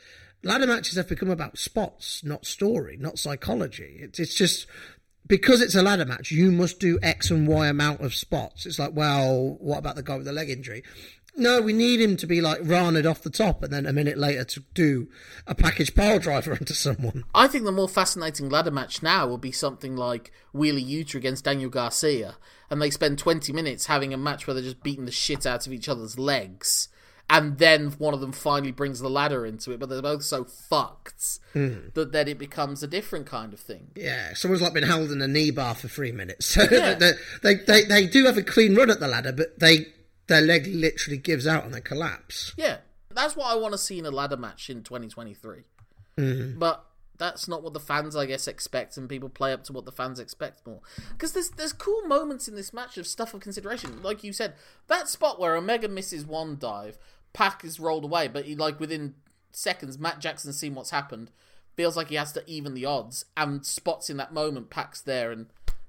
Ladder 0.43 0.67
matches 0.67 0.95
have 0.95 1.09
become 1.09 1.31
about 1.31 1.57
spots, 1.57 2.23
not 2.23 2.45
story, 2.45 2.97
not 2.97 3.17
psychology. 3.19 3.97
It's 3.99 4.19
it's 4.19 4.35
just 4.35 4.67
because 5.27 5.61
it's 5.61 5.75
a 5.75 5.83
ladder 5.83 6.05
match, 6.05 6.31
you 6.31 6.51
must 6.51 6.79
do 6.79 6.99
X 7.01 7.31
and 7.31 7.47
Y 7.47 7.67
amount 7.67 8.01
of 8.01 8.15
spots. 8.15 8.65
It's 8.65 8.79
like, 8.79 8.95
well, 8.95 9.57
what 9.59 9.79
about 9.79 9.95
the 9.95 10.03
guy 10.03 10.15
with 10.15 10.25
the 10.25 10.31
leg 10.31 10.49
injury? 10.49 10.83
No, 11.39 11.61
we 11.61 11.71
need 11.71 12.01
him 12.01 12.17
to 12.17 12.25
be 12.25 12.41
like 12.41 12.59
raned 12.63 13.05
off 13.05 13.21
the 13.21 13.29
top 13.29 13.61
and 13.63 13.71
then 13.71 13.85
a 13.85 13.93
minute 13.93 14.17
later 14.17 14.43
to 14.43 14.63
do 14.73 15.07
a 15.45 15.53
package 15.53 15.93
pile 15.93 16.17
driver 16.17 16.51
onto 16.59 16.73
someone. 16.73 17.25
I 17.33 17.47
think 17.47 17.63
the 17.63 17.71
more 17.71 17.87
fascinating 17.87 18.49
ladder 18.49 18.71
match 18.71 19.03
now 19.03 19.27
will 19.27 19.37
be 19.37 19.51
something 19.51 19.95
like 19.95 20.31
Wheeler 20.51 20.79
Yuta 20.79 21.15
against 21.15 21.45
Daniel 21.45 21.69
Garcia, 21.69 22.37
and 22.71 22.81
they 22.81 22.89
spend 22.89 23.19
20 23.19 23.53
minutes 23.53 23.85
having 23.85 24.13
a 24.13 24.17
match 24.17 24.47
where 24.47 24.55
they're 24.55 24.63
just 24.63 24.81
beating 24.81 25.05
the 25.05 25.11
shit 25.11 25.45
out 25.45 25.67
of 25.67 25.73
each 25.73 25.87
other's 25.87 26.17
legs, 26.17 26.89
and 27.29 27.57
then 27.59 27.91
one 27.91 28.15
of 28.15 28.21
them 28.21 28.31
finally 28.31 28.71
brings 28.71 28.99
the 28.99 29.09
ladder 29.09 29.45
into 29.45 29.71
it, 29.71 29.79
but 29.79 29.89
they're 29.89 30.01
both 30.01 30.23
so 30.23 30.43
fucked 30.45 31.39
hmm. 31.53 31.89
that 31.93 32.13
then 32.13 32.27
it 32.27 32.39
becomes 32.39 32.81
a 32.81 32.87
different 32.87 33.27
kind 33.27 33.53
of 33.53 33.59
thing. 33.59 33.89
Yeah, 33.95 34.33
someone's 34.33 34.61
like 34.61 34.73
been 34.73 34.83
held 34.83 35.11
in 35.11 35.21
a 35.21 35.27
knee 35.27 35.51
bar 35.51 35.75
for 35.75 35.87
three 35.87 36.13
minutes. 36.13 36.45
So 36.45 36.63
Yeah. 36.71 36.95
they, 36.95 37.11
they, 37.43 37.55
they, 37.55 37.83
they 37.83 38.07
do 38.07 38.25
have 38.25 38.37
a 38.37 38.43
clean 38.43 38.75
run 38.75 38.89
at 38.89 38.99
the 38.99 39.07
ladder, 39.07 39.33
but 39.33 39.59
they 39.59 39.87
their 40.27 40.41
leg 40.41 40.67
literally 40.67 41.17
gives 41.17 41.47
out 41.47 41.65
and 41.65 41.73
they 41.73 41.81
collapse. 41.81 42.53
Yeah, 42.57 42.77
that's 43.13 43.35
what 43.35 43.47
I 43.47 43.55
want 43.55 43.73
to 43.73 43.77
see 43.77 43.97
in 43.99 44.05
a 44.05 44.11
ladder 44.11 44.37
match 44.37 44.69
in 44.69 44.83
2023. 44.83 45.63
Hmm. 46.17 46.57
But 46.57 46.85
that's 47.17 47.47
not 47.47 47.63
what 47.63 47.73
the 47.73 47.79
fans, 47.79 48.15
I 48.15 48.25
guess, 48.25 48.47
expect, 48.47 48.97
and 48.97 49.09
people 49.09 49.29
play 49.29 49.53
up 49.53 49.63
to 49.65 49.73
what 49.73 49.85
the 49.85 49.91
fans 49.91 50.19
expect 50.19 50.65
more. 50.65 50.81
Because 51.11 51.33
there's 51.33 51.49
there's 51.51 51.73
cool 51.73 52.03
moments 52.03 52.47
in 52.47 52.55
this 52.55 52.73
match 52.73 52.97
of 52.97 53.07
stuff 53.07 53.33
of 53.33 53.41
consideration. 53.41 54.01
Like 54.03 54.23
you 54.23 54.33
said, 54.33 54.53
that 54.87 55.07
spot 55.07 55.39
where 55.39 55.55
Omega 55.55 55.87
misses 55.87 56.25
one 56.25 56.57
dive, 56.59 56.97
Pac 57.33 57.63
is 57.63 57.79
rolled 57.79 58.03
away, 58.03 58.27
but 58.27 58.45
he 58.45 58.55
like 58.55 58.79
within 58.79 59.15
seconds, 59.51 59.97
Matt 59.97 60.19
Jackson 60.19 60.53
seen 60.53 60.75
what's 60.75 60.91
happened, 60.91 61.31
feels 61.75 61.97
like 61.97 62.09
he 62.09 62.15
has 62.15 62.31
to 62.33 62.43
even 62.45 62.73
the 62.73 62.85
odds, 62.85 63.25
and 63.35 63.65
spots 63.65 64.09
in 64.09 64.17
that 64.17 64.33
moment 64.33 64.69
Pac's 64.69 65.01
there 65.01 65.31
and 65.31 65.47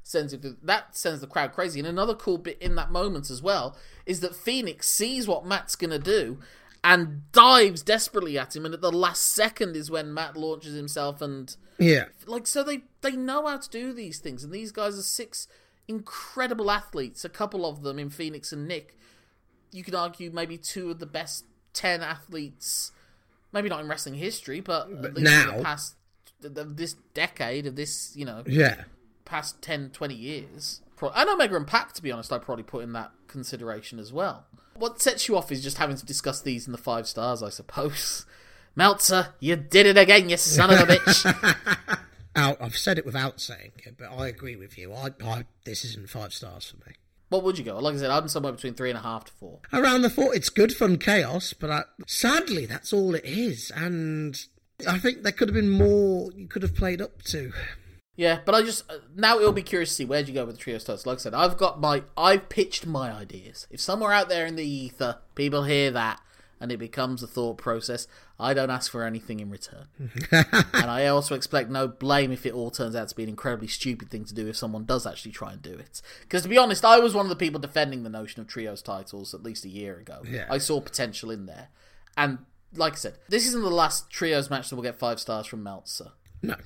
sends 0.08 0.34
That 0.62 0.96
sends 0.96 1.20
the 1.20 1.26
crowd 1.26 1.52
crazy. 1.52 1.78
And 1.80 1.86
another 1.88 2.14
cool 2.14 2.38
bit 2.38 2.56
in 2.60 2.74
that 2.76 2.90
moment 2.90 3.28
as 3.30 3.42
well 3.42 3.76
is 4.06 4.20
that 4.20 4.32
Fénix 4.32 4.84
sees 4.84 5.28
what 5.28 5.44
Matt's 5.44 5.76
gonna 5.76 5.98
do 5.98 6.38
and 6.82 7.30
dives 7.32 7.82
desperately 7.82 8.38
at 8.38 8.54
him, 8.56 8.64
and 8.64 8.72
at 8.72 8.80
the 8.80 8.92
last 8.92 9.22
second 9.22 9.76
is 9.76 9.90
when 9.90 10.14
Matt 10.14 10.36
launches 10.36 10.74
himself 10.74 11.20
and 11.20 11.54
Yeah. 11.78 12.06
like 12.26 12.46
so 12.46 12.62
they 12.62 12.84
they 13.02 13.12
know 13.12 13.46
how 13.46 13.58
to 13.58 13.68
do 13.68 13.92
these 13.92 14.18
things, 14.18 14.42
and 14.44 14.52
these 14.52 14.72
guys 14.72 14.98
are 14.98 15.02
six 15.02 15.46
incredible 15.88 16.70
athletes. 16.70 17.24
A 17.24 17.28
couple 17.28 17.66
of 17.66 17.82
them 17.82 17.98
in 17.98 18.10
Fénix 18.10 18.52
and 18.52 18.66
Nick. 18.68 18.96
You 19.72 19.82
could 19.84 19.94
argue 19.94 20.30
maybe 20.30 20.56
two 20.56 20.90
of 20.90 20.98
the 20.98 21.06
best 21.06 21.44
ten 21.74 22.00
athletes, 22.02 22.92
maybe 23.52 23.68
not 23.68 23.80
in 23.80 23.88
wrestling 23.88 24.14
history, 24.14 24.60
but, 24.60 24.90
at 24.90 25.14
least 25.14 25.18
in 25.18 25.24
now. 25.24 25.56
the 25.58 25.62
past 25.62 25.94
this 26.40 26.94
decade 27.14 27.66
of 27.66 27.74
this, 27.76 28.12
you 28.14 28.24
know, 28.24 28.42
Yeah. 28.46 28.84
Past 29.28 29.60
10, 29.62 29.90
20 29.90 30.14
years. 30.14 30.80
Pro- 30.96 31.10
And 31.10 31.28
Omega 31.28 31.54
and 31.56 31.66
Pac, 31.66 31.92
to 31.94 32.02
be 32.02 32.10
honest, 32.10 32.32
I 32.32 32.38
probably 32.38 32.64
put 32.64 32.82
in 32.82 32.92
that 32.94 33.12
consideration 33.28 33.98
as 33.98 34.12
well. 34.12 34.46
What 34.74 35.00
sets 35.02 35.28
you 35.28 35.36
off 35.36 35.52
is 35.52 35.62
just 35.62 35.78
having 35.78 35.96
to 35.96 36.06
discuss 36.06 36.40
these 36.40 36.66
in 36.66 36.72
the 36.72 36.78
five 36.78 37.06
stars, 37.06 37.42
I 37.42 37.48
suppose. 37.50 38.26
Meltzer, 38.76 39.28
you 39.40 39.56
did 39.56 39.86
it 39.86 39.96
again, 39.98 40.28
you 40.28 40.36
son 40.36 40.70
of 40.72 40.80
a 40.88 40.92
bitch. 40.96 41.98
Out, 42.36 42.58
I've 42.60 42.76
said 42.76 42.98
it 42.98 43.04
without 43.06 43.40
saying 43.40 43.72
it, 43.84 43.96
but 43.98 44.06
I 44.12 44.28
agree 44.28 44.54
with 44.54 44.78
you. 44.78 44.92
I, 44.92 45.10
I 45.24 45.44
this 45.64 45.84
isn't 45.84 46.08
five 46.08 46.32
stars 46.32 46.70
for 46.70 46.76
me. 46.88 46.94
what 47.30 47.42
would 47.42 47.58
you 47.58 47.64
go? 47.64 47.76
Like 47.80 47.96
I 47.96 47.98
said, 47.98 48.10
I'm 48.10 48.28
somewhere 48.28 48.52
between 48.52 48.74
three 48.74 48.90
and 48.90 48.98
a 48.98 49.02
half 49.02 49.24
to 49.24 49.32
four. 49.32 49.58
Around 49.72 50.02
the 50.02 50.10
four, 50.10 50.32
it's 50.34 50.48
good 50.48 50.72
fun 50.72 50.98
chaos, 50.98 51.52
but 51.52 51.70
I, 51.70 51.82
sadly, 52.06 52.64
that's 52.66 52.92
all 52.92 53.16
it 53.16 53.24
is. 53.24 53.72
And 53.74 54.40
I 54.88 54.98
think 54.98 55.24
there 55.24 55.32
could 55.32 55.48
have 55.48 55.54
been 55.56 55.70
more 55.70 56.30
you 56.32 56.46
could 56.46 56.62
have 56.62 56.76
played 56.76 57.00
up 57.02 57.22
to. 57.24 57.52
Yeah, 58.18 58.40
but 58.44 58.52
I 58.52 58.62
just 58.62 58.90
uh, 58.90 58.96
now 59.14 59.38
it'll 59.38 59.52
be 59.52 59.62
curious 59.62 59.90
to 59.90 59.94
see 59.94 60.04
where'd 60.04 60.26
you 60.26 60.34
go 60.34 60.44
with 60.44 60.56
the 60.56 60.60
trio 60.60 60.78
stars. 60.78 61.06
Like 61.06 61.18
I 61.18 61.20
said, 61.20 61.34
I've 61.34 61.56
got 61.56 61.80
my 61.80 62.02
I've 62.16 62.48
pitched 62.48 62.84
my 62.84 63.12
ideas. 63.12 63.68
If 63.70 63.80
somewhere 63.80 64.12
out 64.12 64.28
there 64.28 64.44
in 64.44 64.56
the 64.56 64.68
ether 64.68 65.18
people 65.36 65.62
hear 65.62 65.92
that 65.92 66.20
and 66.60 66.72
it 66.72 66.78
becomes 66.78 67.22
a 67.22 67.28
thought 67.28 67.58
process, 67.58 68.08
I 68.36 68.54
don't 68.54 68.70
ask 68.70 68.90
for 68.90 69.04
anything 69.04 69.38
in 69.38 69.50
return. 69.50 69.86
and 70.32 70.90
I 70.90 71.06
also 71.06 71.36
expect 71.36 71.70
no 71.70 71.86
blame 71.86 72.32
if 72.32 72.44
it 72.44 72.52
all 72.52 72.72
turns 72.72 72.96
out 72.96 73.06
to 73.06 73.14
be 73.14 73.22
an 73.22 73.28
incredibly 73.28 73.68
stupid 73.68 74.10
thing 74.10 74.24
to 74.24 74.34
do 74.34 74.48
if 74.48 74.56
someone 74.56 74.84
does 74.84 75.06
actually 75.06 75.30
try 75.30 75.52
and 75.52 75.62
do 75.62 75.74
it. 75.74 76.02
Because 76.22 76.42
to 76.42 76.48
be 76.48 76.58
honest, 76.58 76.84
I 76.84 76.98
was 76.98 77.14
one 77.14 77.24
of 77.24 77.30
the 77.30 77.36
people 77.36 77.60
defending 77.60 78.02
the 78.02 78.10
notion 78.10 78.40
of 78.40 78.48
trios 78.48 78.82
titles 78.82 79.32
at 79.32 79.44
least 79.44 79.64
a 79.64 79.68
year 79.68 79.96
ago. 79.96 80.22
Yeah. 80.28 80.46
I 80.50 80.58
saw 80.58 80.80
potential 80.80 81.30
in 81.30 81.46
there, 81.46 81.68
and 82.16 82.38
like 82.74 82.94
I 82.94 82.96
said, 82.96 83.18
this 83.28 83.46
isn't 83.46 83.62
the 83.62 83.70
last 83.70 84.10
trios 84.10 84.50
match 84.50 84.70
that 84.70 84.74
will 84.74 84.82
get 84.82 84.98
five 84.98 85.20
stars 85.20 85.46
from 85.46 85.62
Meltzer. 85.62 86.10
No. 86.42 86.56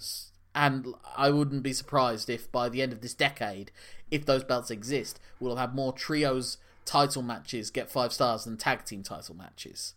And 0.54 0.94
I 1.16 1.30
wouldn't 1.30 1.62
be 1.62 1.72
surprised 1.72 2.28
if 2.28 2.50
by 2.52 2.68
the 2.68 2.82
end 2.82 2.92
of 2.92 3.00
this 3.00 3.14
decade, 3.14 3.70
if 4.10 4.26
those 4.26 4.44
belts 4.44 4.70
exist, 4.70 5.18
we'll 5.40 5.56
have 5.56 5.74
more 5.74 5.92
trios 5.92 6.58
title 6.84 7.22
matches 7.22 7.70
get 7.70 7.88
five 7.88 8.12
stars 8.12 8.44
than 8.44 8.56
tag 8.56 8.84
team 8.84 9.02
title 9.02 9.34
matches. 9.34 9.94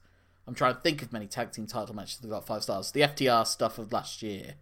I'm 0.48 0.54
trying 0.54 0.76
to 0.76 0.82
think 0.82 1.02
of 1.02 1.12
many 1.12 1.28
tag 1.28 1.52
team 1.52 1.68
title 1.68 1.96
matches 1.96 2.20
that 2.20 2.30
got 2.30 2.46
five 2.46 2.64
stars. 2.64 2.92
The 2.92 3.02
FTR 3.02 3.46
stuff 3.48 3.78
of 3.78 3.92
last 3.92 4.22
year. 4.22 4.56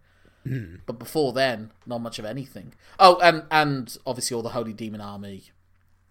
But 0.86 0.98
before 0.98 1.32
then, 1.32 1.70
not 1.86 2.02
much 2.02 2.18
of 2.18 2.26
anything. 2.26 2.74
Oh, 2.98 3.18
and 3.22 3.44
and 3.50 3.96
obviously 4.06 4.34
all 4.34 4.42
the 4.42 4.50
Holy 4.50 4.74
Demon 4.74 5.00
Army, 5.00 5.44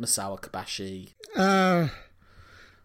Misawa 0.01 0.41
Kobashi. 0.41 1.09
Uh, 1.36 1.89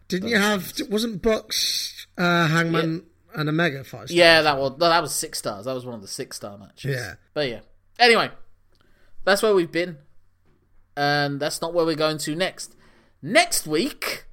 didn't 0.07 0.29
you 0.29 0.37
have? 0.37 0.73
Wasn't 0.89 1.23
Bucks, 1.23 2.05
uh, 2.19 2.47
Hangman, 2.47 3.03
and 3.35 3.49
Omega 3.49 3.83
five? 3.83 4.07
stars? 4.07 4.11
Yeah, 4.11 4.41
that 4.41 4.57
was 4.57 4.71
no, 4.71 4.89
that 4.89 5.01
was 5.01 5.13
six 5.13 5.39
stars. 5.39 5.65
That 5.65 5.73
was 5.73 5.85
one 5.85 5.95
of 5.95 6.01
the 6.01 6.07
six 6.07 6.37
star 6.37 6.57
matches. 6.57 6.95
Yeah. 6.95 7.13
But 7.33 7.49
yeah. 7.49 7.59
Anyway, 7.97 8.29
that's 9.23 9.41
where 9.43 9.53
we've 9.53 9.71
been. 9.71 9.97
And 10.95 11.39
that's 11.39 11.61
not 11.61 11.73
where 11.73 11.85
we're 11.85 11.95
going 11.95 12.17
to 12.19 12.35
next. 12.35 12.75
Next 13.21 13.67
week, 13.67 14.25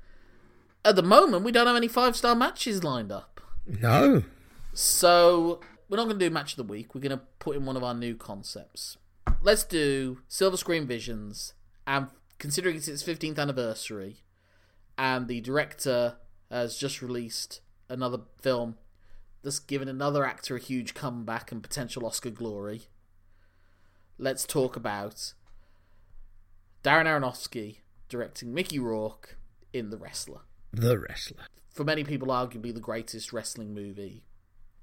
at 0.85 0.97
the 0.97 1.03
moment, 1.03 1.45
we 1.45 1.53
don't 1.53 1.67
have 1.67 1.77
any 1.77 1.89
five 1.89 2.17
star 2.17 2.35
matches 2.35 2.83
lined 2.83 3.13
up. 3.13 3.41
No. 3.67 4.25
So 4.73 5.61
we're 5.89 5.97
not 5.97 6.05
going 6.05 6.19
to 6.19 6.29
do 6.29 6.33
match 6.33 6.53
of 6.53 6.57
the 6.57 6.73
week. 6.73 6.95
We're 6.95 7.01
going 7.01 7.19
to 7.19 7.25
put 7.39 7.57
in 7.57 7.65
one 7.65 7.77
of 7.77 7.85
our 7.85 7.95
new 7.95 8.15
concepts. 8.15 8.97
Let's 9.43 9.65
do 9.65 10.19
Silver 10.29 10.57
Screen 10.57 10.87
Visions. 10.87 11.55
And 11.87 12.09
considering 12.39 12.77
it's 12.77 12.89
its 12.89 13.03
15th 13.03 13.39
anniversary, 13.39 14.23
and 14.99 15.29
the 15.29 15.41
director 15.41 16.17
has 16.51 16.77
just 16.77 17.03
released 17.03 17.61
another 17.89 18.19
film 18.41 18.77
that's 19.43 19.59
given 19.59 19.89
another 19.89 20.25
actor 20.25 20.57
a 20.57 20.61
huge 20.61 20.95
comeback 20.95 21.53
and 21.53 21.63
potential 21.63 22.07
Oscar 22.07 22.31
glory. 22.31 22.83
Let's 24.19 24.45
talk 24.45 24.77
about 24.77 25.35
Darren 26.83 27.07
Aronofsky 27.07 27.79
directing 28.09 28.55
Mickey 28.55 28.79
Rourke 28.79 29.37
in 29.73 29.91
The 29.91 29.99
Wrestler. 29.99 30.41
The 30.73 30.99
wrestler. 30.99 31.45
For 31.69 31.85
many 31.85 32.05
people, 32.05 32.29
arguably 32.29 32.73
the 32.73 32.81
greatest 32.81 33.33
wrestling 33.33 33.75
movie 33.75 34.25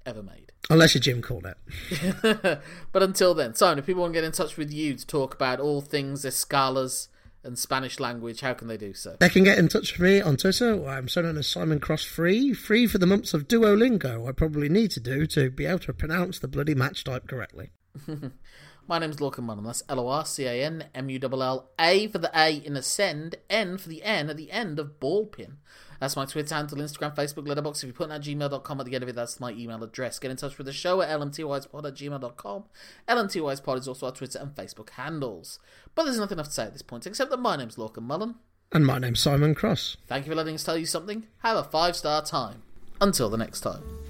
ever 0.06 0.22
made. 0.22 0.52
Unless 0.70 0.94
you're 0.94 1.00
Jim 1.00 1.22
Cornette. 1.22 2.60
but 2.92 3.02
until 3.02 3.34
then, 3.34 3.54
Simon, 3.54 3.78
if 3.78 3.86
people 3.86 4.02
want 4.02 4.12
to 4.12 4.20
get 4.20 4.24
in 4.24 4.32
touch 4.32 4.56
with 4.56 4.72
you 4.72 4.94
to 4.94 5.06
talk 5.06 5.34
about 5.34 5.60
all 5.60 5.80
things 5.80 6.24
escalas 6.24 7.08
and 7.44 7.58
Spanish 7.58 8.00
language, 8.00 8.40
how 8.40 8.54
can 8.54 8.68
they 8.68 8.76
do 8.76 8.94
so? 8.94 9.16
They 9.20 9.28
can 9.28 9.44
get 9.44 9.58
in 9.58 9.68
touch 9.68 9.92
with 9.92 10.00
me 10.00 10.20
on 10.20 10.36
Twitter. 10.36 10.86
I'm 10.86 11.08
so 11.08 11.22
known 11.22 11.36
as 11.36 11.46
Simon 11.46 11.80
Cross 11.80 12.04
Free. 12.04 12.52
Free 12.52 12.86
for 12.86 12.98
the 12.98 13.06
months 13.06 13.34
of 13.34 13.48
Duolingo 13.48 14.28
I 14.28 14.32
probably 14.32 14.68
need 14.68 14.90
to 14.92 15.00
do 15.00 15.26
to 15.26 15.50
be 15.50 15.66
able 15.66 15.78
to 15.80 15.92
pronounce 15.92 16.38
the 16.38 16.48
bloody 16.48 16.74
match 16.74 17.04
type 17.04 17.28
correctly. 17.28 17.70
My 18.86 18.98
name's 18.98 19.16
Lorcan 19.16 19.44
Mullan. 19.44 19.64
That's 19.64 19.82
L 19.88 20.00
O 20.00 20.08
R 20.08 20.26
C 20.26 20.44
A 20.44 20.64
N 20.64 20.84
M 20.94 21.08
U 21.08 21.18
L 21.22 21.42
L 21.42 21.70
A 21.78 22.06
for 22.08 22.18
the 22.18 22.30
A 22.34 22.52
in 22.52 22.76
Ascend, 22.76 23.36
N 23.48 23.78
for 23.78 23.88
the 23.88 24.02
N 24.02 24.28
at 24.28 24.36
the 24.36 24.50
end 24.50 24.78
of 24.78 25.00
Ballpin. 25.00 25.56
That's 26.04 26.16
my 26.16 26.26
Twitter 26.26 26.54
handle, 26.54 26.76
Instagram, 26.76 27.16
Facebook, 27.16 27.46
Letterboxd. 27.46 27.78
If 27.78 27.84
you 27.84 27.92
put 27.94 28.10
in 28.10 28.12
at 28.12 28.20
gmail.com 28.20 28.78
at 28.78 28.84
the 28.84 28.94
end 28.94 29.02
of 29.04 29.08
it, 29.08 29.14
that's 29.14 29.40
my 29.40 29.52
email 29.52 29.82
address. 29.82 30.18
Get 30.18 30.30
in 30.30 30.36
touch 30.36 30.58
with 30.58 30.66
the 30.66 30.72
show 30.74 31.00
at 31.00 31.08
lmtyspod 31.08 31.86
at 31.86 31.94
gmail.com. 31.94 32.64
lmtyspod 33.08 33.78
is 33.78 33.88
also 33.88 34.04
our 34.04 34.12
Twitter 34.12 34.38
and 34.38 34.54
Facebook 34.54 34.90
handles. 34.90 35.60
But 35.94 36.04
there's 36.04 36.18
nothing 36.18 36.36
else 36.36 36.48
to 36.48 36.52
say 36.52 36.64
at 36.64 36.74
this 36.74 36.82
point, 36.82 37.06
except 37.06 37.30
that 37.30 37.38
my 37.38 37.56
name's 37.56 37.76
Lorcan 37.76 38.06
Mullan. 38.06 38.34
And 38.70 38.84
my 38.84 38.98
name's 38.98 39.20
Simon 39.20 39.54
Cross. 39.54 39.96
Thank 40.06 40.26
you 40.26 40.32
for 40.32 40.36
letting 40.36 40.56
us 40.56 40.64
tell 40.64 40.76
you 40.76 40.84
something. 40.84 41.26
Have 41.38 41.56
a 41.56 41.64
five 41.64 41.96
star 41.96 42.22
time. 42.22 42.60
Until 43.00 43.30
the 43.30 43.38
next 43.38 43.60
time. 43.60 44.03